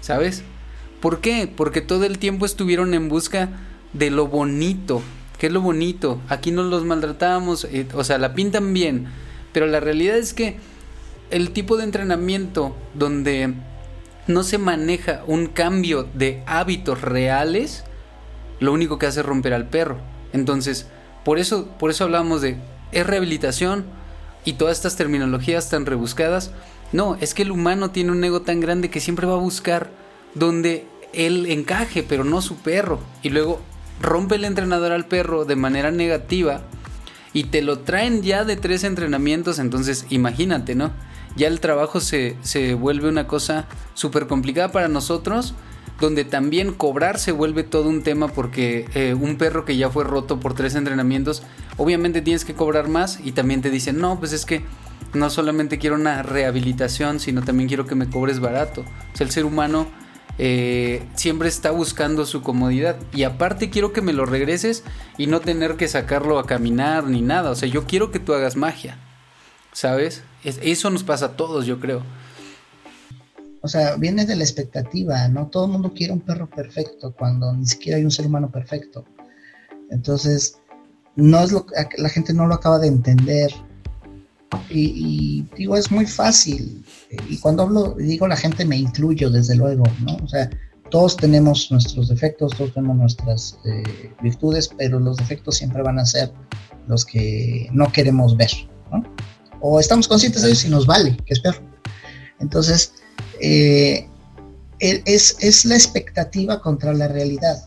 ¿Sabes? 0.00 0.42
¿Por 1.00 1.20
qué? 1.20 1.52
Porque 1.54 1.80
todo 1.80 2.04
el 2.04 2.18
tiempo 2.18 2.46
estuvieron 2.46 2.94
en 2.94 3.08
busca 3.08 3.50
de 3.92 4.10
lo 4.10 4.26
bonito. 4.26 5.02
¿Qué 5.38 5.46
es 5.46 5.52
lo 5.52 5.60
bonito? 5.60 6.20
Aquí 6.28 6.50
no 6.50 6.62
los 6.62 6.84
maltratamos, 6.84 7.64
eh, 7.64 7.86
o 7.94 8.04
sea, 8.04 8.18
la 8.18 8.34
pintan 8.34 8.72
bien. 8.72 9.06
Pero 9.52 9.66
la 9.66 9.80
realidad 9.80 10.16
es 10.16 10.34
que 10.34 10.56
el 11.30 11.50
tipo 11.50 11.76
de 11.76 11.84
entrenamiento 11.84 12.76
donde 12.94 13.54
no 14.26 14.42
se 14.42 14.58
maneja 14.58 15.22
un 15.26 15.46
cambio 15.46 16.06
de 16.14 16.42
hábitos 16.46 17.00
reales, 17.00 17.84
lo 18.60 18.72
único 18.72 18.98
que 18.98 19.06
hace 19.06 19.20
es 19.20 19.26
romper 19.26 19.54
al 19.54 19.68
perro. 19.68 19.98
Entonces, 20.32 20.86
por 21.24 21.38
eso, 21.38 21.68
por 21.78 21.90
eso 21.90 22.04
hablamos 22.04 22.42
de 22.42 22.58
es 22.92 23.06
rehabilitación 23.06 23.84
y 24.44 24.54
todas 24.54 24.76
estas 24.76 24.96
terminologías 24.96 25.68
tan 25.70 25.86
rebuscadas. 25.86 26.52
No, 26.92 27.16
es 27.20 27.34
que 27.34 27.42
el 27.42 27.50
humano 27.50 27.90
tiene 27.90 28.12
un 28.12 28.24
ego 28.24 28.42
tan 28.42 28.60
grande 28.60 28.90
que 28.90 29.00
siempre 29.00 29.26
va 29.26 29.34
a 29.34 29.38
buscar 29.38 29.90
donde 30.34 30.86
él 31.12 31.46
encaje, 31.46 32.02
pero 32.02 32.24
no 32.24 32.40
su 32.40 32.56
perro. 32.56 33.00
Y 33.22 33.30
luego 33.30 33.60
rompe 34.00 34.36
el 34.36 34.44
entrenador 34.44 34.92
al 34.92 35.06
perro 35.06 35.44
de 35.44 35.56
manera 35.56 35.90
negativa 35.90 36.62
y 37.32 37.44
te 37.44 37.62
lo 37.62 37.80
traen 37.80 38.22
ya 38.22 38.44
de 38.44 38.56
tres 38.56 38.84
entrenamientos, 38.84 39.58
entonces 39.58 40.06
imagínate, 40.08 40.74
¿no? 40.74 40.92
Ya 41.38 41.46
el 41.46 41.60
trabajo 41.60 42.00
se, 42.00 42.34
vuelve 42.74 43.08
una 43.08 43.28
cosa 43.28 43.66
súper 43.94 44.26
complicada 44.26 44.72
para 44.72 44.88
nosotros, 44.88 45.54
donde 46.00 46.24
también 46.24 46.74
cobrar 46.74 47.20
se 47.20 47.30
vuelve 47.30 47.62
todo 47.62 47.88
un 47.88 48.02
tema 48.02 48.26
porque 48.26 48.86
eh, 48.94 49.14
un 49.14 49.38
perro 49.38 49.64
que 49.64 49.76
ya 49.76 49.88
fue 49.88 50.02
roto 50.02 50.40
por 50.40 50.54
tres 50.54 50.74
entrenamientos, 50.74 51.44
obviamente 51.76 52.22
tienes 52.22 52.44
que 52.44 52.54
cobrar 52.54 52.88
más 52.88 53.20
y 53.24 53.32
también 53.32 53.62
te 53.62 53.70
dicen, 53.70 53.98
no, 53.98 54.18
pues 54.18 54.32
es 54.32 54.44
que 54.44 54.64
no 55.14 55.30
solamente 55.30 55.78
quiero 55.78 55.94
una 55.94 56.24
rehabilitación, 56.24 57.20
sino 57.20 57.42
también 57.42 57.68
quiero 57.68 57.86
que 57.86 57.94
me 57.94 58.10
cobres 58.10 58.40
barato. 58.40 58.80
O 58.80 59.16
sea, 59.16 59.24
el 59.24 59.30
ser 59.30 59.44
humano 59.44 59.86
eh, 60.38 61.04
siempre 61.14 61.48
está 61.48 61.70
buscando 61.70 62.26
su 62.26 62.42
comodidad. 62.42 62.96
Y 63.12 63.22
aparte 63.22 63.70
quiero 63.70 63.92
que 63.92 64.02
me 64.02 64.12
lo 64.12 64.26
regreses 64.26 64.82
y 65.16 65.28
no 65.28 65.38
tener 65.38 65.76
que 65.76 65.86
sacarlo 65.86 66.40
a 66.40 66.46
caminar 66.46 67.04
ni 67.04 67.22
nada. 67.22 67.50
O 67.50 67.54
sea, 67.54 67.68
yo 67.68 67.86
quiero 67.86 68.10
que 68.10 68.18
tú 68.18 68.34
hagas 68.34 68.56
magia. 68.56 68.98
¿Sabes? 69.72 70.24
Eso 70.44 70.90
nos 70.90 71.04
pasa 71.04 71.26
a 71.26 71.36
todos, 71.36 71.66
yo 71.66 71.80
creo. 71.80 72.02
O 73.60 73.68
sea, 73.68 73.96
viene 73.96 74.24
de 74.24 74.36
la 74.36 74.44
expectativa, 74.44 75.26
¿no? 75.28 75.48
Todo 75.48 75.66
el 75.66 75.72
mundo 75.72 75.92
quiere 75.92 76.12
un 76.12 76.20
perro 76.20 76.48
perfecto 76.48 77.12
cuando 77.12 77.52
ni 77.52 77.66
siquiera 77.66 77.98
hay 77.98 78.04
un 78.04 78.10
ser 78.10 78.26
humano 78.26 78.50
perfecto. 78.50 79.04
Entonces, 79.90 80.58
no 81.16 81.42
es 81.42 81.50
lo 81.50 81.66
la 81.96 82.08
gente 82.08 82.32
no 82.32 82.46
lo 82.46 82.54
acaba 82.54 82.78
de 82.78 82.86
entender. 82.86 83.52
Y, 84.70 85.44
digo, 85.56 85.76
es 85.76 85.90
muy 85.90 86.06
fácil. 86.06 86.84
Y 87.28 87.38
cuando 87.38 87.64
hablo, 87.64 87.94
digo 87.94 88.28
la 88.28 88.36
gente, 88.36 88.64
me 88.64 88.76
incluyo, 88.76 89.28
desde 89.30 89.56
luego, 89.56 89.84
¿no? 90.00 90.16
O 90.22 90.28
sea, 90.28 90.48
todos 90.90 91.16
tenemos 91.16 91.70
nuestros 91.70 92.08
defectos, 92.08 92.56
todos 92.56 92.72
tenemos 92.72 92.96
nuestras 92.96 93.58
eh, 93.64 94.12
virtudes, 94.22 94.70
pero 94.78 95.00
los 95.00 95.16
defectos 95.16 95.56
siempre 95.56 95.82
van 95.82 95.98
a 95.98 96.06
ser 96.06 96.32
los 96.86 97.04
que 97.04 97.68
no 97.72 97.90
queremos 97.92 98.36
ver, 98.36 98.50
¿no? 98.90 99.02
O 99.60 99.80
estamos 99.80 100.08
conscientes 100.08 100.42
de 100.42 100.48
ellos 100.48 100.64
y 100.64 100.68
nos 100.68 100.86
vale, 100.86 101.16
que 101.24 101.34
es 101.34 101.40
peor. 101.40 101.56
Entonces, 102.40 102.92
eh, 103.40 104.08
es, 104.78 105.36
es 105.40 105.64
la 105.64 105.74
expectativa 105.74 106.60
contra 106.60 106.92
la 106.92 107.08
realidad, 107.08 107.66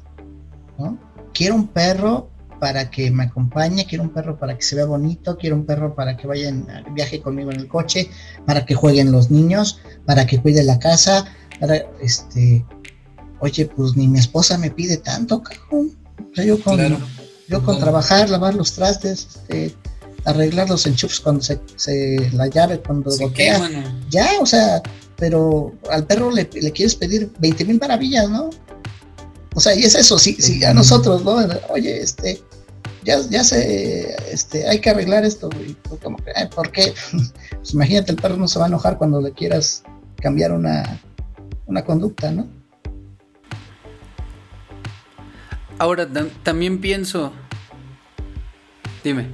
¿no? 0.77 0.97
Quiero 1.34 1.56
un 1.56 1.67
perro 1.67 2.30
para 2.60 2.89
que 2.91 3.10
me 3.10 3.23
acompañe, 3.23 3.86
quiero 3.86 4.04
un 4.04 4.12
perro 4.12 4.38
para 4.38 4.56
que 4.56 4.63
se 4.63 4.75
vea 4.75 4.86
bonito, 4.86 5.38
quiero 5.38 5.56
un 5.56 5.65
perro 5.65 5.95
para 5.95 6.15
que 6.15 6.27
vaya 6.27 6.49
en 6.49 6.67
viaje 6.93 7.19
conmigo 7.19 7.51
en 7.51 7.60
el 7.60 7.67
coche, 7.67 8.10
para 8.45 8.65
que 8.65 8.75
jueguen 8.75 9.12
los 9.12 9.32
niños, 9.32 9.80
para 10.06 10.27
que 10.27 10.39
cuide 10.39 10.63
la 10.63 10.77
casa, 10.77 11.25
para 11.60 11.77
este 12.01 12.63
oye, 13.41 13.65
pues 13.65 13.95
ni 13.97 14.08
mi 14.08 14.19
esposa 14.19 14.58
me 14.58 14.71
pide 14.71 14.97
tanto, 14.97 15.43
cabrón. 15.43 15.97
O 16.32 16.36
sea, 16.36 16.45
yo 16.45 16.62
con, 16.62 16.80
yo 17.49 17.65
con 17.65 17.80
trabajar, 17.80 18.30
lavar 18.30 18.56
los 18.56 18.73
trastes, 18.73 19.27
este, 19.49 19.75
arreglar 20.25 20.69
los 20.69 20.86
enchufes 20.86 21.19
cuando 21.19 21.41
se, 21.43 22.29
la 22.34 22.47
llave 22.47 22.79
cuando 22.79 23.12
se 23.12 23.29
Ya, 24.10 24.29
o 24.39 24.45
sea, 24.45 24.81
pero 25.17 25.73
al 25.89 26.05
perro 26.05 26.31
le, 26.31 26.49
le 26.53 26.71
quieres 26.71 26.95
pedir 26.95 27.31
20 27.39 27.65
mil 27.65 27.79
maravillas, 27.79 28.29
¿no? 28.29 28.49
O 29.53 29.60
sea, 29.60 29.75
y 29.75 29.84
es 29.84 29.95
eso, 29.95 30.17
sí, 30.17 30.36
sí, 30.39 30.63
a 30.63 30.73
nosotros, 30.73 31.23
¿no? 31.23 31.38
Oye, 31.69 32.01
este, 32.01 32.41
ya, 33.03 33.19
ya 33.29 33.43
se, 33.43 34.15
este, 34.31 34.67
hay 34.67 34.79
que 34.79 34.89
arreglar 34.89 35.25
esto. 35.25 35.49
Y 35.67 35.73
como 35.97 36.17
¿por 36.55 36.71
qué? 36.71 36.93
Pues 37.62 37.75
imagínate, 37.75 38.12
el 38.12 38.17
perro 38.17 38.38
no 38.38 38.47
se 38.47 38.57
va 38.57 38.65
a 38.65 38.67
enojar 38.69 38.97
cuando 38.97 39.21
le 39.21 39.34
quieras 39.34 39.84
cambiar 40.15 40.51
una, 40.51 40.99
una 41.67 41.84
conducta, 41.86 42.31
¿no? 42.31 42.47
Ahora, 45.77 46.07
también 46.43 46.81
pienso, 46.81 47.31
dime, 49.03 49.27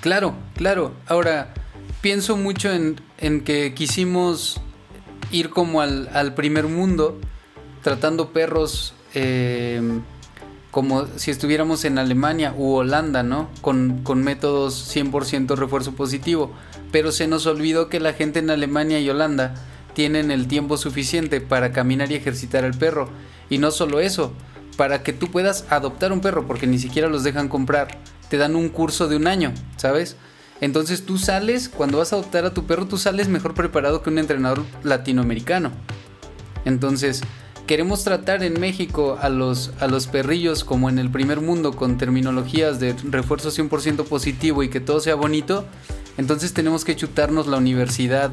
claro, 0.00 0.34
claro, 0.54 0.92
ahora 1.06 1.54
pienso 2.00 2.36
mucho 2.36 2.70
en, 2.72 2.96
que 3.44 3.74
quisimos 3.74 4.60
ir 5.30 5.50
como 5.50 5.80
al, 5.80 6.34
primer 6.34 6.66
mundo, 6.66 7.18
tratando 7.82 8.32
perros 8.32 8.94
eh, 9.14 10.00
como 10.72 11.06
si 11.16 11.30
estuviéramos 11.30 11.84
en 11.84 11.98
Alemania 11.98 12.54
u 12.56 12.72
Holanda, 12.72 13.22
¿no? 13.22 13.50
Con, 13.60 14.00
con 14.02 14.24
métodos 14.24 14.96
100% 14.96 15.54
refuerzo 15.54 15.92
positivo. 15.92 16.50
Pero 16.90 17.12
se 17.12 17.28
nos 17.28 17.46
olvidó 17.46 17.90
que 17.90 18.00
la 18.00 18.14
gente 18.14 18.38
en 18.38 18.48
Alemania 18.48 18.98
y 18.98 19.08
Holanda 19.08 19.54
tienen 19.92 20.30
el 20.30 20.48
tiempo 20.48 20.78
suficiente 20.78 21.42
para 21.42 21.72
caminar 21.72 22.10
y 22.10 22.14
ejercitar 22.14 22.64
al 22.64 22.72
perro. 22.72 23.10
Y 23.50 23.58
no 23.58 23.70
solo 23.70 24.00
eso, 24.00 24.32
para 24.78 25.02
que 25.02 25.12
tú 25.12 25.30
puedas 25.30 25.66
adoptar 25.68 26.10
un 26.10 26.22
perro, 26.22 26.46
porque 26.46 26.66
ni 26.66 26.78
siquiera 26.78 27.08
los 27.08 27.22
dejan 27.22 27.50
comprar. 27.50 27.98
Te 28.32 28.38
dan 28.38 28.56
un 28.56 28.70
curso 28.70 29.08
de 29.08 29.16
un 29.16 29.26
año, 29.26 29.52
¿sabes? 29.76 30.16
Entonces 30.62 31.04
tú 31.04 31.18
sales, 31.18 31.68
cuando 31.68 31.98
vas 31.98 32.14
a 32.14 32.16
adoptar 32.16 32.46
a 32.46 32.54
tu 32.54 32.64
perro, 32.64 32.86
tú 32.86 32.96
sales 32.96 33.28
mejor 33.28 33.52
preparado 33.52 34.00
que 34.00 34.08
un 34.08 34.16
entrenador 34.16 34.64
latinoamericano. 34.82 35.70
Entonces, 36.64 37.20
queremos 37.66 38.04
tratar 38.04 38.42
en 38.42 38.58
México 38.58 39.18
a 39.20 39.28
los, 39.28 39.72
a 39.80 39.86
los 39.86 40.06
perrillos 40.06 40.64
como 40.64 40.88
en 40.88 40.98
el 40.98 41.10
primer 41.10 41.42
mundo 41.42 41.76
con 41.76 41.98
terminologías 41.98 42.80
de 42.80 42.94
refuerzo 43.10 43.50
100% 43.50 44.04
positivo 44.04 44.62
y 44.62 44.70
que 44.70 44.80
todo 44.80 45.00
sea 45.00 45.14
bonito, 45.14 45.66
entonces 46.16 46.54
tenemos 46.54 46.86
que 46.86 46.96
chutarnos 46.96 47.46
la 47.46 47.58
universidad 47.58 48.30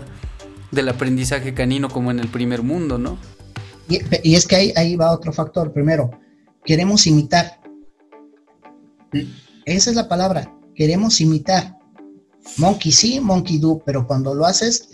del 0.71 0.87
aprendizaje 0.87 1.53
canino 1.53 1.89
como 1.89 2.09
en 2.09 2.19
el 2.19 2.29
primer 2.29 2.63
mundo, 2.63 2.97
¿no? 2.97 3.17
Y, 3.89 4.33
es 4.33 4.47
que 4.47 4.55
ahí, 4.55 4.73
ahí 4.77 4.95
va 4.95 5.11
otro 5.11 5.33
factor. 5.33 5.73
Primero, 5.73 6.09
queremos 6.63 7.05
imitar. 7.05 7.59
Esa 9.65 9.89
es 9.89 9.95
la 9.95 10.07
palabra, 10.07 10.53
queremos 10.75 11.21
imitar. 11.21 11.77
Monkey 12.57 12.91
sí, 12.91 13.19
monkey 13.19 13.59
do, 13.59 13.81
pero 13.85 14.07
cuando 14.07 14.33
lo 14.33 14.45
haces, 14.45 14.89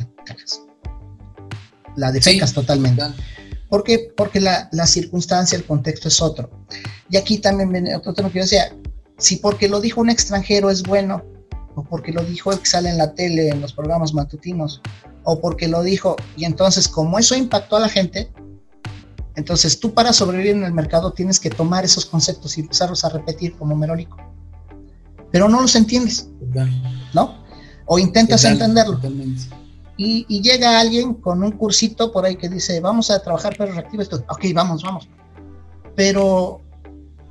la 1.95 2.11
defecas 2.11 2.53
totalmente. 2.53 3.03
¿Por 3.69 3.83
qué? 3.83 4.11
Porque 4.15 4.39
la, 4.39 4.69
circunstancia, 4.85 5.57
el 5.57 5.65
contexto 5.65 6.07
es 6.07 6.21
otro. 6.21 6.49
Y 7.09 7.17
aquí 7.17 7.39
también 7.39 7.71
viene 7.71 7.95
otro 7.95 8.13
tema 8.13 8.29
que 8.29 8.39
yo 8.39 8.43
decía, 8.43 8.75
si 9.17 9.37
porque 9.37 9.67
lo 9.67 9.81
dijo 9.81 10.01
un 10.01 10.09
extranjero 10.09 10.69
es 10.69 10.83
bueno, 10.83 11.23
o 11.75 11.83
porque 11.83 12.11
lo 12.11 12.23
dijo 12.23 12.51
el 12.51 12.59
que 12.59 12.65
sale 12.65 12.89
en 12.89 12.97
la 12.97 13.13
tele, 13.13 13.49
en 13.49 13.61
los 13.61 13.73
programas 13.73 14.13
matutinos, 14.13 14.81
o 15.23 15.39
porque 15.41 15.67
lo 15.67 15.83
dijo, 15.83 16.15
y 16.37 16.45
entonces 16.45 16.87
como 16.87 17.19
eso 17.19 17.35
impactó 17.35 17.75
a 17.75 17.81
la 17.81 17.89
gente, 17.89 18.31
entonces 19.35 19.79
tú 19.79 19.93
para 19.93 20.13
sobrevivir 20.13 20.55
en 20.55 20.63
el 20.63 20.73
mercado 20.73 21.11
tienes 21.11 21.39
que 21.39 21.49
tomar 21.49 21.83
esos 21.83 22.05
conceptos 22.05 22.57
y 22.57 22.61
empezarlos 22.61 23.03
a 23.03 23.09
repetir 23.09 23.55
como 23.57 23.75
merólico. 23.75 24.17
Pero 25.35 25.49
no 25.49 25.59
los 25.59 25.75
entiendes, 25.75 26.29
¿no? 27.13 27.43
O 27.87 27.99
intentas 27.99 28.45
entenderlo. 28.45 29.01
Y, 29.97 30.41
llega 30.41 30.79
alguien 30.79 31.13
con 31.15 31.43
un 31.43 31.51
cursito 31.51 32.13
por 32.13 32.23
ahí 32.23 32.37
que 32.37 32.47
dice, 32.47 32.79
vamos 32.79 33.11
a 33.11 33.21
trabajar 33.21 33.57
perros 33.57 33.75
reactivos. 33.75 34.09
Ok, 34.29 34.45
vamos, 34.53 34.81
vamos. 34.81 35.09
Pero 35.93 36.61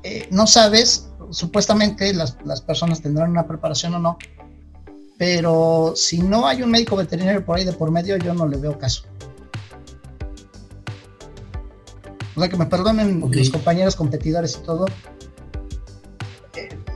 eh, 0.03 0.29
no 0.31 0.47
sabes, 0.47 1.09
supuestamente 1.31 2.13
las, 2.13 2.37
personas 2.67 3.01
tendrán 3.01 3.31
una 3.31 3.47
preparación 3.47 3.95
o 3.95 3.99
no, 3.99 4.19
pero 5.17 5.95
si 5.97 6.19
no 6.19 6.47
hay 6.47 6.63
un 6.63 6.73
médico 6.73 6.97
veterinario 6.97 7.43
por 7.43 7.57
ahí 7.57 7.65
de 7.65 7.73
por 7.73 7.91
medio, 7.91 8.19
yo 8.19 8.35
no 8.35 8.47
le 8.47 8.59
veo 8.59 8.79
caso. 8.79 9.05
O 12.37 12.41
sea, 12.41 12.51
que 12.51 12.57
me 12.59 12.67
perdonen 12.67 13.21
los 13.31 13.49
compañeros 13.49 13.97
competidores 13.97 14.59
y 14.61 14.67
todo. 14.67 14.85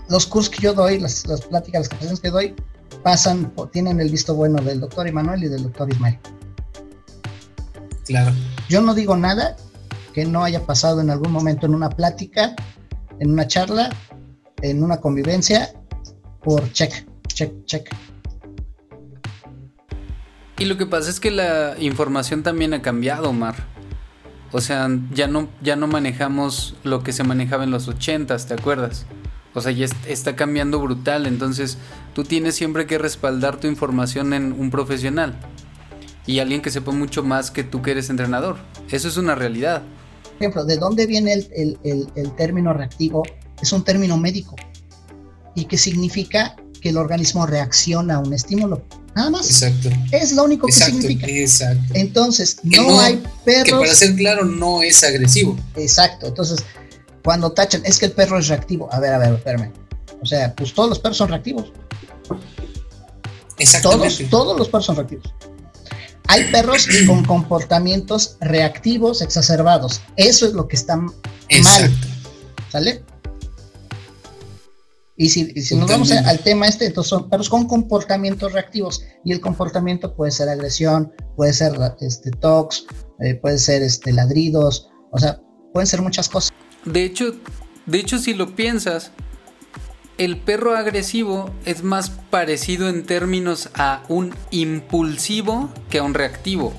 Los 0.09 0.27
cursos 0.27 0.51
que 0.51 0.63
yo 0.63 0.73
doy, 0.75 0.99
las, 0.99 1.27
las 1.27 1.43
pláticas, 1.43 1.81
las 1.81 1.89
capacitaciones 1.89 2.21
que 2.21 2.31
doy, 2.31 2.55
pasan, 3.03 3.53
tienen 3.73 4.01
el 4.01 4.11
visto 4.11 4.35
bueno 4.35 4.63
del 4.63 4.81
doctor 4.81 5.07
Emanuel 5.07 5.45
y 5.45 5.49
del 5.49 5.65
doctor 5.65 5.91
Ismael. 5.91 6.19
Claro. 8.07 8.33
Yo 8.69 8.81
no 8.81 8.95
digo 8.95 9.17
nada 9.17 9.57
que 10.15 10.25
no 10.25 10.43
haya 10.43 10.65
pasado 10.65 11.01
en 11.01 11.11
algún 11.11 11.31
momento 11.31 11.67
en 11.67 11.75
una 11.75 11.91
plática, 11.91 12.57
en 13.21 13.31
una 13.33 13.47
charla, 13.47 13.91
en 14.63 14.83
una 14.83 14.99
convivencia, 14.99 15.73
por 16.43 16.73
check, 16.73 17.07
check, 17.27 17.53
check. 17.67 17.95
Y 20.59 20.65
lo 20.65 20.77
que 20.77 20.87
pasa 20.87 21.11
es 21.11 21.21
que 21.21 21.31
la 21.31 21.77
información 21.79 22.43
también 22.43 22.75
ha 22.75 22.83
cambiado, 22.83 23.31
Omar. 23.31 23.55
O 24.51 24.61
sea, 24.61 24.89
ya 25.13 25.29
no, 25.29 25.49
ya 25.63 25.77
no 25.77 25.87
manejamos 25.87 26.75
lo 26.83 27.03
que 27.03 27.13
se 27.13 27.23
manejaba 27.23 27.65
en 27.65 27.71
los 27.71 27.87
ochentas, 27.87 28.47
¿te 28.47 28.55
acuerdas? 28.55 29.07
O 29.55 29.61
sea, 29.61 29.73
ya 29.73 29.87
está 30.07 30.37
cambiando 30.37 30.79
brutal, 30.79 31.27
entonces 31.27 31.79
tú 32.15 32.25
tienes 32.25 32.55
siempre 32.55 32.87
que 32.87 32.99
respaldar 32.99 33.59
tu 33.59 33.67
información 33.67 34.33
en 34.35 34.53
un 34.53 34.71
profesional 34.71 35.39
y 36.29 36.41
alguien 36.41 36.61
que 36.61 36.71
sepa 36.71 36.93
mucho 36.93 37.23
más 37.23 37.51
que 37.51 37.65
tú 37.65 37.81
que 37.81 37.93
eres 37.93 38.11
entrenador. 38.11 38.59
Eso 38.91 39.09
es 39.09 39.17
una 39.17 39.35
realidad. 39.35 39.83
Por 40.23 40.43
ejemplo, 40.43 40.65
¿de 40.67 40.77
dónde 40.77 41.07
viene 41.07 41.33
el, 41.33 42.33
término 42.37 42.75
reactivo? 42.75 43.23
Es 43.61 43.73
un 43.73 43.83
término 43.83 44.19
médico 44.19 44.55
y 45.55 45.65
que 45.65 45.79
significa 45.79 46.55
que 46.83 46.91
el 46.91 46.99
organismo 46.99 47.47
reacciona 47.47 48.17
a 48.17 48.19
un 48.19 48.35
estímulo. 48.35 48.85
Nada 49.17 49.31
más. 49.31 49.47
Exacto. 49.47 49.89
Es 50.13 50.33
lo 50.33 50.45
único 50.45 50.67
que 50.67 50.75
significa. 50.75 51.27
Exacto. 51.27 51.95
Entonces, 51.95 52.59
no, 52.63 53.01
hay 53.01 53.21
perros. 53.45 53.65
Que 53.65 53.87
para 53.87 53.95
ser 53.95 54.15
claro, 54.15 54.45
no 54.45 54.83
es 54.83 55.03
agresivo. 55.03 55.59
Exacto. 55.77 56.27
Entonces, 56.27 56.63
cuando 57.25 57.53
tachan, 57.53 57.83
es 57.85 57.99
que 57.99 58.07
el 58.07 58.13
perro 58.13 58.39
es 58.39 58.49
reactivo. 58.49 58.89
A 58.93 59.01
ver, 59.01 59.13
a 59.13 59.19
ver, 59.19 59.35
espérame. 59.35 59.73
O 60.23 60.27
sea, 60.27 60.55
pues 60.55 60.75
todos 60.75 60.89
los 60.89 60.99
perros 60.99 61.17
son 61.17 61.29
reactivos. 61.29 61.73
Exactamente. 63.59 64.25
Todos, 64.25 64.31
todos 64.31 64.59
los 64.59 64.69
perros 64.69 64.87
son 64.87 64.97
reactivos. 64.97 65.35
Hay 66.29 66.45
perros 66.53 66.87
con 67.07 67.25
comportamientos 67.25 68.37
reactivos 68.41 69.23
exacerbados. 69.23 70.03
Eso 70.17 70.47
es 70.47 70.53
lo 70.53 70.69
que 70.69 70.77
está 70.77 70.97
mal. 70.97 71.13
¿Sale? 72.71 73.03
Y 75.21 75.31
si, 75.31 75.75
nos 75.75 75.91
vamos 75.91 76.13
al 76.13 76.39
tema 76.41 76.69
este, 76.69 76.87
entonces 76.87 77.09
son 77.09 77.29
perros 77.29 77.49
con 77.49 77.67
comportamientos 77.67 78.53
reactivos. 78.53 79.03
Y 79.25 79.33
el 79.33 79.41
comportamiento 79.41 80.15
puede 80.15 80.31
ser 80.31 80.49
agresión, 80.49 81.13
puede 81.35 81.53
ser 81.53 81.73
este, 82.01 82.31
tox, 82.31 82.85
eh, 83.21 83.35
puede 83.35 83.59
ser 83.59 83.83
este, 83.83 84.13
ladridos, 84.13 84.91
o 85.11 85.19
sea, 85.19 85.41
pueden 85.73 85.89
ser 85.89 86.03
muchas 86.03 86.29
cosas. 86.29 86.53
De 86.93 87.05
hecho, 87.05 87.35
de 87.87 87.99
hecho, 87.99 88.19
si 88.19 88.35
lo 88.35 88.55
piensas, 88.55 89.13
el 90.17 90.39
perro 90.39 90.75
agresivo 90.75 91.51
es 91.65 91.83
más 91.83 92.11
parecido 92.11 92.89
en 92.89 93.05
términos 93.05 93.71
a 93.75 94.03
un 94.09 94.35
impulsivo 94.51 95.71
que 95.91 95.99
a 95.99 96.03
un 96.03 96.15
reactivo. 96.15 96.73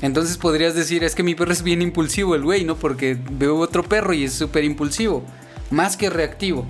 Entonces 0.00 0.38
podrías 0.38 0.74
decir, 0.74 1.04
es 1.04 1.14
que 1.14 1.22
mi 1.22 1.34
perro 1.34 1.52
es 1.52 1.62
bien 1.62 1.82
impulsivo, 1.82 2.34
el 2.34 2.42
güey, 2.42 2.64
¿no? 2.64 2.76
Porque 2.76 3.18
veo 3.32 3.58
otro 3.58 3.82
perro 3.82 4.14
y 4.14 4.24
es 4.24 4.32
súper 4.32 4.64
impulsivo. 4.64 5.22
Más 5.70 5.96
que 5.96 6.08
reactivo. 6.08 6.66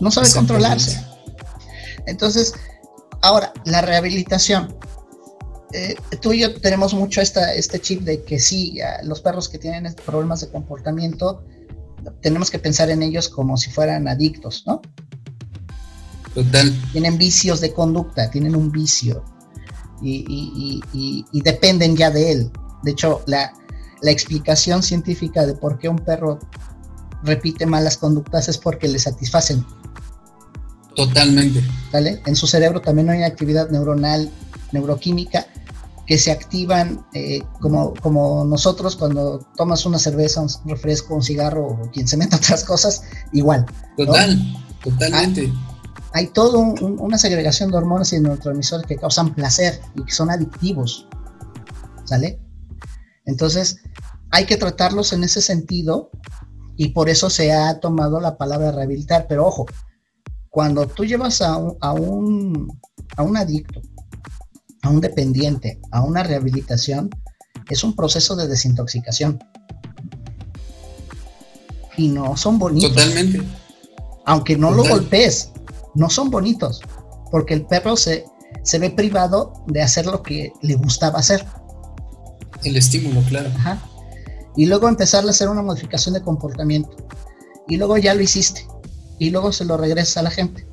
No 0.00 0.10
sabe 0.10 0.32
controlarse. 0.32 1.04
Entonces, 2.06 2.54
ahora, 3.20 3.52
la 3.64 3.82
rehabilitación. 3.82 4.74
Eh, 5.72 5.94
tú 6.20 6.32
y 6.32 6.40
yo 6.40 6.60
tenemos 6.60 6.94
mucho 6.94 7.20
esta, 7.20 7.54
este 7.54 7.80
chip 7.80 8.02
de 8.02 8.22
que 8.22 8.38
sí, 8.38 8.78
los 9.04 9.20
perros 9.20 9.48
que 9.48 9.58
tienen 9.58 9.94
problemas 10.04 10.40
de 10.40 10.48
comportamiento, 10.48 11.44
tenemos 12.22 12.50
que 12.50 12.58
pensar 12.58 12.90
en 12.90 13.02
ellos 13.02 13.28
como 13.28 13.56
si 13.56 13.70
fueran 13.70 14.08
adictos, 14.08 14.64
¿no? 14.66 14.80
Total. 16.34 16.72
Tienen 16.92 17.18
vicios 17.18 17.60
de 17.60 17.72
conducta, 17.72 18.30
tienen 18.30 18.54
un 18.54 18.70
vicio 18.70 19.24
y, 20.02 20.80
dependen 21.32 21.96
ya 21.96 22.10
de 22.10 22.32
él. 22.32 22.50
De 22.82 22.92
hecho, 22.92 23.22
la, 23.26 23.52
la, 24.00 24.10
explicación 24.10 24.82
científica 24.82 25.44
de 25.44 25.54
por 25.54 25.78
qué 25.78 25.88
un 25.88 25.98
perro 25.98 26.38
repite 27.22 27.66
malas 27.66 27.96
conductas 27.96 28.48
es 28.48 28.58
porque 28.58 28.88
le 28.88 28.98
satisfacen. 28.98 29.64
Totalmente. 30.94 31.62
¿Vale? 31.92 32.22
En 32.26 32.36
su 32.36 32.46
cerebro 32.46 32.80
también 32.80 33.10
hay 33.10 33.22
actividad 33.22 33.70
neuronal, 33.70 34.30
neuroquímica, 34.72 35.46
que 36.10 36.18
se 36.18 36.32
activan 36.32 37.06
eh, 37.14 37.40
como, 37.60 37.94
como 38.02 38.44
nosotros 38.44 38.96
cuando 38.96 39.38
tomas 39.54 39.86
una 39.86 39.96
cerveza, 39.96 40.40
un 40.40 40.48
refresco, 40.64 41.14
un 41.14 41.22
cigarro 41.22 41.68
o 41.68 41.90
quien 41.92 42.08
se 42.08 42.16
meta 42.16 42.36
otras 42.42 42.64
cosas, 42.64 43.04
igual. 43.30 43.64
Total, 43.96 44.36
totalmente. 44.82 45.52
Hay, 46.12 46.26
toda 46.26 46.58
una 46.58 47.16
segregación 47.16 47.70
de 47.70 47.76
hormonas 47.76 48.12
y 48.12 48.18
neurotransmisores 48.18 48.88
que 48.88 48.96
causan 48.96 49.32
placer 49.36 49.80
y 49.94 50.02
que 50.02 50.10
son 50.10 50.30
adictivos. 50.30 51.06
¿Sale? 52.06 52.40
Entonces, 53.24 53.78
hay 54.32 54.46
que 54.46 54.56
tratarlos 54.56 55.12
en 55.12 55.22
ese 55.22 55.40
sentido 55.40 56.10
y 56.76 56.88
por 56.88 57.08
eso 57.08 57.30
se 57.30 57.52
ha 57.52 57.78
tomado 57.78 58.18
la 58.20 58.36
palabra 58.36 58.72
rehabilitar. 58.72 59.26
Pero 59.28 59.46
ojo, 59.46 59.66
cuando 60.48 60.88
tú 60.88 61.04
llevas 61.04 61.40
a 61.40 61.54
a 61.80 61.92
un, 61.92 62.80
a 63.16 63.22
un 63.22 63.36
adicto 63.36 63.80
a 64.82 64.88
un 64.90 65.00
dependiente 65.00 65.80
a 65.90 66.02
una 66.02 66.22
rehabilitación 66.22 67.10
es 67.70 67.84
un 67.84 67.94
proceso 67.94 68.36
de 68.36 68.48
desintoxicación. 68.48 69.38
Y 71.96 72.08
no 72.08 72.36
son 72.36 72.58
bonitos. 72.58 72.90
Totalmente. 72.90 73.42
Aunque 74.26 74.56
no 74.56 74.70
lo 74.70 74.84
golpees, 74.84 75.52
no 75.94 76.10
son 76.10 76.30
bonitos. 76.30 76.80
Porque 77.30 77.54
el 77.54 77.66
perro 77.66 77.96
se, 77.96 78.24
se 78.62 78.78
ve 78.78 78.90
privado 78.90 79.64
de 79.66 79.82
hacer 79.82 80.06
lo 80.06 80.22
que 80.22 80.52
le 80.62 80.74
gustaba 80.74 81.20
hacer. 81.20 81.46
El 82.64 82.76
estímulo, 82.76 83.22
claro. 83.22 83.50
Y 84.56 84.66
luego 84.66 84.88
empezarle 84.88 85.30
a 85.30 85.32
hacer 85.32 85.48
una 85.48 85.62
modificación 85.62 86.14
de 86.14 86.22
comportamiento. 86.22 86.96
Y 87.68 87.76
luego 87.76 87.96
ya 87.98 88.14
lo 88.14 88.22
hiciste. 88.22 88.66
Y 89.18 89.30
luego 89.30 89.52
se 89.52 89.64
lo 89.64 89.76
regresa 89.76 90.20
a 90.20 90.22
la 90.24 90.30
gente. 90.30 90.66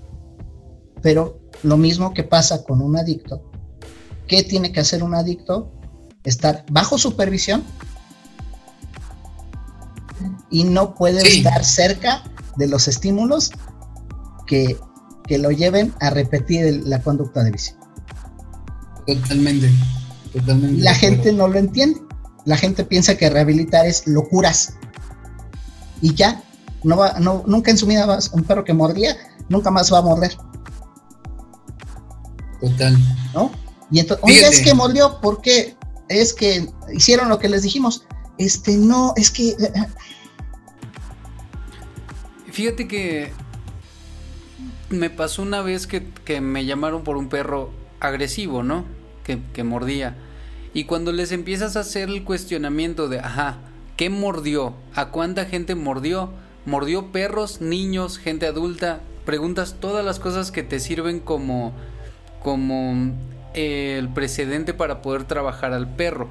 Pero 1.01 1.39
lo 1.63 1.77
mismo 1.77 2.13
que 2.13 2.23
pasa 2.23 2.63
con 2.63 2.81
un 2.81 2.97
adicto, 2.97 3.46
¿Qué 4.27 4.43
tiene 4.43 4.71
que 4.71 4.79
hacer 4.79 5.03
un 5.03 5.15
adicto? 5.15 5.71
Estar 6.23 6.65
bajo 6.69 6.97
supervisión 6.97 7.63
y 10.49 10.63
no 10.63 10.95
puede 10.95 11.21
estar 11.27 11.63
cerca 11.63 12.23
de 12.57 12.67
los 12.67 12.87
estímulos 12.87 13.51
que, 14.45 14.77
lo 15.29 15.51
lleven 15.51 15.93
a 15.99 16.09
repetir 16.09 16.83
la 16.85 17.01
conducta 17.01 17.43
de 17.43 17.51
vicio. 17.51 17.75
Totalmente, 19.05 19.69
totalmente. 20.31 20.81
La 20.81 20.95
gente 20.95 21.33
no 21.33 21.49
lo 21.49 21.59
entiende. 21.59 21.99
La 22.45 22.55
gente 22.55 22.85
piensa 22.85 23.17
que 23.17 23.29
rehabilitar 23.29 23.85
es 23.85 24.07
locuras. 24.07 24.75
Y 26.01 26.13
ya, 26.13 26.41
no 26.83 26.95
va, 26.95 27.19
no, 27.19 27.43
nunca 27.45 27.71
en 27.71 27.77
su 27.77 27.87
vida 27.87 28.05
vas, 28.05 28.29
un 28.31 28.43
perro 28.43 28.63
que 28.63 28.73
mordía, 28.73 29.17
nunca 29.49 29.69
más 29.69 29.91
va 29.91 29.97
a 29.97 30.01
morder. 30.01 30.37
Total. 32.61 32.97
¿No? 33.33 33.51
Y 33.91 33.99
entonces, 33.99 34.59
es 34.59 34.61
que 34.61 34.73
mordió 34.73 35.19
porque 35.21 35.75
es 36.09 36.33
que 36.33 36.69
hicieron 36.93 37.29
lo 37.29 37.39
que 37.39 37.49
les 37.49 37.63
dijimos. 37.63 38.05
Este, 38.37 38.77
no, 38.77 39.13
es 39.15 39.31
que. 39.31 39.55
Fíjate 42.51 42.87
que 42.87 43.31
me 44.89 45.09
pasó 45.09 45.41
una 45.41 45.61
vez 45.61 45.87
que, 45.87 46.41
me 46.41 46.65
llamaron 46.65 47.03
por 47.03 47.17
un 47.17 47.29
perro 47.29 47.71
agresivo, 47.99 48.63
¿no? 48.63 48.85
Que, 49.23 49.39
que, 49.53 49.63
mordía. 49.63 50.15
Y 50.73 50.85
cuando 50.85 51.11
les 51.11 51.31
empiezas 51.31 51.75
a 51.75 51.81
hacer 51.81 52.09
el 52.09 52.23
cuestionamiento 52.23 53.09
de, 53.09 53.19
ajá, 53.19 53.57
¿qué 53.95 54.09
mordió? 54.09 54.75
¿A 54.95 55.09
cuánta 55.09 55.45
gente 55.45 55.75
mordió? 55.75 56.31
¿Mordió 56.65 57.11
perros, 57.11 57.61
niños, 57.61 58.17
gente 58.17 58.45
adulta? 58.47 59.01
Preguntas 59.25 59.75
todas 59.79 60.05
las 60.05 60.19
cosas 60.19 60.51
que 60.51 60.63
te 60.63 60.79
sirven 60.79 61.19
como, 61.19 61.73
como 62.41 63.13
el 63.57 64.09
precedente 64.09 64.75
para 64.75 65.01
poder 65.01 65.23
trabajar 65.23 65.73
al 65.73 65.87
perro. 65.95 66.29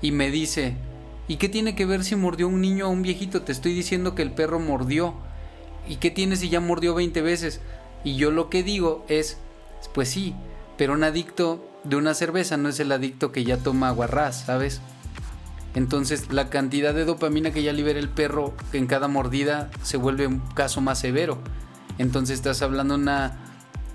Y 0.00 0.12
me 0.12 0.30
dice, 0.30 0.76
¿y 1.28 1.36
qué 1.36 1.50
tiene 1.50 1.74
que 1.74 1.84
ver 1.84 2.04
si 2.04 2.16
mordió 2.16 2.48
un 2.48 2.62
niño 2.62 2.86
o 2.88 2.90
un 2.90 3.02
viejito? 3.02 3.42
Te 3.42 3.52
estoy 3.52 3.74
diciendo 3.74 4.14
que 4.14 4.22
el 4.22 4.32
perro 4.32 4.58
mordió. 4.58 5.14
¿Y 5.86 5.96
qué 5.96 6.10
tiene 6.10 6.36
si 6.36 6.48
ya 6.48 6.60
mordió 6.60 6.94
20 6.94 7.20
veces? 7.20 7.60
Y 8.02 8.16
yo 8.16 8.30
lo 8.30 8.48
que 8.48 8.62
digo 8.62 9.04
es, 9.08 9.36
pues 9.92 10.08
sí, 10.08 10.34
pero 10.78 10.94
un 10.94 11.04
adicto 11.04 11.68
de 11.84 11.96
una 11.96 12.14
cerveza 12.14 12.56
no 12.56 12.70
es 12.70 12.80
el 12.80 12.92
adicto 12.92 13.30
que 13.30 13.44
ya 13.44 13.58
toma 13.58 13.88
aguarrás, 13.88 14.44
¿sabes? 14.46 14.80
Entonces 15.74 16.32
la 16.32 16.48
cantidad 16.48 16.94
de 16.94 17.04
dopamina 17.04 17.50
que 17.50 17.62
ya 17.62 17.72
libera 17.74 17.98
el 17.98 18.08
perro 18.08 18.54
en 18.72 18.86
cada 18.86 19.08
mordida 19.08 19.70
se 19.82 19.98
vuelve 19.98 20.26
un 20.26 20.40
caso 20.54 20.80
más 20.80 21.00
severo. 21.00 21.38
Entonces 21.98 22.36
estás 22.36 22.62
hablando 22.62 22.96
de 22.96 23.02
una 23.02 23.38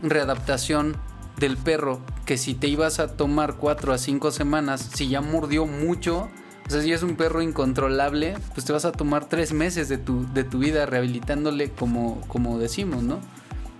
readaptación 0.03 0.97
del 1.39 1.57
perro 1.57 2.01
que 2.25 2.37
si 2.37 2.53
te 2.53 2.67
ibas 2.67 2.99
a 2.99 3.15
tomar 3.15 3.55
4 3.55 3.93
a 3.93 3.97
5 3.97 4.31
semanas, 4.31 4.89
si 4.93 5.07
ya 5.07 5.21
mordió 5.21 5.65
mucho, 5.65 6.29
O 6.67 6.71
sea, 6.71 6.83
si 6.83 6.91
es 6.91 7.01
un 7.01 7.15
perro 7.15 7.41
incontrolable, 7.41 8.35
pues 8.53 8.63
te 8.63 8.73
vas 8.73 8.85
a 8.85 8.91
tomar 8.91 9.25
tres 9.25 9.53
meses 9.53 9.89
de 9.89 9.97
tu, 9.97 10.31
de 10.33 10.43
tu 10.43 10.59
vida 10.59 10.85
rehabilitándole 10.85 11.71
como, 11.71 12.21
como 12.27 12.59
decimos, 12.59 13.01
¿no? 13.01 13.19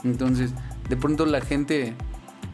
Entonces, 0.04 0.54
de 0.89 0.98
pronto 0.98 1.28
la 1.28 1.41
gente 1.41 1.93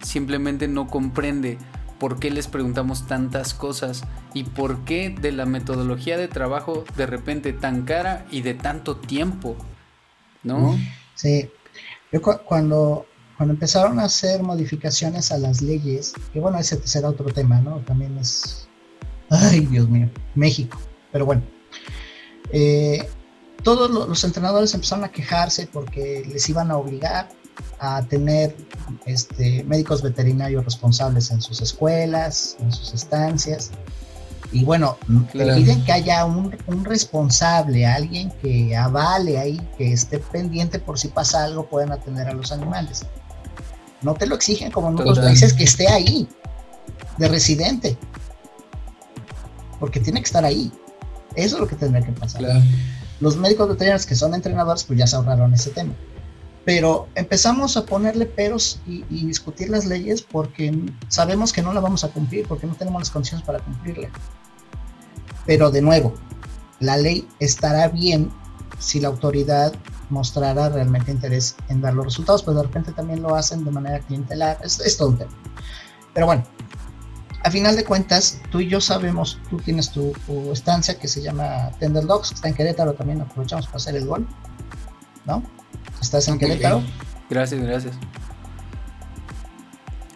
simplemente 0.02 0.68
no 0.68 0.88
comprende 0.88 1.58
por 2.00 2.20
qué 2.20 2.30
les 2.32 2.48
preguntamos 2.48 3.08
tantas 3.08 3.54
cosas 3.54 4.04
y 4.34 4.44
por 4.44 4.84
qué 4.84 5.10
de 5.10 5.32
la 5.32 5.46
metodología 5.46 6.18
de 6.18 6.28
trabajo 6.28 6.84
de 6.98 7.06
repente 7.06 7.54
tan 7.54 7.84
cara 7.84 8.26
y 8.30 8.41
de 8.41 8.54
tanto 8.54 8.98
tiempo, 8.98 9.56
¿no? 10.44 10.78
Sí. 11.13 11.50
Yo 12.12 12.22
cuando, 12.22 13.06
cuando 13.38 13.54
empezaron 13.54 14.00
a 14.00 14.06
hacer 14.06 14.41
modificaciones 14.43 15.32
a 15.32 15.38
las 15.38 15.62
leyes, 15.62 16.13
que 16.32 16.39
bueno, 16.39 16.58
ese 16.60 16.80
será 16.88 17.10
otro 17.10 17.26
tema, 17.26 17.60
¿no? 17.60 17.80
También 17.80 18.17
es 18.17 18.65
Ay, 19.30 19.62
Dios 19.62 19.89
mío, 19.89 20.10
México. 20.36 20.78
Pero 21.12 21.26
bueno, 21.26 21.41
eh, 22.52 23.08
todos 23.63 23.89
los 23.89 24.24
entrenadores 24.24 24.74
empezaron 24.74 25.04
a 25.06 25.10
quejarse 25.10 25.67
porque 25.67 26.26
les 26.32 26.48
iban 26.50 26.71
a 26.71 26.78
obligar 26.78 27.30
a 27.80 28.02
tener 28.04 28.56
este, 29.06 29.63
médicos 29.63 30.02
veterinarios 30.02 30.65
responsables 30.65 31.32
en 31.32 31.41
sus 31.41 31.62
escuelas, 31.62 32.58
en 32.60 32.71
sus 32.71 32.93
estancias. 32.93 33.71
Y 34.52 34.63
bueno, 34.63 34.98
le 35.34 35.56
piden 35.56 35.84
que 35.84 35.91
haya 35.91 36.24
un, 36.26 36.54
responsable, 36.84 37.86
alguien 37.86 38.32
que 38.41 38.76
avale 38.78 39.38
ahí, 39.38 39.60
que 39.78 39.91
esté 39.91 40.19
pendiente 40.19 40.80
por 40.80 41.00
si 41.00 41.08
pasa 41.08 41.43
algo, 41.43 41.65
pueden 41.67 41.91
atender 41.91 42.28
a 42.28 42.34
los 42.34 42.52
animales. 42.52 43.06
No 44.06 44.13
te 44.13 44.26
lo 44.26 44.36
exigen 44.36 44.72
como 44.72 44.89
en 44.89 45.00
otros 45.00 45.20
países 45.20 45.52
que 45.52 45.65
esté 45.65 45.88
ahí, 45.89 46.28
de 47.18 47.28
residente 47.28 47.98
porque 49.80 50.00
tiene 50.00 50.20
que 50.20 50.26
estar 50.26 50.44
ahí. 50.46 50.72
Eso 51.36 51.56
es 51.56 51.62
lo 51.62 51.68
que 51.68 51.76
tendría 51.76 52.06
que 52.06 52.12
pasar. 52.12 52.41
Los 53.20 53.38
médicos 53.38 53.70
veterinarios 53.70 54.06
que 54.06 54.15
son 54.15 54.34
entrenadores, 54.34 54.84
pues 54.84 55.00
ya 55.00 55.08
se 55.08 55.15
ahorraron 55.15 55.54
ese 55.54 55.70
tema. 55.72 55.94
Pero 56.63 57.08
empezamos 57.15 57.78
a 57.78 57.86
ponerle 57.86 58.26
peros 58.26 58.80
y, 58.88 59.04
discutir 59.26 59.70
las 59.70 59.86
leyes 59.86 60.22
porque 60.22 60.76
sabemos 61.08 61.54
que 61.54 61.62
no 61.62 61.74
la 61.74 61.80
vamos 61.80 62.04
a 62.04 62.10
cumplir, 62.10 62.48
porque 62.48 62.65
no 62.65 62.74
tenemos 62.76 63.02
las 63.02 63.12
condiciones 63.12 63.46
para 63.46 63.60
cumplirla. 63.60 64.10
Pero 65.46 65.70
de 65.70 65.82
nuevo, 65.82 66.15
la 66.80 66.98
ley 66.98 67.28
estará 67.39 67.88
bien 67.88 68.32
si 68.80 69.00
la 69.00 69.10
autoridad 69.10 69.74
mostrará 70.10 70.70
realmente 70.70 71.12
interés 71.12 71.56
en 71.70 71.82
dar 71.82 71.94
los 71.94 72.06
resultados, 72.06 72.44
pues 72.44 72.56
de 72.58 72.63
repente 72.63 72.91
también 72.91 73.22
lo 73.22 73.36
hacen 73.36 73.63
de 73.63 73.72
manera 73.72 74.00
clientelar. 74.00 74.60
Es, 74.63 74.80
es 74.80 74.98
todo 74.98 75.10
un 75.10 75.18
tema. 75.18 75.32
Pero 76.13 76.28
bueno, 76.28 76.44
a 77.46 77.52
final 77.52 77.76
de 77.76 77.86
cuentas, 77.86 78.41
tú 78.50 78.60
y 78.60 78.68
yo 78.68 78.82
sabemos, 78.82 79.39
tú 79.52 79.58
tienes 79.58 79.91
tu, 79.91 80.13
estancia 80.52 80.98
que 80.98 81.08
se 81.08 81.22
llama 81.22 81.70
Tender 81.80 82.04
Dogs, 82.04 82.32
está 82.32 82.48
en 82.48 82.56
Querétaro, 82.56 82.94
también 82.94 83.22
aprovechamos 83.22 83.68
para 83.68 83.78
hacer 83.78 83.96
el 83.96 84.08
gol, 84.08 84.28
¿no? 85.26 85.44
¿Estás 86.02 86.28
en 86.28 86.39
Querétaro? 86.39 86.82
Gracias, 87.30 87.62
gracias. 87.62 87.96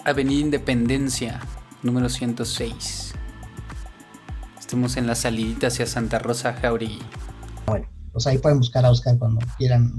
Avenida 0.06 0.42
Independencia, 0.42 1.40
número 1.84 2.10
106. 2.10 3.14
Estamos 4.60 4.98
en 4.98 5.06
la 5.06 5.14
salidita 5.14 5.68
hacia 5.68 5.86
Santa 5.86 6.18
Rosa 6.18 6.54
Jauregui. 6.54 7.04
Pues 8.12 8.28
ahí 8.28 8.38
pueden 8.38 8.60
buscar 8.60 8.86
a 8.86 8.92
Oscar 8.92 9.18
cuando 9.18 9.40
quieran 9.58 9.98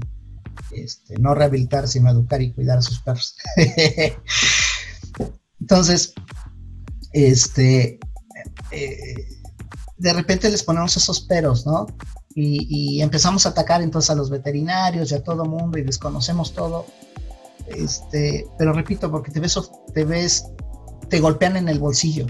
este, 0.71 1.17
no 1.17 1.33
rehabilitar, 1.33 1.87
sino 1.87 2.09
educar 2.09 2.41
y 2.41 2.53
cuidar 2.53 2.77
a 2.77 2.81
sus 2.81 3.01
perros. 3.01 3.35
Entonces, 5.59 6.13
este, 7.13 7.99
eh, 8.71 9.27
de 9.97 10.13
repente 10.13 10.49
les 10.49 10.63
ponemos 10.63 10.95
esos 10.97 11.21
peros, 11.21 11.65
¿no? 11.65 11.85
Y, 12.33 13.01
empezamos 13.01 13.45
a 13.45 13.49
atacar 13.49 13.81
entonces 13.81 14.09
a 14.09 14.15
los 14.15 14.29
veterinarios 14.29 15.11
y 15.11 15.15
a 15.15 15.23
todo 15.23 15.43
mundo 15.43 15.77
y 15.77 15.83
desconocemos 15.83 16.53
todo. 16.53 16.85
Este, 17.67 18.47
pero 18.57 18.71
repito, 18.71 19.11
porque 19.11 19.31
te 19.31 19.41
ves, 19.41 19.59
te 19.93 20.05
ves, 20.05 20.45
te 21.09 21.19
golpean 21.19 21.57
en 21.57 21.67
el 21.67 21.79
bolsillo. 21.79 22.25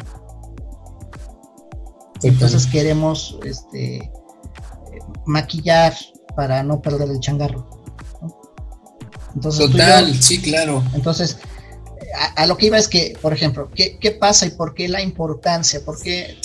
Entonces 2.23 2.65
queremos 2.65 3.37
este, 3.45 4.11
maquillar 5.25 5.93
para 6.36 6.63
no 6.63 6.81
perder 6.81 7.10
el 7.10 7.19
changarro. 7.19 7.69
Total, 9.39 10.13
sí, 10.21 10.41
claro. 10.41 10.84
Entonces, 10.93 11.38
a, 12.36 12.45
lo 12.45 12.57
que 12.57 12.67
iba 12.67 12.77
es 12.77 12.88
que, 12.88 13.17
por 13.21 13.34
ejemplo, 13.34 13.69
¿qué, 13.73 14.17
pasa 14.19 14.45
y 14.45 14.51
por 14.51 14.73
qué 14.73 14.89
la 14.89 15.01
importancia? 15.01 15.84
¿Por 15.86 16.01
qué, 16.01 16.38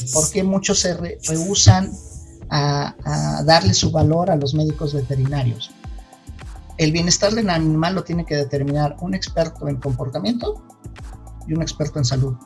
muchos 0.45 0.81
se 0.81 0.95
rehusan 0.95 1.93
a, 2.51 3.43
darle 3.45 3.75
su 3.75 3.91
valor 3.91 4.31
a 4.31 4.37
los 4.37 4.55
médicos 4.55 4.95
veterinarios? 4.95 5.71
El 6.79 6.93
bienestar 6.93 7.35
del 7.35 7.51
animal 7.51 7.95
lo 7.95 8.05
tiene 8.05 8.27
que 8.27 8.37
determinar 8.37 8.97
un 9.01 9.15
experto 9.15 9.67
en 9.69 9.77
comportamiento 9.77 10.63
y 11.49 11.55
un 11.55 11.63
experto 11.63 11.99
en 11.99 12.05
salud, 12.05 12.37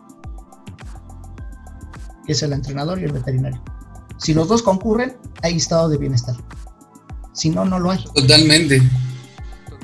que 2.25 2.33
es 2.33 2.43
el 2.43 2.53
entrenador 2.53 3.01
y 3.01 3.05
el 3.05 3.13
veterinario. 3.13 3.63
Si 4.21 4.35
los 4.35 4.49
dos 4.49 4.63
concurren, 4.63 5.17
hay 5.43 5.57
estado 5.57 5.89
de 5.89 5.97
bienestar. 5.97 6.37
Si 7.33 7.49
no, 7.49 7.65
no 7.65 7.79
lo 7.79 7.91
hay. 7.91 8.05
Totalmente. 8.15 8.83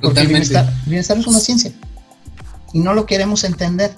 Totalmente. 0.01 0.55
bienestar 0.87 1.19
es 1.19 1.27
una 1.27 1.41
ciencia 1.41 1.73
y 2.73 2.81
no 2.81 2.93
lo 2.93 3.07
queremos 3.07 3.45
entender. 3.45 3.95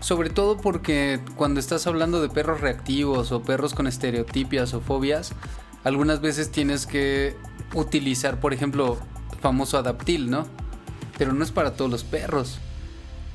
Sobre 0.00 0.30
todo 0.30 0.56
porque 0.56 1.20
cuando 1.36 1.60
estás 1.60 1.86
hablando 1.86 2.22
de 2.22 2.28
perros 2.28 2.60
reactivos 2.60 3.30
o 3.30 3.42
perros 3.42 3.74
con 3.74 3.86
estereotipias 3.86 4.72
o 4.72 4.80
fobias, 4.80 5.32
algunas 5.84 6.20
veces 6.20 6.50
tienes 6.50 6.86
que 6.86 7.36
utilizar, 7.74 8.40
por 8.40 8.54
ejemplo, 8.54 8.98
el 9.32 9.38
famoso 9.38 9.76
adaptil, 9.76 10.30
¿no? 10.30 10.46
Pero 11.18 11.34
no 11.34 11.44
es 11.44 11.50
para 11.50 11.74
todos 11.74 11.90
los 11.90 12.04
perros. 12.04 12.58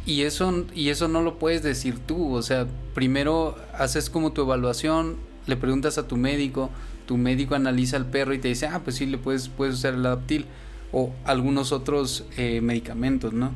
Y 0.08 0.22
eso, 0.22 0.66
y 0.74 0.88
eso 0.88 1.10
no 1.10 1.22
lo 1.22 1.38
puedes 1.38 1.62
decir 1.62 2.00
tú. 2.00 2.34
O 2.34 2.42
sea, 2.42 2.66
primero 2.96 3.58
haces 3.78 4.10
como 4.10 4.32
tu 4.32 4.42
evaluación, 4.42 5.18
le 5.48 5.58
preguntas 5.58 5.98
a 5.98 6.08
tu 6.08 6.16
médico, 6.16 6.70
tu 7.06 7.18
médico 7.18 7.56
analiza 7.56 7.98
al 7.98 8.06
perro 8.06 8.34
y 8.34 8.40
te 8.40 8.48
dice, 8.48 8.68
ah, 8.68 8.80
pues 8.82 8.96
sí, 8.96 9.06
le 9.06 9.18
puedes, 9.18 9.50
puedes 9.50 9.76
usar 9.76 9.96
el 9.96 10.06
adaptil 10.06 10.46
o 10.94 11.12
algunos 11.26 11.74
otros 11.74 12.24
eh, 12.38 12.62
medicamentos, 12.62 13.34
¿no? 13.34 13.52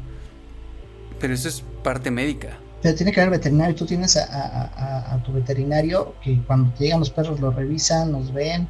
Pero 1.22 1.34
eso 1.34 1.48
es 1.48 1.64
parte 1.84 2.12
médica. 2.12 2.58
Pero 2.82 2.96
tiene 2.96 3.14
que 3.14 3.22
haber 3.22 3.32
veterinario. 3.32 3.74
Tú 3.74 3.86
tienes 3.86 4.18
a, 4.18 5.22
tu 5.24 5.32
veterinario 5.32 6.16
que 6.22 6.38
cuando 6.46 6.74
te 6.74 6.84
llegan 6.84 7.00
los 7.00 7.12
perros 7.12 7.40
los 7.40 7.56
revisan, 7.56 8.12
los 8.12 8.34
ven. 8.34 8.68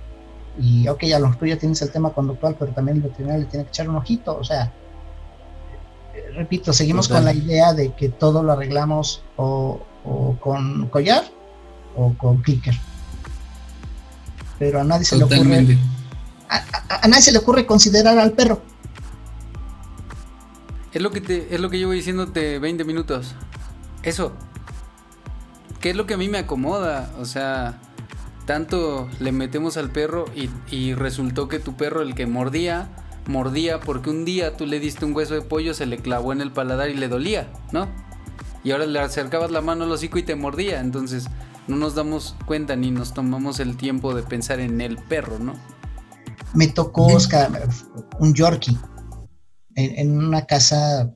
Y 0.59 0.87
ok, 0.87 1.03
a 1.15 1.17
lo 1.17 1.27
mejor 1.27 1.39
tú 1.39 1.45
ya 1.47 1.57
tienes 1.57 1.81
el 1.81 1.91
tema 1.91 2.11
conductual, 2.11 2.55
pero 2.59 2.73
también 2.73 2.97
el 2.97 3.03
veterinario 3.03 3.41
le 3.41 3.47
tiene 3.47 3.63
que 3.63 3.69
echar 3.69 3.89
un 3.89 3.95
ojito. 3.95 4.37
O 4.37 4.43
sea, 4.43 4.71
repito, 6.35 6.73
seguimos 6.73 7.07
con 7.07 7.25
la 7.25 7.33
idea 7.33 7.73
de 7.73 7.93
que 7.93 8.09
todo 8.09 8.43
lo 8.43 8.53
arreglamos 8.53 9.23
o, 9.37 9.81
con 10.39 10.87
collar 10.89 11.23
o 11.95 12.13
con 12.17 12.41
clicker. 12.41 12.75
Pero 14.59 14.81
a 14.81 14.83
nadie 14.83 15.05
se 15.05 15.17
le 15.17 15.23
ocurre 15.23 15.77
a, 16.49 17.07
nadie 17.07 17.23
se 17.23 17.31
le 17.31 17.37
ocurre 17.37 17.65
considerar 17.65 18.17
al 18.17 18.33
perro. 18.33 18.61
Es 20.93 21.01
lo 21.01 21.11
que 21.11 21.21
te, 21.21 21.53
es 21.55 21.61
lo 21.61 21.69
que 21.69 21.77
llevo 21.77 21.91
diciéndote 21.91 22.59
20 22.59 22.83
minutos. 22.83 23.33
Eso. 24.03 24.33
¿Qué 25.79 25.91
es 25.91 25.95
lo 25.95 26.05
que 26.05 26.13
a 26.13 26.17
mí 26.17 26.27
me 26.27 26.37
acomoda? 26.37 27.11
O 27.19 27.25
sea, 27.25 27.79
tanto 28.45 29.09
le 29.19 29.31
metemos 29.31 29.77
al 29.77 29.89
perro 29.89 30.25
y, 30.35 30.49
y 30.69 30.93
resultó 30.93 31.47
que 31.47 31.59
tu 31.59 31.75
perro, 31.75 32.01
el 32.01 32.13
que 32.13 32.27
mordía, 32.27 32.89
mordía 33.27 33.79
porque 33.79 34.09
un 34.09 34.25
día 34.25 34.57
tú 34.57 34.65
le 34.65 34.79
diste 34.79 35.05
un 35.05 35.15
hueso 35.15 35.33
de 35.33 35.41
pollo, 35.41 35.73
se 35.73 35.85
le 35.85 35.97
clavó 35.97 36.33
en 36.33 36.41
el 36.41 36.51
paladar 36.51 36.89
y 36.89 36.95
le 36.95 37.07
dolía, 37.07 37.51
¿no? 37.71 37.87
Y 38.63 38.71
ahora 38.71 38.85
le 38.85 38.99
acercabas 38.99 39.51
la 39.51 39.61
mano 39.61 39.85
al 39.85 39.91
hocico 39.91 40.19
y 40.19 40.23
te 40.23 40.35
mordía. 40.35 40.79
Entonces 40.79 41.27
no 41.67 41.75
nos 41.77 41.95
damos 41.95 42.35
cuenta 42.45 42.75
ni 42.75 42.91
nos 42.91 43.13
tomamos 43.13 43.59
el 43.59 43.77
tiempo 43.77 44.13
de 44.13 44.23
pensar 44.23 44.59
en 44.59 44.81
el 44.81 44.97
perro, 44.97 45.39
¿no? 45.39 45.53
me 46.53 46.67
tocó 46.67 47.07
Oscar, 47.07 47.67
un 48.19 48.33
Yorkie 48.33 48.77
en, 49.75 50.17
una 50.17 50.45
casa 50.45 51.13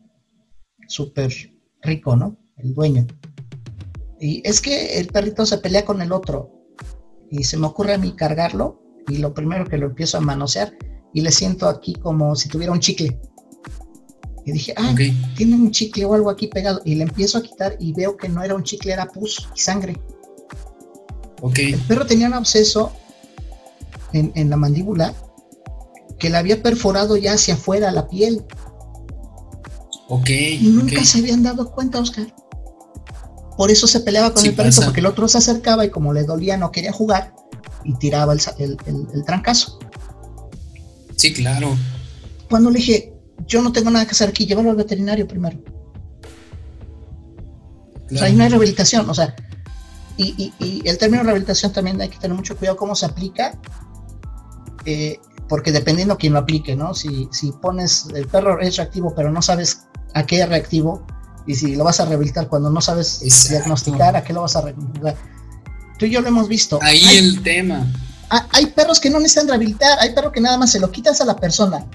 súper 0.88 1.34
rico, 1.82 2.16
¿no? 2.16 2.38
El 2.58 2.74
dueño. 2.74 3.06
Y 4.20 4.42
es 4.48 4.62
que 4.62 4.98
el 4.98 5.08
perrito 5.08 5.46
se 5.46 5.58
pelea 5.58 5.86
con 5.86 6.02
el 6.02 6.12
otro 6.12 6.52
y 7.30 7.44
se 7.44 7.58
me 7.58 7.68
ocurre 7.68 7.94
a 7.94 7.98
mí 7.98 8.16
cargarlo 8.16 8.82
y 9.08 9.18
lo 9.18 9.34
primero 9.34 9.66
que 9.66 9.78
lo 9.78 9.88
empiezo 9.88 10.18
a 10.18 10.22
manosear 10.22 10.74
y 11.16 11.22
le 11.22 11.32
siento 11.32 11.68
aquí 11.70 11.94
como 11.94 12.36
si 12.36 12.50
tuviera 12.50 12.74
un 12.74 12.80
chicle. 12.82 13.18
Y 14.46 14.52
dije, 14.52 14.74
ah, 14.78 14.94
tiene 15.38 15.56
un 15.56 15.72
chicle 15.72 16.04
o 16.06 16.14
algo 16.14 16.30
aquí 16.30 16.48
pegado. 16.48 16.82
Y 16.86 16.96
le 16.96 17.04
empiezo 17.06 17.38
a 17.38 17.42
quitar 17.42 17.78
y 17.80 17.94
veo 17.94 18.18
que 18.18 18.28
no 18.30 18.44
era 18.44 18.54
un 18.54 18.64
chicle, 18.64 18.92
era 18.92 19.06
pus 19.08 19.48
y 19.56 19.60
sangre. 19.60 19.98
Okay. 21.42 21.74
El 21.74 21.80
perro 21.80 22.06
tenía 22.06 22.28
un 22.28 22.34
absceso 22.34 22.92
en, 24.14 24.32
en 24.36 24.50
la 24.50 24.58
mandíbula 24.58 25.14
que 26.20 26.30
le 26.30 26.38
había 26.38 26.62
perforado 26.62 27.16
ya 27.18 27.34
hacia 27.34 27.54
afuera 27.56 27.92
la 27.92 28.08
piel. 28.10 28.44
Ok. 30.10 30.30
Y 30.30 30.68
nunca 30.74 31.04
se 31.06 31.20
habían 31.20 31.42
dado 31.42 31.72
cuenta, 31.72 32.00
Oscar. 32.00 32.28
por 33.58 33.72
eso 33.72 33.88
se 33.88 34.02
peleaba 34.02 34.32
con 34.34 34.42
Sí 34.44 34.50
el 34.50 34.56
perrito, 34.56 34.76
pasa. 34.76 34.88
porque 34.88 35.00
el 35.00 35.06
otro 35.08 35.28
se 35.30 35.38
acercaba 35.38 35.86
y 35.86 35.90
como 35.90 36.12
le 36.14 36.24
dolía 36.26 36.58
no 36.58 36.72
quería 36.72 36.92
jugar 36.92 37.34
y 37.86 37.94
tiraba 37.96 38.34
el- 38.34 38.42
el- 38.86 39.08
el 39.14 39.26
trancazo. 39.26 39.80
Sí, 41.18 41.34
claro. 41.34 41.76
Cuando 42.50 42.70
le 42.70 42.78
dije, 42.80 43.14
yo 43.48 43.62
no 43.62 43.72
tengo 43.72 43.90
nada 43.92 44.06
que 44.06 44.12
hacer 44.12 44.30
aquí, 44.30 44.46
llévalo 44.46 44.70
al 44.72 44.76
veterinario 44.76 45.28
primero. 45.28 45.58
O 48.12 48.18
sea, 48.18 48.26
ahí 48.28 48.36
no 48.36 48.44
hay 48.44 48.50
rehabilitación, 48.50 49.10
o 49.10 49.14
sea, 49.14 49.36
y, 50.18 50.36
y- 50.38 50.54
y 50.84 50.88
el 50.88 50.98
término 50.98 51.24
rehabilitación 51.24 51.74
también 51.74 52.00
hay 52.02 52.10
que 52.10 52.20
tener 52.20 52.36
mucho 52.38 52.56
cuidado 52.56 52.78
cómo 52.78 52.96
se 52.96 53.06
aplica, 53.08 53.60
eh, 54.86 55.20
porque 55.50 55.72
dependiendo 55.72 56.18
quién 56.18 56.34
lo 56.34 56.40
aplique, 56.40 56.76
¿no? 56.76 56.94
Si, 56.94 57.28
si 57.32 57.52
pones, 57.52 58.08
el 58.14 58.28
perro 58.28 58.60
es 58.62 58.78
reactivo, 58.78 59.14
pero 59.16 59.32
no 59.32 59.42
sabes 59.42 59.86
a 60.14 60.26
qué 60.26 60.42
es 60.42 60.48
reactivo, 60.50 61.06
y 61.48 61.56
si 61.56 61.76
lo 61.76 61.84
vas 61.84 62.00
a 62.00 62.06
rehabilitar 62.06 62.48
cuando 62.48 62.70
no 62.70 62.80
sabes 62.82 63.22
Exacto. 63.24 63.56
diagnosticar, 63.56 64.16
a 64.16 64.24
qué 64.24 64.34
lo 64.34 64.42
vas 64.42 64.56
a 64.56 64.62
rehabilitar. 64.62 65.16
Tú 65.98 66.06
y 66.06 66.12
yo 66.12 66.22
lo 66.22 66.28
hemos 66.28 66.48
visto. 66.48 66.80
Ahí 66.82 67.04
hay, 67.06 67.18
el 67.18 67.42
tema. 67.42 67.86
Ha- 68.30 68.48
hay 68.54 68.68
perros 68.68 69.00
que 69.00 69.10
no 69.10 69.20
necesitan 69.20 69.48
rehabilitar, 69.48 69.98
hay 70.00 70.14
perros 70.14 70.32
que 70.32 70.42
nada 70.42 70.58
más 70.58 70.72
se 70.72 70.80
lo 70.80 70.92
quitas 70.92 71.22
a 71.22 71.26
la 71.26 71.36
persona. 71.36 71.86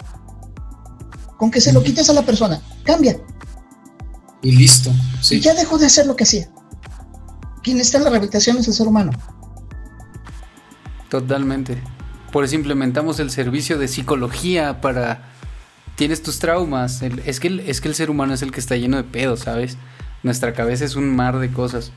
Con 1.39 1.51
que 1.51 1.61
se 1.61 1.73
lo 1.73 1.83
quites 1.83 2.09
a 2.11 2.13
la 2.13 2.23
persona, 2.23 2.61
cambia. 2.85 3.17
Y 4.43 4.53
listo. 4.53 4.91
Y 5.31 5.41
ya 5.41 5.55
dejó 5.55 5.79
de 5.79 5.87
hacer 5.87 6.07
lo 6.07 6.17
que 6.17 6.25
hacía. 6.25 6.49
Quien 7.63 7.79
está 7.81 7.99
en 7.99 8.05
la 8.05 8.11
rehabilitación 8.11 8.57
es 8.59 8.69
el 8.69 8.75
ser 8.75 8.87
humano. 8.89 9.11
Totalmente. 11.09 11.83
Por 12.33 12.45
eso 12.45 12.55
implementamos 12.55 13.19
el 13.21 13.31
servicio 13.31 13.79
de 13.79 13.89
psicología 13.89 14.81
para... 14.81 15.31
Tienes 15.97 16.23
tus 16.23 16.39
traumas. 16.39 17.03
El- 17.03 17.19
es, 17.21 17.41
que 17.41 17.49
el, 17.49 17.61
es 17.61 17.81
que 17.81 17.89
el 17.89 17.95
ser 17.95 18.11
humano 18.11 18.33
es 18.33 18.43
el 18.43 18.53
que 18.53 18.61
está 18.61 18.77
lleno 18.77 18.97
de 18.97 19.05
pedos, 19.05 19.41
¿sabes? 19.41 19.77
Nuestra 20.23 20.55
cabeza 20.55 20.85
es 20.85 20.95
un 20.95 21.15
mar 21.15 21.39
de 21.39 21.53
cosas. 21.53 21.93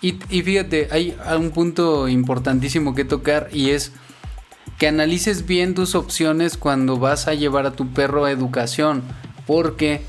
Y, 0.00 0.12
fíjate, 0.12 0.88
hay 0.92 1.16
un 1.36 1.50
punto 1.50 2.08
importantísimo 2.08 2.94
que 2.94 3.04
tocar 3.04 3.48
y 3.52 3.70
es 3.70 3.92
que 4.78 4.86
analices 4.86 5.46
bien 5.46 5.74
tus 5.74 5.96
opciones 5.96 6.56
cuando 6.56 6.98
vas 6.98 7.26
a 7.26 7.34
llevar 7.34 7.66
a 7.66 7.72
tu 7.72 7.88
perro 7.88 8.24
a 8.24 8.30
educación. 8.30 9.02
Porque 9.46 10.02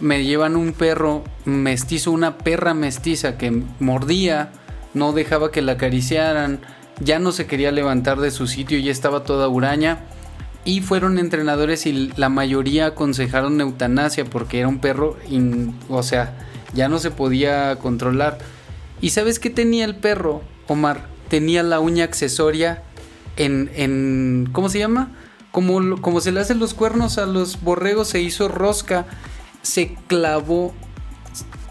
me 0.00 0.24
llevan 0.24 0.54
un 0.56 0.72
perro 0.72 1.24
mestizo, 1.46 2.10
una 2.10 2.36
perra 2.38 2.74
mestiza 2.74 3.38
que 3.38 3.62
mordía, 3.78 4.52
no 4.92 5.12
dejaba 5.12 5.50
que 5.50 5.62
la 5.62 5.72
acariciaran, 5.72 6.60
ya 7.00 7.18
no 7.18 7.32
se 7.32 7.46
quería 7.46 7.72
levantar 7.72 8.20
de 8.20 8.30
su 8.30 8.46
sitio, 8.46 8.78
ya 8.78 8.92
estaba 8.92 9.24
toda 9.24 9.48
huraña. 9.48 10.00
Y 10.66 10.82
fueron 10.82 11.18
entrenadores 11.18 11.86
y 11.86 12.12
la 12.16 12.28
mayoría 12.28 12.86
aconsejaron 12.88 13.58
eutanasia 13.62 14.26
porque 14.26 14.58
era 14.58 14.68
un 14.68 14.78
perro, 14.78 15.16
o 15.88 16.02
sea, 16.02 16.36
ya 16.74 16.90
no 16.90 16.98
se 16.98 17.10
podía 17.10 17.76
controlar. 17.76 18.38
¿Y 19.00 19.10
sabes 19.10 19.38
qué 19.38 19.50
tenía 19.50 19.84
el 19.84 19.96
perro, 19.96 20.42
Omar? 20.68 21.06
Tenía 21.28 21.62
la 21.62 21.80
uña 21.80 22.04
accesoria 22.04 22.82
en, 23.36 23.70
en 23.74 24.48
¿cómo 24.52 24.68
se 24.68 24.78
llama? 24.78 25.10
Como, 25.52 26.00
como 26.00 26.20
se 26.20 26.32
le 26.32 26.40
hacen 26.40 26.58
los 26.58 26.74
cuernos 26.74 27.18
a 27.18 27.26
los 27.26 27.60
borregos, 27.62 28.08
se 28.08 28.20
hizo 28.20 28.48
rosca, 28.48 29.06
se 29.62 29.96
clavó, 30.06 30.74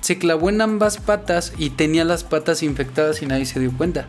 se 0.01 0.17
clavó 0.17 0.49
en 0.49 0.61
ambas 0.61 0.97
patas 0.97 1.53
y 1.57 1.71
tenía 1.71 2.03
las 2.03 2.23
patas 2.23 2.63
infectadas 2.63 3.21
y 3.21 3.25
nadie 3.25 3.45
se 3.45 3.59
dio 3.59 3.71
cuenta. 3.71 4.07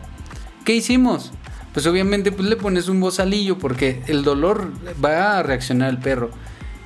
¿Qué 0.65 0.75
hicimos? 0.75 1.31
Pues 1.73 1.87
obviamente 1.87 2.31
pues 2.31 2.49
le 2.49 2.57
pones 2.57 2.89
un 2.89 2.99
bozalillo 2.99 3.57
porque 3.57 4.01
el 4.07 4.23
dolor 4.23 4.71
va 5.03 5.39
a 5.39 5.43
reaccionar 5.43 5.89
el 5.89 5.99
perro. 5.99 6.31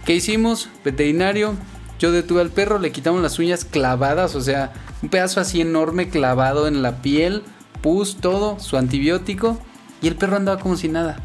¿Qué 0.05 0.13
hicimos? 0.13 0.69
Veterinario, 0.83 1.55
yo 1.99 2.11
detuve 2.11 2.41
al 2.41 2.49
perro, 2.49 2.79
le 2.79 2.91
quitamos 2.91 3.21
las 3.21 3.39
uñas 3.39 3.65
clavadas, 3.65 4.35
o 4.35 4.41
sea, 4.41 4.73
un 5.01 5.09
pedazo 5.09 5.39
así 5.39 5.61
enorme 5.61 6.09
clavado 6.09 6.67
en 6.67 6.81
la 6.81 7.01
piel, 7.01 7.43
pus, 7.81 8.17
todo, 8.17 8.59
su 8.59 8.77
antibiótico, 8.77 9.59
y 10.01 10.07
el 10.07 10.15
perro 10.15 10.35
andaba 10.35 10.59
como 10.59 10.77
si 10.77 10.89
nada. 10.89 11.23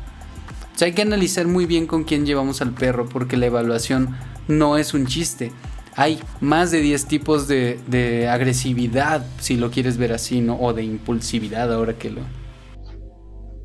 O 0.75 0.79
sea, 0.79 0.87
hay 0.87 0.93
que 0.93 1.03
analizar 1.03 1.47
muy 1.47 1.67
bien 1.67 1.87
con 1.87 2.05
quién 2.05 2.25
llevamos 2.25 2.63
al 2.63 2.73
perro 2.73 3.09
porque 3.09 3.37
la 3.37 3.47
evaluación 3.47 4.17
no 4.49 4.79
es 4.79 4.95
un 4.95 5.07
chiste. 5.07 5.53
Hay 5.97 6.21
más 6.41 6.71
de 6.71 6.81
10 6.81 7.07
tipos 7.07 7.49
de, 7.49 7.79
de 7.89 8.29
agresividad, 8.29 9.27
si 9.41 9.57
lo 9.57 9.71
quieres 9.71 9.97
ver 9.99 10.13
así, 10.13 10.41
¿no? 10.41 10.59
O 10.59 10.73
de 10.73 10.85
impulsividad 10.85 11.73
ahora 11.73 11.99
que 11.99 12.11
lo... 12.11 12.23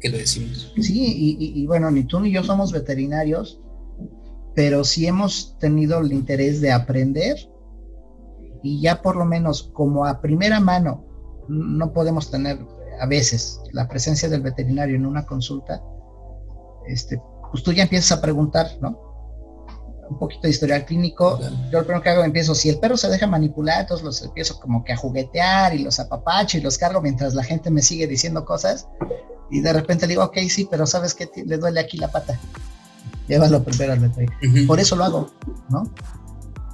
Que 0.02 0.10
lo 0.10 0.18
decimos. 0.18 0.74
Sí, 0.82 1.38
y, 1.38 1.66
bueno, 1.68 1.90
ni 1.92 2.04
tú 2.04 2.20
ni 2.20 2.32
yo 2.32 2.44
somos 2.44 2.72
veterinarios, 2.72 3.60
pero 4.56 4.84
sí 4.84 5.06
hemos 5.06 5.58
tenido 5.60 6.00
el 6.00 6.14
interés 6.14 6.62
de 6.62 6.72
aprender 6.72 7.38
y 8.64 8.82
ya 8.82 9.02
por 9.02 9.16
lo 9.16 9.26
menos 9.26 9.64
como 9.74 10.06
a 10.06 10.22
primera 10.22 10.60
mano 10.60 11.06
no 11.48 11.94
podemos 11.94 12.32
tener 12.32 12.58
a 13.00 13.06
veces 13.06 13.62
la 13.74 13.88
presencia 13.88 14.30
del 14.30 14.42
veterinario 14.42 14.96
en 14.96 15.06
una 15.06 15.26
consulta, 15.26 15.84
este, 16.88 17.22
pues 17.52 17.62
tú 17.64 17.74
ya 17.74 17.84
empiezas 17.84 18.18
a 18.18 18.22
preguntar, 18.22 18.68
¿no? 18.82 19.00
Un 20.10 20.20
poquito 20.20 20.44
de 20.44 20.52
historial 20.52 20.86
clínico. 20.86 21.40
Yo 21.72 21.80
lo 21.80 21.84
primero 21.84 22.02
que 22.02 22.10
hago 22.10 22.24
empiezo, 22.24 22.54
si 22.54 22.70
el 22.70 22.80
perro 22.80 22.96
se 22.96 23.10
deja 23.10 23.28
manipular, 23.28 23.82
entonces 23.82 24.06
los 24.06 24.22
empiezo 24.22 24.60
como 24.60 24.84
que 24.84 24.94
a 24.94 24.98
juguetear 24.98 25.74
y 25.76 25.80
los 25.80 26.00
apapacho 26.00 26.58
y 26.58 26.62
los 26.62 26.78
cargo 26.78 27.02
mientras 27.02 27.34
la 27.34 27.44
gente 27.44 27.72
me 27.72 27.82
sigue 27.82 28.08
diciendo 28.08 28.46
cosas 28.46 28.88
y 29.50 29.62
de 29.62 29.74
repente 29.74 30.06
le 30.06 30.12
digo, 30.12 30.24
ok, 30.24 30.38
sí, 30.48 30.68
pero 30.70 30.86
¿sabes 30.86 31.14
qué? 31.14 31.30
Le 31.46 31.58
duele 31.58 31.80
aquí 31.80 31.98
la 31.98 32.12
pata. 32.12 32.40
Llévalo 33.28 33.64
primero 33.64 33.94
al 33.94 34.00
veterinario. 34.00 34.68
Por 34.68 34.80
eso 34.80 34.96
lo 34.96 35.04
hago, 35.04 35.32
¿no? 35.70 35.90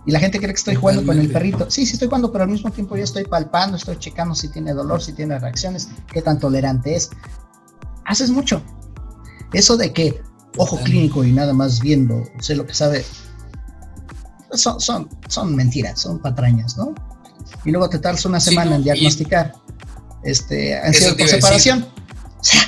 Y 0.05 0.11
la 0.11 0.19
gente 0.19 0.39
cree 0.39 0.49
que 0.49 0.57
estoy 0.57 0.75
jugando 0.75 1.05
con 1.05 1.19
el 1.19 1.31
perrito. 1.31 1.69
Sí, 1.69 1.85
sí 1.85 1.93
estoy 1.93 2.07
jugando, 2.07 2.31
pero 2.31 2.43
al 2.43 2.49
mismo 2.49 2.71
tiempo 2.71 2.97
yo 2.97 3.03
estoy 3.03 3.23
palpando, 3.25 3.77
estoy 3.77 3.97
checando 3.97 4.33
si 4.33 4.49
tiene 4.49 4.73
dolor, 4.73 5.01
si 5.01 5.13
tiene 5.13 5.37
reacciones, 5.37 5.89
qué 6.11 6.21
tan 6.21 6.39
tolerante 6.39 6.95
es. 6.95 7.11
Haces 8.05 8.31
mucho. 8.31 8.61
Eso 9.53 9.77
de 9.77 9.93
que 9.93 10.21
ojo 10.57 10.77
clínico 10.77 11.23
y 11.23 11.31
nada 11.31 11.53
más 11.53 11.81
viendo, 11.81 12.23
sé 12.39 12.55
lo 12.55 12.65
que 12.65 12.73
sabe, 12.73 13.05
son, 14.53 14.81
son, 14.81 15.09
son 15.27 15.55
mentiras, 15.55 15.99
son 15.99 16.19
patrañas, 16.19 16.77
¿no? 16.77 16.93
Y 17.63 17.71
luego 17.71 17.89
te 17.89 17.99
tardas 17.99 18.25
una 18.25 18.39
Sí, 18.39 18.49
semana 18.49 18.71
no, 18.71 18.75
en 18.77 18.83
diagnosticar 18.83 19.53
este, 20.23 20.77
ansiedad 20.79 21.15
por 21.15 21.27
separación. 21.27 21.85
O 22.39 22.43
sea, 22.43 22.61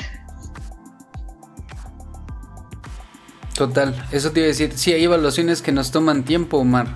Total, 3.55 4.07
eso 4.11 4.31
te 4.31 4.39
iba 4.39 4.45
a 4.45 4.47
decir. 4.47 4.71
Sí, 4.75 4.93
hay 4.93 5.03
evaluaciones 5.03 5.61
que 5.61 5.71
nos 5.71 5.91
toman 5.91 6.23
tiempo, 6.23 6.57
Omar. 6.57 6.87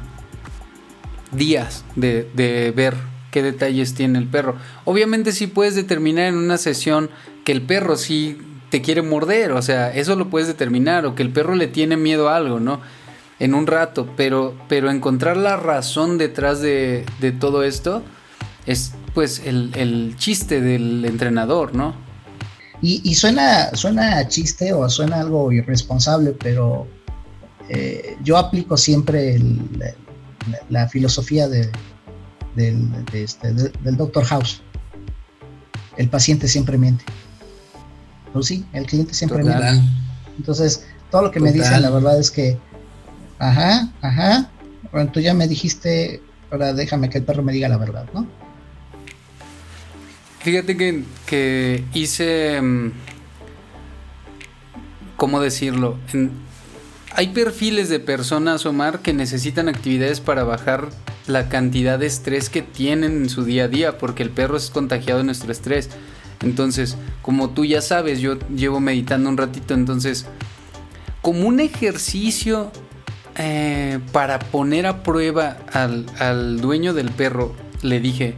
Días 1.32 1.86
de, 1.95 2.30
de 2.34 2.72
ver 2.76 2.95
qué 3.32 3.43
detalles 3.43 3.93
tiene 3.93 4.18
el 4.18 4.28
perro. 4.28 4.55
Obviamente 4.86 5.32
sí 5.32 5.47
puedes 5.47 5.76
determinar 5.76 6.28
en 6.28 6.38
una 6.38 6.58
sesión 6.58 7.10
que 7.43 7.51
el 7.51 7.62
perro 7.62 7.97
sí 7.97 8.38
te 8.70 8.82
quiere 8.82 9.01
morder, 9.01 9.51
o 9.53 9.62
sea, 9.62 9.93
eso 9.93 10.16
lo 10.16 10.30
puedes 10.30 10.47
determinar, 10.47 11.05
o 11.05 11.16
que 11.16 11.24
el 11.24 11.30
perro 11.30 11.55
le 11.55 11.68
tiene 11.68 11.95
miedo 11.95 12.30
a 12.30 12.36
algo, 12.36 12.60
¿no? 12.60 12.82
En 13.39 13.53
un 13.53 13.68
rato, 13.68 14.10
pero, 14.18 14.55
pero 14.68 14.89
encontrar 14.89 15.38
la 15.38 15.58
razón 15.58 16.18
detrás 16.18 16.60
de, 16.60 17.05
de 17.20 17.32
todo 17.32 17.64
esto 17.64 18.03
es 18.66 18.93
pues 19.14 19.41
el, 19.45 19.72
el 19.76 20.16
chiste 20.18 20.60
del 20.60 21.05
entrenador, 21.05 21.74
¿no? 21.76 22.07
Y, 22.82 23.02
y 23.10 23.16
suena, 23.16 23.74
suena 23.76 24.18
a 24.18 24.28
chiste 24.28 24.72
o 24.74 24.88
suena 24.90 25.20
algo 25.20 25.52
irresponsable, 25.52 26.32
pero 26.32 26.88
eh, 27.70 28.16
yo 28.24 28.38
aplico 28.38 28.78
siempre 28.78 29.36
el- 29.36 29.60
la, 30.70 30.88
filosofía 30.88 31.48
de, 31.48 31.70
del, 32.56 33.06
de 33.12 33.24
este, 33.24 33.52
de- 33.54 33.72
del 33.84 33.98
Dr. 33.98 34.24
House. 34.26 34.62
El 35.98 36.10
paciente 36.10 36.48
siempre 36.48 36.78
miente. 36.78 37.04
Pues 38.32 38.46
sí, 38.46 38.66
el 38.74 38.86
cliente 38.86 39.14
siempre 39.14 39.42
Total. 39.44 39.74
miente. 39.74 39.92
Entonces, 40.38 40.86
todo 41.10 41.24
lo 41.24 41.32
que 41.32 41.40
me 41.40 41.52
dicen, 41.52 41.82
la 41.82 41.90
verdad 41.90 42.20
es 42.20 42.30
que, 42.30 42.58
ajá, 43.40 43.92
ajá, 44.02 44.52
bueno, 44.92 45.12
tú 45.12 45.20
ya 45.20 45.34
me 45.34 45.48
dijiste, 45.48 46.22
ahora 46.52 46.74
déjame 46.74 47.10
que 47.10 47.18
el 47.18 47.24
perro 47.24 47.42
me 47.42 47.52
diga 47.54 47.68
la 47.68 47.78
verdad, 47.78 48.06
¿no? 48.14 48.28
Fíjate 50.40 50.78
que, 50.78 51.04
que 51.26 51.84
hice. 51.94 52.62
mm, 52.62 52.92
¿Cómo 55.16 55.42
decirlo? 55.42 55.98
Hay 57.14 57.30
perfiles 57.30 57.90
de 57.90 58.00
personas, 58.00 58.68
Omar, 58.68 59.00
que 59.00 59.14
necesitan 59.14 59.68
actividades 59.68 60.20
para 60.20 60.44
bajar 60.44 60.90
la 61.26 61.50
cantidad 61.50 61.98
de 61.98 62.06
estrés 62.06 62.50
que 62.50 62.62
tienen 62.62 63.24
en 63.24 63.30
su 63.30 63.44
día 63.44 63.64
a 63.64 63.68
día, 63.68 63.98
porque 63.98 64.22
el 64.22 64.30
perro 64.30 64.58
es 64.58 64.70
contagiado 64.70 65.20
de 65.20 65.26
nuestro 65.26 65.52
estrés. 65.52 65.90
Entonces, 66.44 66.98
como 67.24 67.50
tú 67.50 67.66
ya 67.66 67.82
sabes, 67.82 68.20
yo 68.20 68.38
llevo 68.56 68.80
meditando 68.80 69.30
un 69.30 69.38
ratito, 69.38 69.74
entonces, 69.74 70.28
como 71.24 71.48
un 71.48 71.60
ejercicio 71.60 72.72
eh, 73.38 74.00
para 74.12 74.38
poner 74.38 74.86
a 74.86 75.02
prueba 75.02 75.58
al, 75.74 76.06
al 76.20 76.62
dueño 76.62 76.94
del 76.94 77.10
perro, 77.10 77.56
le 77.82 78.00
dije, 78.00 78.36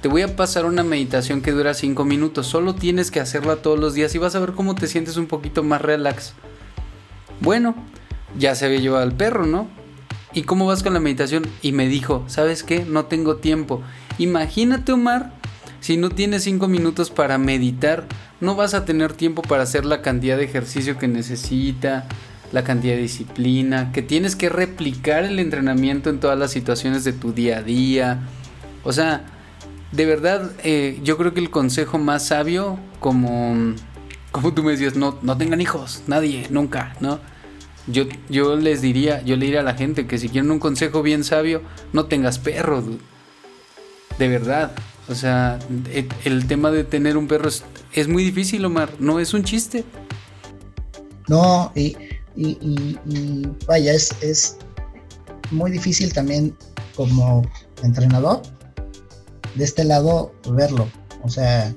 te 0.00 0.08
voy 0.08 0.22
a 0.22 0.34
pasar 0.34 0.64
una 0.64 0.82
meditación 0.82 1.42
que 1.42 1.52
dura 1.52 1.74
5 1.74 2.04
minutos. 2.04 2.46
Solo 2.46 2.74
tienes 2.74 3.10
que 3.10 3.20
hacerla 3.20 3.56
todos 3.56 3.78
los 3.78 3.94
días 3.94 4.14
y 4.14 4.18
vas 4.18 4.34
a 4.34 4.40
ver 4.40 4.52
cómo 4.52 4.74
te 4.74 4.86
sientes 4.86 5.16
un 5.16 5.26
poquito 5.26 5.62
más 5.62 5.82
relax. 5.82 6.32
Bueno, 7.40 7.74
ya 8.38 8.54
se 8.54 8.64
había 8.64 8.80
llevado 8.80 9.02
al 9.02 9.12
perro, 9.12 9.46
¿no? 9.46 9.68
¿Y 10.32 10.42
cómo 10.42 10.66
vas 10.66 10.82
con 10.82 10.94
la 10.94 11.00
meditación? 11.00 11.46
Y 11.60 11.72
me 11.72 11.88
dijo, 11.88 12.24
¿sabes 12.28 12.62
qué? 12.62 12.84
No 12.84 13.06
tengo 13.06 13.36
tiempo. 13.36 13.82
Imagínate, 14.18 14.92
Omar, 14.92 15.32
si 15.80 15.96
no 15.96 16.08
tienes 16.08 16.44
cinco 16.44 16.68
minutos 16.68 17.10
para 17.10 17.36
meditar, 17.36 18.06
no 18.40 18.54
vas 18.54 18.74
a 18.74 18.84
tener 18.84 19.12
tiempo 19.12 19.42
para 19.42 19.64
hacer 19.64 19.84
la 19.84 20.00
cantidad 20.02 20.38
de 20.38 20.44
ejercicio 20.44 20.96
que 20.96 21.08
necesita, 21.08 22.06
la 22.52 22.64
cantidad 22.64 22.94
de 22.94 23.02
disciplina, 23.02 23.92
que 23.92 24.02
tienes 24.02 24.34
que 24.34 24.48
replicar 24.48 25.24
el 25.24 25.38
entrenamiento 25.38 26.08
en 26.08 26.20
todas 26.20 26.38
las 26.38 26.52
situaciones 26.52 27.04
de 27.04 27.12
tu 27.12 27.32
día 27.32 27.58
a 27.58 27.62
día. 27.62 28.20
O 28.84 28.92
sea, 28.92 29.24
de 29.92 30.06
verdad, 30.06 30.52
eh, 30.62 31.00
yo 31.02 31.16
creo 31.16 31.34
que 31.34 31.40
el 31.40 31.50
consejo 31.50 31.98
más 31.98 32.26
sabio, 32.26 32.78
como, 33.00 33.74
como 34.30 34.54
tú 34.54 34.62
me 34.62 34.72
decías, 34.72 34.94
no, 34.94 35.18
no 35.22 35.36
tengan 35.36 35.60
hijos, 35.60 36.02
nadie, 36.06 36.46
nunca, 36.50 36.96
¿no? 37.00 37.18
Yo, 37.86 38.04
yo 38.28 38.54
les 38.56 38.82
diría, 38.82 39.20
yo 39.22 39.36
le 39.36 39.46
diría 39.46 39.60
a 39.60 39.64
la 39.64 39.74
gente 39.74 40.06
que 40.06 40.18
si 40.18 40.28
quieren 40.28 40.50
un 40.50 40.60
consejo 40.60 41.02
bien 41.02 41.24
sabio, 41.24 41.62
no 41.92 42.06
tengas 42.06 42.38
perro, 42.38 42.84
de 44.18 44.28
verdad. 44.28 44.72
O 45.08 45.14
sea, 45.16 45.58
el, 46.24 46.46
tema 46.46 46.70
de 46.70 46.84
tener 46.84 47.16
un 47.16 47.26
perro 47.26 47.48
es, 47.48 47.64
es, 47.92 48.06
muy 48.06 48.22
difícil, 48.22 48.64
Omar, 48.64 48.90
no 49.00 49.18
es 49.18 49.34
un 49.34 49.42
chiste. 49.42 49.84
No, 51.26 51.72
y, 51.74 51.96
y, 52.36 53.48
vaya, 53.66 53.92
es, 53.92 54.14
es 54.20 54.56
muy 55.50 55.72
difícil 55.72 56.12
también 56.12 56.54
como 56.94 57.42
entrenador 57.82 58.42
de 59.54 59.64
este 59.64 59.84
lado 59.84 60.32
verlo. 60.50 60.88
O 61.22 61.28
sea, 61.28 61.74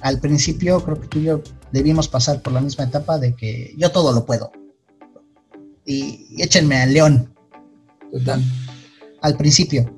al 0.00 0.20
principio 0.20 0.82
creo 0.84 1.00
que 1.00 1.08
tú 1.08 1.18
y 1.18 1.24
yo 1.24 1.42
debimos 1.72 2.08
pasar 2.08 2.42
por 2.42 2.52
la 2.52 2.60
misma 2.60 2.84
etapa 2.84 3.18
de 3.18 3.34
que 3.34 3.74
yo 3.76 3.90
todo 3.90 4.12
lo 4.12 4.24
puedo. 4.24 4.50
Y, 5.84 6.42
échenme 6.42 6.82
al 6.82 6.92
león. 6.92 7.34
Al 9.22 9.36
principio. 9.36 9.94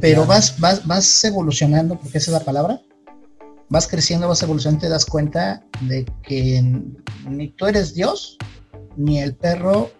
Pero 0.00 0.26
vas, 0.26 0.58
vas, 0.58 0.86
vas 0.86 1.24
evolucionando, 1.24 1.98
porque 1.98 2.18
esa 2.18 2.32
es 2.32 2.38
la 2.38 2.44
palabra. 2.44 2.80
Vas 3.68 3.86
creciendo, 3.86 4.28
vas 4.28 4.42
evolucionando, 4.42 4.82
te 4.82 4.88
das 4.88 5.06
cuenta 5.06 5.64
de 5.82 6.04
que 6.22 6.62
ni 7.28 7.48
tú 7.50 7.66
eres 7.66 7.94
Dios, 7.94 8.36
ni 8.96 9.20
el 9.20 9.34
perro 9.34 9.90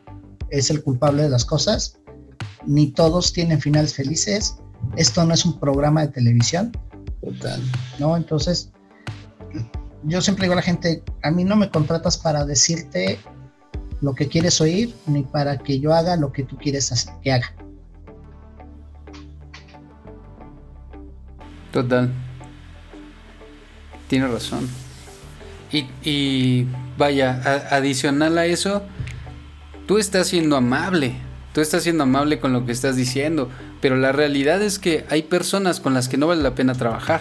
es 0.51 0.71
el 0.71 0.83
culpable 0.83 1.23
de 1.23 1.29
las 1.29 1.45
cosas, 1.45 1.99
ni 2.67 2.93
todos 2.93 3.33
tienen 3.33 3.61
finales 3.61 3.95
felices. 3.95 4.57
Esto 4.97 5.25
no 5.25 5.35
es 5.35 5.45
un 5.45 5.59
programa 5.59 6.03
de 6.03 6.09
televisión. 6.09 6.73
Total. 7.21 7.61
¿No? 7.99 8.17
Entonces, 8.17 8.71
yo 10.05 10.21
siempre 10.21 10.45
digo 10.45 10.53
a 10.53 10.57
la 10.57 10.63
gente, 10.63 11.03
a 11.23 11.31
mí 11.31 11.45
no 11.45 11.57
me 11.57 11.71
contratas 11.71 12.19
para 12.19 12.45
decirte 12.45 13.19
lo 14.01 14.15
que 14.15 14.29
quieres 14.29 14.61
oír, 14.61 14.95
ni 15.07 15.23
para 15.23 15.59
que 15.59 15.81
yo 15.81 15.95
haga 15.95 16.17
lo 16.17 16.33
que 16.33 16.43
tú 16.45 16.59
quieres 16.59 17.11
que 17.23 17.33
haga. 17.33 17.55
Total. 21.73 22.13
Tiene 24.09 24.29
razón. 24.29 24.69
Y, 26.05 26.67
vaya, 26.97 27.67
adicional 27.71 28.39
a 28.39 28.47
eso, 28.47 28.83
tú 29.89 29.99
estás 29.99 30.29
siendo 30.29 30.57
amable. 30.57 31.17
Tú 31.53 31.61
estás 31.61 31.83
siendo 31.83 32.05
amable 32.05 32.39
con 32.39 32.53
lo 32.53 32.65
que 32.65 32.73
estás 32.73 32.95
diciendo. 32.95 33.51
Pero 33.85 33.99
la 33.99 34.13
realidad 34.13 34.63
es 34.63 34.79
que 34.79 35.05
hay 35.11 35.25
personas 35.25 35.79
con 35.79 35.93
las 35.93 36.09
que 36.09 36.17
no 36.17 36.27
vale 36.27 36.41
la 36.41 36.55
pena 36.55 36.73
trabajar. 36.73 37.21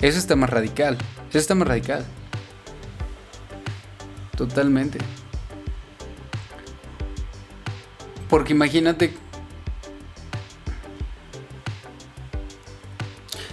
Eso 0.00 0.20
está 0.20 0.36
más 0.36 0.48
radical. 0.48 0.96
Eso 1.30 1.38
está 1.38 1.56
más 1.56 1.66
radical. 1.66 2.06
Totalmente. 4.36 5.00
Porque 8.28 8.52
imagínate 8.52 9.12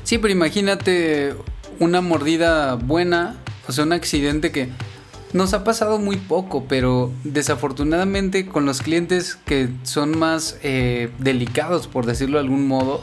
Sí, 0.03 0.19
pero 0.19 0.31
imagínate 0.31 1.35
una 1.79 2.01
mordida 2.01 2.75
buena, 2.75 3.35
o 3.67 3.71
sea, 3.71 3.83
un 3.83 3.93
accidente 3.93 4.51
que 4.51 4.69
nos 5.33 5.53
ha 5.53 5.63
pasado 5.63 5.99
muy 5.99 6.17
poco, 6.17 6.65
pero 6.67 7.11
desafortunadamente 7.23 8.47
con 8.47 8.65
los 8.65 8.81
clientes 8.81 9.35
que 9.35 9.69
son 9.83 10.17
más 10.17 10.57
eh, 10.63 11.09
delicados, 11.19 11.87
por 11.87 12.05
decirlo 12.05 12.37
de 12.37 12.43
algún 12.43 12.67
modo, 12.67 13.01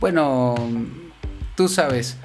bueno, 0.00 0.54
tú 1.56 1.68
sabes, 1.68 2.16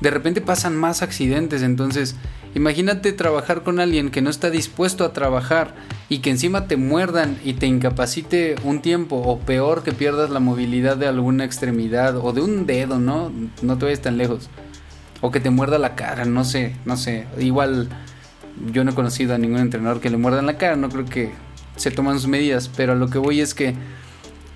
de 0.00 0.10
repente 0.10 0.40
pasan 0.40 0.76
más 0.76 1.02
accidentes, 1.02 1.62
entonces 1.62 2.16
imagínate 2.54 3.12
trabajar 3.12 3.62
con 3.62 3.80
alguien 3.80 4.10
que 4.10 4.22
no 4.22 4.30
está 4.30 4.48
dispuesto 4.50 5.04
a 5.04 5.12
trabajar 5.12 5.74
y 6.08 6.18
que 6.18 6.30
encima 6.30 6.66
te 6.66 6.76
muerdan 6.76 7.38
y 7.44 7.54
te 7.54 7.66
incapacite 7.66 8.54
un 8.64 8.80
tiempo 8.80 9.16
o 9.16 9.38
peor 9.40 9.82
que 9.82 9.92
pierdas 9.92 10.30
la 10.30 10.40
movilidad 10.40 10.96
de 10.96 11.08
alguna 11.08 11.44
extremidad 11.44 12.16
o 12.16 12.32
de 12.32 12.40
un 12.40 12.66
dedo, 12.66 12.98
¿no? 12.98 13.32
No 13.62 13.78
te 13.78 13.86
vayas 13.86 14.02
tan 14.02 14.16
lejos. 14.16 14.48
O 15.20 15.30
que 15.30 15.40
te 15.40 15.50
muerda 15.50 15.78
la 15.78 15.96
cara, 15.96 16.26
no 16.26 16.44
sé, 16.44 16.76
no 16.84 16.96
sé. 16.96 17.26
Igual 17.38 17.88
yo 18.72 18.84
no 18.84 18.92
he 18.92 18.94
conocido 18.94 19.34
a 19.34 19.38
ningún 19.38 19.58
entrenador 19.58 20.00
que 20.00 20.10
le 20.10 20.16
muerda 20.16 20.40
en 20.40 20.46
la 20.46 20.58
cara, 20.58 20.76
no 20.76 20.88
creo 20.88 21.04
que 21.04 21.32
se 21.76 21.90
toman 21.90 22.18
sus 22.18 22.28
medidas, 22.28 22.70
pero 22.74 22.92
a 22.92 22.94
lo 22.94 23.08
que 23.08 23.18
voy 23.18 23.40
es 23.40 23.54
que 23.54 23.74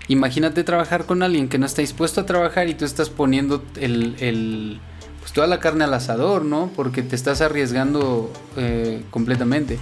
imagínate 0.08 0.64
trabajar 0.64 1.04
con 1.04 1.22
alguien 1.22 1.48
que 1.48 1.58
no 1.58 1.66
está 1.66 1.82
dispuesto 1.82 2.20
a 2.20 2.26
trabajar 2.26 2.68
y 2.68 2.74
tú 2.74 2.84
estás 2.84 3.10
poniendo 3.10 3.64
el, 3.76 4.80
pues 5.20 5.32
toda 5.32 5.46
la 5.46 5.60
carne 5.60 5.84
al 5.84 5.94
asador, 5.94 6.44
¿no? 6.44 6.70
Porque 6.74 7.02
te 7.02 7.16
estás 7.16 7.40
arriesgando 7.40 8.32
eh, 8.56 9.02
completamente. 9.10 9.78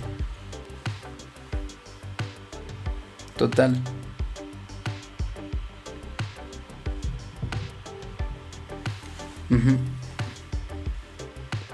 Total. 3.36 3.76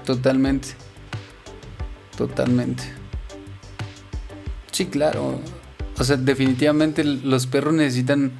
Totalmente. 0.05 0.82
Totalmente. 2.17 2.83
Sí, 4.71 4.85
claro. 4.87 5.39
O 5.97 6.03
sea, 6.03 6.17
definitivamente 6.17 7.03
los 7.03 7.47
perros 7.47 7.73
necesitan 7.73 8.31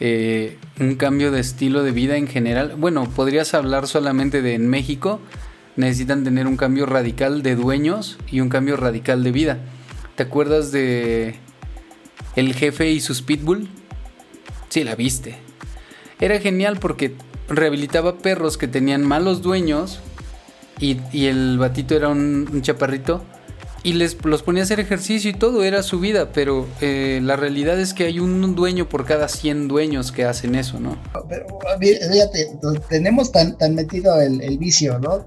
eh, 0.00 0.58
un 0.80 0.96
cambio 0.96 1.30
de 1.30 1.40
estilo 1.40 1.82
de 1.82 1.92
vida 1.92 2.16
en 2.16 2.26
general. 2.26 2.74
Bueno, 2.76 3.08
podrías 3.10 3.54
hablar 3.54 3.86
solamente 3.86 4.42
de 4.42 4.54
en 4.54 4.68
México. 4.68 5.20
Necesitan 5.76 6.24
tener 6.24 6.46
un 6.46 6.56
cambio 6.56 6.86
radical 6.86 7.42
de 7.42 7.54
dueños 7.54 8.18
y 8.30 8.40
un 8.40 8.48
cambio 8.48 8.76
radical 8.76 9.22
de 9.22 9.32
vida. 9.32 9.58
¿Te 10.14 10.22
acuerdas 10.22 10.72
de 10.72 11.38
el 12.36 12.54
jefe 12.54 12.90
y 12.90 13.00
sus 13.00 13.22
pitbull. 13.22 13.66
Sí, 14.68 14.84
la 14.84 14.94
viste. 14.94 15.36
Era 16.20 16.38
genial 16.38 16.78
porque 16.78 17.14
rehabilitaba 17.48 18.18
perros 18.18 18.58
que 18.58 18.68
tenían 18.68 19.04
malos 19.04 19.42
dueños 19.42 20.00
y, 20.78 21.26
el 21.26 21.58
batito 21.58 21.94
era 21.94 22.08
un, 22.08 22.60
chaparrito 22.62 23.22
y 23.82 23.94
les 23.94 24.22
los 24.24 24.42
ponía 24.42 24.62
a 24.62 24.64
hacer 24.64 24.80
ejercicio 24.80 25.30
y 25.30 25.34
todo, 25.34 25.62
era 25.62 25.82
su 25.82 26.00
vida, 26.00 26.32
pero 26.32 26.66
eh, 26.80 27.20
la 27.22 27.36
realidad 27.36 27.78
es 27.78 27.94
que 27.94 28.04
hay 28.04 28.18
un 28.18 28.54
dueño 28.56 28.88
por 28.88 29.04
cada 29.04 29.28
100 29.28 29.68
dueños 29.68 30.10
que 30.10 30.24
hacen 30.24 30.56
eso, 30.56 30.80
¿no? 30.80 30.96
Pero 31.28 31.46
fíjate, 31.78 32.58
tenemos 32.88 33.30
tan, 33.30 33.56
tan 33.56 33.74
metido 33.76 34.20
el, 34.20 34.40
el, 34.40 34.58
vicio, 34.58 34.98
¿no? 34.98 35.24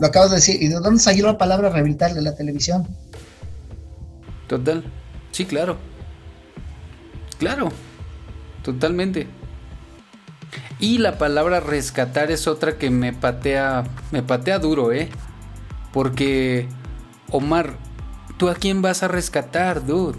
Lo 0.00 0.06
acabas 0.08 0.30
de 0.30 0.36
decir, 0.36 0.60
¿y 0.60 0.68
de 0.68 0.74
dónde 0.74 1.00
salió 1.00 1.26
la 1.26 1.38
palabra 1.38 1.70
rehabilitar 1.70 2.14
de 2.14 2.22
la 2.22 2.34
televisión? 2.34 2.88
Total, 4.48 4.84
sí, 5.30 5.44
claro. 5.44 5.76
Claro, 7.38 7.68
totalmente. 8.64 9.28
Y 10.84 10.98
la 10.98 11.16
palabra 11.16 11.60
rescatar 11.60 12.30
es 12.30 12.46
otra 12.46 12.76
que 12.76 12.90
me 12.90 13.14
patea, 13.14 13.84
me 14.10 14.22
patea 14.22 14.58
duro, 14.58 14.92
¿eh? 14.92 15.08
Porque, 15.94 16.68
Omar, 17.30 17.78
¿tú 18.36 18.50
a 18.50 18.54
quién 18.54 18.82
vas 18.82 19.02
a 19.02 19.08
rescatar, 19.08 19.86
dude? 19.86 20.18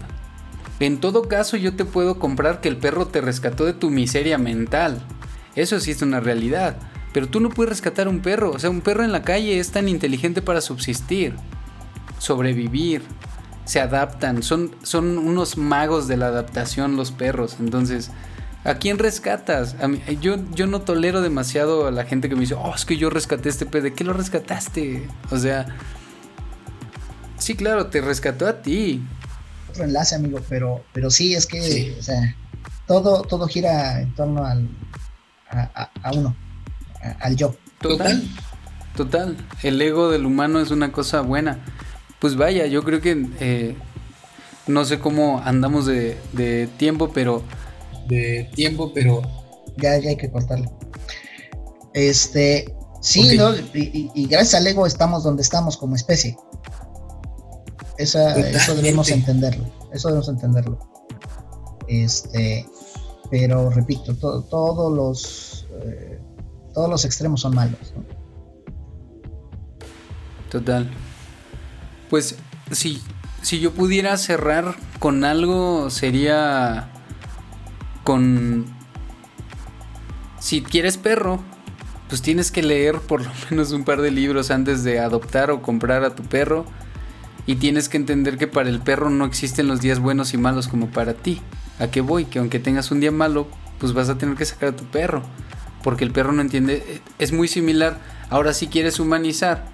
En 0.80 0.98
todo 0.98 1.28
caso, 1.28 1.56
yo 1.56 1.76
te 1.76 1.84
puedo 1.84 2.18
comprar 2.18 2.60
que 2.60 2.66
el 2.66 2.78
perro 2.78 3.06
te 3.06 3.20
rescató 3.20 3.64
de 3.64 3.74
tu 3.74 3.90
miseria 3.90 4.38
mental. 4.38 5.06
Eso 5.54 5.78
sí 5.78 5.92
es 5.92 6.02
una 6.02 6.18
realidad. 6.18 6.78
Pero 7.12 7.28
tú 7.28 7.38
no 7.38 7.50
puedes 7.50 7.70
rescatar 7.70 8.08
un 8.08 8.18
perro. 8.18 8.50
O 8.50 8.58
sea, 8.58 8.68
un 8.68 8.80
perro 8.80 9.04
en 9.04 9.12
la 9.12 9.22
calle 9.22 9.60
es 9.60 9.70
tan 9.70 9.88
inteligente 9.88 10.42
para 10.42 10.60
subsistir, 10.60 11.36
sobrevivir, 12.18 13.02
se 13.66 13.78
adaptan, 13.78 14.42
son, 14.42 14.74
son 14.82 15.16
unos 15.16 15.58
magos 15.58 16.08
de 16.08 16.16
la 16.16 16.26
adaptación 16.26 16.96
los 16.96 17.12
perros. 17.12 17.58
Entonces, 17.60 18.10
¿a 18.66 18.74
quién 18.76 18.98
rescatas? 18.98 19.76
A 19.80 19.88
mí, 19.88 20.02
yo, 20.20 20.36
yo 20.52 20.66
no 20.66 20.82
tolero 20.82 21.22
demasiado 21.22 21.86
a 21.86 21.90
la 21.90 22.04
gente 22.04 22.28
que 22.28 22.34
me 22.34 22.42
dice, 22.42 22.54
oh, 22.54 22.74
es 22.74 22.84
que 22.84 22.96
yo 22.96 23.10
rescaté 23.10 23.48
este 23.48 23.66
perro, 23.66 23.84
¿de 23.84 23.94
qué 23.94 24.04
lo 24.04 24.12
rescataste? 24.12 25.08
O 25.30 25.38
sea, 25.38 25.66
sí, 27.38 27.54
claro, 27.54 27.86
te 27.86 28.00
rescató 28.00 28.46
a 28.46 28.62
ti. 28.62 29.02
Otro 29.70 29.84
enlace, 29.84 30.14
amigo, 30.14 30.40
pero, 30.48 30.84
pero 30.92 31.10
sí, 31.10 31.34
es 31.34 31.46
que, 31.46 31.96
o 31.98 32.02
sea, 32.02 32.36
todo, 32.86 33.22
todo 33.22 33.46
gira 33.48 34.00
en 34.00 34.14
torno 34.14 34.44
al, 34.44 34.68
a, 35.50 36.12
uno, 36.12 36.36
al 37.20 37.36
yo. 37.36 37.54
Total, 37.80 38.22
total. 38.96 39.36
El 39.62 39.80
ego 39.80 40.10
del 40.10 40.26
humano 40.26 40.60
es 40.60 40.70
una 40.70 40.92
cosa 40.92 41.20
buena 41.20 41.60
pues 42.18 42.36
vaya, 42.36 42.66
yo 42.66 42.82
creo 42.82 43.00
que 43.00 43.26
eh, 43.40 43.76
no 44.66 44.84
sé 44.84 44.98
cómo 44.98 45.40
andamos 45.44 45.86
de, 45.86 46.68
tiempo, 46.76 47.12
pero... 47.12 47.42
De 48.08 48.50
tiempo, 48.54 48.92
pero... 48.94 49.22
Ya, 49.78 49.98
ya 49.98 50.10
hay 50.10 50.16
que 50.16 50.30
cortarlo. 50.30 50.70
Este, 51.92 52.74
sí, 53.00 53.36
¿no? 53.36 53.50
Y, 53.74 54.26
gracias 54.26 54.54
al 54.54 54.66
ego 54.66 54.86
estamos 54.86 55.22
donde 55.22 55.42
estamos 55.42 55.76
como 55.76 55.96
especie. 55.96 56.36
eso 57.98 58.18
debemos 58.74 59.10
entenderlo. 59.10 59.66
Eso 59.92 60.08
debemos 60.08 60.28
entenderlo. 60.28 60.78
Este, 61.88 62.66
pero 63.30 63.70
repito, 63.70 64.14
todos 64.14 64.92
los 64.92 65.68
eh, 65.84 66.20
todos 66.74 66.90
los 66.90 67.04
extremos 67.04 67.40
son 67.40 67.54
malos. 67.54 67.94
Total. 70.50 70.90
Pues 72.10 72.36
si, 72.70 73.00
si 73.42 73.60
yo 73.60 73.72
pudiera 73.72 74.16
cerrar 74.16 74.76
con 74.98 75.24
algo 75.24 75.90
sería 75.90 76.92
con 78.06 78.64
si 80.38 80.62
quieres 80.62 80.96
perro, 80.96 81.40
pues 82.08 82.22
tienes 82.22 82.52
que 82.52 82.62
leer 82.62 83.00
por 83.00 83.24
lo 83.24 83.30
menos 83.50 83.72
un 83.72 83.82
par 83.82 84.00
de 84.00 84.12
libros 84.12 84.52
antes 84.52 84.84
de 84.84 85.00
adoptar 85.00 85.50
o 85.50 85.60
comprar 85.60 86.04
a 86.04 86.14
tu 86.14 86.22
perro. 86.22 86.64
Y 87.48 87.56
tienes 87.56 87.88
que 87.88 87.96
entender 87.96 88.38
que 88.38 88.46
para 88.46 88.68
el 88.68 88.80
perro 88.80 89.10
no 89.10 89.24
existen 89.24 89.66
los 89.66 89.80
días 89.80 89.98
buenos 89.98 90.34
y 90.34 90.38
malos 90.38 90.68
como 90.68 90.88
para 90.88 91.14
ti. 91.14 91.40
¿A 91.80 91.88
qué 91.88 92.00
voy? 92.00 92.24
Que 92.24 92.38
aunque 92.38 92.60
tengas 92.60 92.90
un 92.92 93.00
día 93.00 93.10
malo, 93.10 93.48
pues 93.78 93.92
vas 93.92 94.08
a 94.08 94.18
tener 94.18 94.36
que 94.36 94.44
sacar 94.44 94.70
a 94.70 94.76
tu 94.76 94.84
perro. 94.84 95.22
Porque 95.82 96.04
el 96.04 96.12
perro 96.12 96.32
no 96.32 96.42
entiende. 96.42 97.02
Es 97.18 97.32
muy 97.32 97.48
similar. 97.48 97.98
Ahora 98.30 98.52
si 98.52 98.68
quieres 98.68 99.00
humanizar. 99.00 99.64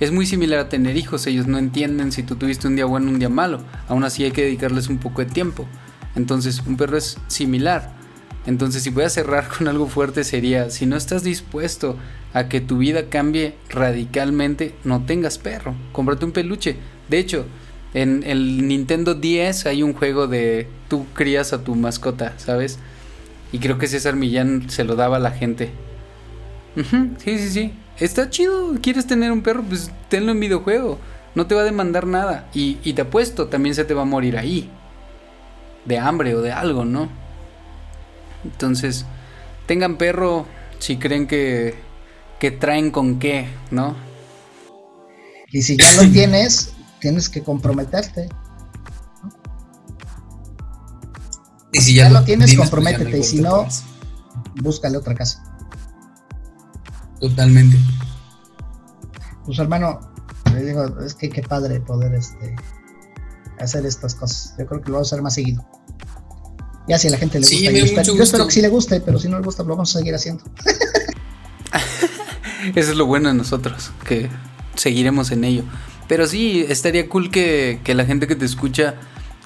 Es 0.00 0.12
muy 0.12 0.26
similar 0.26 0.58
a 0.58 0.68
tener 0.68 0.96
hijos. 0.96 1.26
Ellos 1.26 1.46
no 1.46 1.58
entienden 1.58 2.10
si 2.10 2.22
tú 2.24 2.36
tuviste 2.36 2.66
un 2.66 2.74
día 2.74 2.84
bueno 2.84 3.08
o 3.08 3.12
un 3.12 3.18
día 3.18 3.28
malo. 3.28 3.60
Aún 3.88 4.04
así 4.04 4.24
hay 4.24 4.32
que 4.32 4.42
dedicarles 4.42 4.88
un 4.88 4.98
poco 4.98 5.24
de 5.24 5.30
tiempo. 5.30 5.66
Entonces 6.16 6.62
un 6.66 6.76
perro 6.76 6.96
es 6.96 7.18
similar. 7.28 8.00
Entonces, 8.46 8.82
si 8.82 8.90
voy 8.90 9.04
a 9.04 9.10
cerrar 9.10 9.48
con 9.48 9.68
algo 9.68 9.86
fuerte 9.86 10.24
sería, 10.24 10.70
si 10.70 10.86
no 10.86 10.96
estás 10.96 11.22
dispuesto 11.22 11.96
a 12.32 12.48
que 12.48 12.60
tu 12.60 12.78
vida 12.78 13.04
cambie 13.08 13.54
radicalmente, 13.68 14.74
no 14.84 15.04
tengas 15.04 15.38
perro, 15.38 15.74
cómprate 15.92 16.24
un 16.24 16.32
peluche. 16.32 16.76
De 17.08 17.18
hecho, 17.18 17.44
en 17.92 18.22
el 18.24 18.66
Nintendo 18.66 19.14
10 19.14 19.66
hay 19.66 19.82
un 19.82 19.92
juego 19.92 20.26
de 20.26 20.68
tú 20.88 21.06
crías 21.12 21.52
a 21.52 21.64
tu 21.64 21.74
mascota, 21.74 22.34
¿sabes? 22.38 22.78
Y 23.52 23.58
creo 23.58 23.78
que 23.78 23.88
César 23.88 24.16
Millán 24.16 24.70
se 24.70 24.84
lo 24.84 24.94
daba 24.94 25.16
a 25.16 25.20
la 25.20 25.32
gente. 25.32 25.70
sí, 26.76 27.38
sí, 27.38 27.50
sí. 27.50 27.72
Está 27.98 28.30
chido. 28.30 28.74
¿Quieres 28.80 29.06
tener 29.06 29.32
un 29.32 29.42
perro? 29.42 29.62
Pues 29.62 29.90
tenlo 30.08 30.32
en 30.32 30.40
videojuego. 30.40 30.98
No 31.34 31.46
te 31.46 31.54
va 31.54 31.62
a 31.62 31.64
demandar 31.64 32.06
nada. 32.06 32.48
Y, 32.54 32.78
y 32.84 32.92
te 32.92 33.02
apuesto, 33.02 33.48
también 33.48 33.74
se 33.74 33.84
te 33.84 33.92
va 33.92 34.02
a 34.02 34.06
morir 34.06 34.38
ahí. 34.38 34.70
De 35.84 35.98
hambre 35.98 36.34
o 36.34 36.42
de 36.42 36.52
algo, 36.52 36.84
¿no? 36.84 37.08
Entonces, 38.44 39.06
tengan 39.66 39.96
perro 39.96 40.46
si 40.78 40.96
creen 40.96 41.26
que, 41.26 41.74
que 42.38 42.50
traen 42.50 42.90
con 42.90 43.18
qué, 43.18 43.48
¿no? 43.70 43.96
Y 45.52 45.62
si 45.62 45.76
ya 45.76 45.92
lo 46.02 46.08
tienes, 46.12 46.72
tienes 47.00 47.28
que 47.28 47.42
comprometerte. 47.42 48.28
Y 51.72 51.80
si 51.80 51.94
ya, 51.94 52.10
lo, 52.10 52.24
tienes, 52.24 52.54
pues 52.54 52.68
comprométete. 52.68 53.18
y 53.18 53.22
si 53.22 53.40
no, 53.40 53.66
búscale 54.56 54.96
otra 54.96 55.14
casa. 55.14 55.42
Totalmente. 57.20 57.78
Pues 59.44 59.58
hermano, 59.58 60.00
le 60.52 60.64
digo, 60.64 60.84
es 61.00 61.14
que 61.14 61.28
qué 61.28 61.42
padre 61.42 61.80
poder 61.80 62.14
este 62.14 62.56
hacer 63.60 63.86
estas 63.86 64.14
cosas. 64.14 64.54
Yo 64.58 64.66
creo 64.66 64.80
que 64.80 64.88
lo 64.88 64.94
vamos 64.94 65.12
a 65.12 65.14
hacer 65.14 65.22
más 65.22 65.34
seguido. 65.34 65.64
Ya 66.88 66.98
si 66.98 67.08
a 67.08 67.10
la 67.12 67.18
gente 67.18 67.38
le 67.38 67.46
gusta. 67.46 68.02
yo, 68.02 68.22
espero, 68.22 68.46
que 68.46 68.52
sí 68.52 68.60
le 68.60 68.68
guste, 68.68 69.00
pero 69.00 69.18
si 69.18 69.28
no 69.28 69.38
le 69.38 69.44
gusta, 69.44 69.62
lo 69.62 69.70
vamos 69.70 69.94
a 69.94 69.98
seguir 69.98 70.14
haciendo. 70.14 70.44
Eso 72.74 72.90
es 72.90 72.96
lo 72.96 73.06
bueno 73.06 73.28
de 73.28 73.34
nosotros, 73.34 73.92
que 74.06 74.28
seguiremos 74.74 75.30
en 75.30 75.44
ello. 75.44 75.62
Pero 76.08 76.26
sí, 76.26 76.64
estaría 76.68 77.08
cool 77.08 77.30
que, 77.30 77.80
la 77.86 78.04
gente 78.04 78.26
que 78.26 78.34
te 78.34 78.44
escucha 78.44 78.96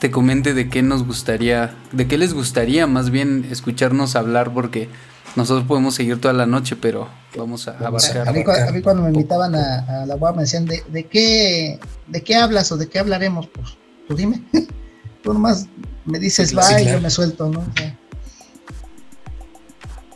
te 0.01 0.11
comente 0.11 0.55
de 0.55 0.69
qué 0.69 0.83
nos 0.83 1.05
gustaría, 1.05 1.75
de 1.93 2.09
qué 2.09 2.19
les 2.19 2.35
gustaría 2.35 2.87
más 2.87 3.11
bien 3.11 3.47
escucharnos 3.51 4.17
hablar, 4.17 4.53
porque 4.53 4.89
nosotros 5.37 5.67
podemos 5.67 5.95
seguir 5.95 6.21
toda 6.21 6.35
la 6.35 6.47
noche, 6.47 6.77
pero 6.77 7.09
vamos 7.37 7.69
a 7.69 7.73
abarcar. 7.73 8.29
A 8.29 8.33
mí, 8.33 8.83
cuando 8.83 9.03
me 9.03 9.11
invitaban 9.11 9.55
a, 9.55 10.07
la 10.07 10.17
web 10.17 10.37
me 10.37 10.43
decían, 10.43 10.67
¿de, 10.67 10.83
¿de, 10.89 11.05
qué, 11.05 11.79
¿de 12.07 12.23
qué 12.23 12.37
hablas 12.37 12.73
o 12.73 12.77
de 12.77 12.89
qué 12.89 12.99
hablaremos? 12.99 13.49
Pues 13.49 13.77
tú 14.09 14.15
dime. 14.15 14.43
tú 15.23 15.33
nomás 15.33 15.67
me 16.05 16.19
dices 16.19 16.57
va 16.57 16.81
y 16.81 16.87
yo 16.87 17.01
me 17.01 17.11
suelto, 17.11 17.49
¿no? 17.49 17.65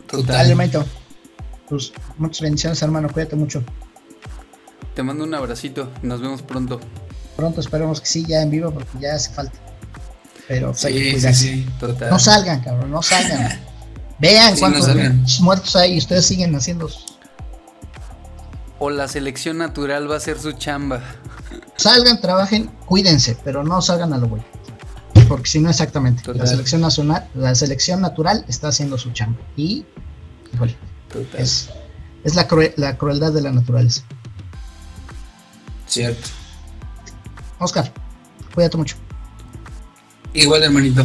Total. 0.06 0.56
Dale, 0.56 0.86
Pues 1.68 1.92
muchas 2.16 2.40
bendiciones, 2.40 2.80
hermano. 2.82 3.08
Cuídate 3.12 3.36
mucho. 3.36 3.62
Te 4.94 5.02
mando 5.02 5.24
un 5.24 5.34
abracito. 5.34 5.92
Nos 6.02 6.20
vemos 6.20 6.42
pronto. 6.42 6.80
Pronto 7.36 7.60
esperemos 7.60 8.00
que 8.00 8.06
sí, 8.06 8.24
ya 8.26 8.42
en 8.42 8.50
vivo, 8.50 8.72
porque 8.72 8.98
ya 9.00 9.14
hace 9.14 9.32
falta. 9.32 9.58
Pero 10.48 10.68
pues, 10.68 10.80
sí, 10.80 11.20
sí, 11.20 11.34
sí, 11.34 11.68
total. 11.78 12.10
No 12.10 12.18
salgan, 12.18 12.60
cabrón, 12.62 12.90
no 12.90 13.02
salgan. 13.02 13.60
Vean 14.18 14.56
cuántos 14.56 14.88
muertos 15.40 15.76
hay 15.76 15.94
y 15.94 15.98
ustedes 15.98 16.26
siguen 16.26 16.54
haciendo. 16.56 16.90
O 18.80 18.90
la 18.90 19.06
selección 19.08 19.58
natural 19.58 20.10
va 20.10 20.16
a 20.16 20.20
ser 20.20 20.40
su 20.40 20.52
chamba. 20.52 21.02
Salgan, 21.78 22.20
trabajen, 22.20 22.70
cuídense, 22.84 23.36
pero 23.42 23.64
no 23.64 23.80
salgan 23.80 24.12
a 24.12 24.18
lo 24.18 24.28
bueno 24.28 24.44
porque 25.28 25.48
si 25.48 25.60
no 25.60 25.70
exactamente, 25.70 26.22
la 26.34 26.46
selección 26.46 26.80
nacional, 26.80 27.28
la 27.34 27.54
selección 27.54 28.00
natural 28.00 28.44
está 28.48 28.68
haciendo 28.68 28.96
su 28.96 29.12
chamba 29.12 29.38
y 29.56 29.84
es, 31.36 31.68
es 32.24 32.34
la, 32.34 32.48
la 32.76 32.96
crueldad 32.96 33.32
de 33.32 33.42
la 33.42 33.52
naturaleza. 33.52 34.02
Cierto. 35.86 36.28
Oscar, 37.58 37.92
cuídate 38.54 38.76
mucho. 38.76 38.96
Igual, 40.32 40.62
hermanito. 40.62 41.04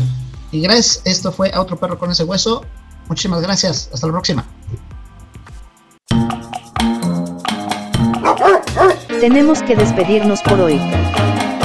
Y 0.51 0.61
gracias, 0.61 1.01
esto 1.05 1.31
fue 1.31 1.51
a 1.51 1.61
otro 1.61 1.77
perro 1.77 1.99
con 1.99 2.11
ese 2.11 2.23
hueso. 2.23 2.63
Muchísimas 3.07 3.41
gracias, 3.41 3.89
hasta 3.93 4.07
la 4.07 4.13
próxima. 4.13 4.45
Tenemos 9.23 9.63
que 9.63 9.73
despedirnos 9.73 10.41
por 10.41 10.59
hoy. 10.59 10.77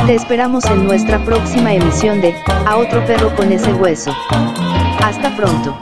Te 0.06 0.14
esperamos 0.14 0.64
en 0.66 0.86
nuestra 0.86 1.18
próxima 1.24 1.74
emisión 1.74 2.20
de 2.20 2.32
A 2.46 2.76
otro 2.76 3.04
perro 3.04 3.34
con 3.34 3.50
ese 3.50 3.74
hueso. 3.74 4.14
Hasta 5.02 5.36
pronto. 5.36 5.76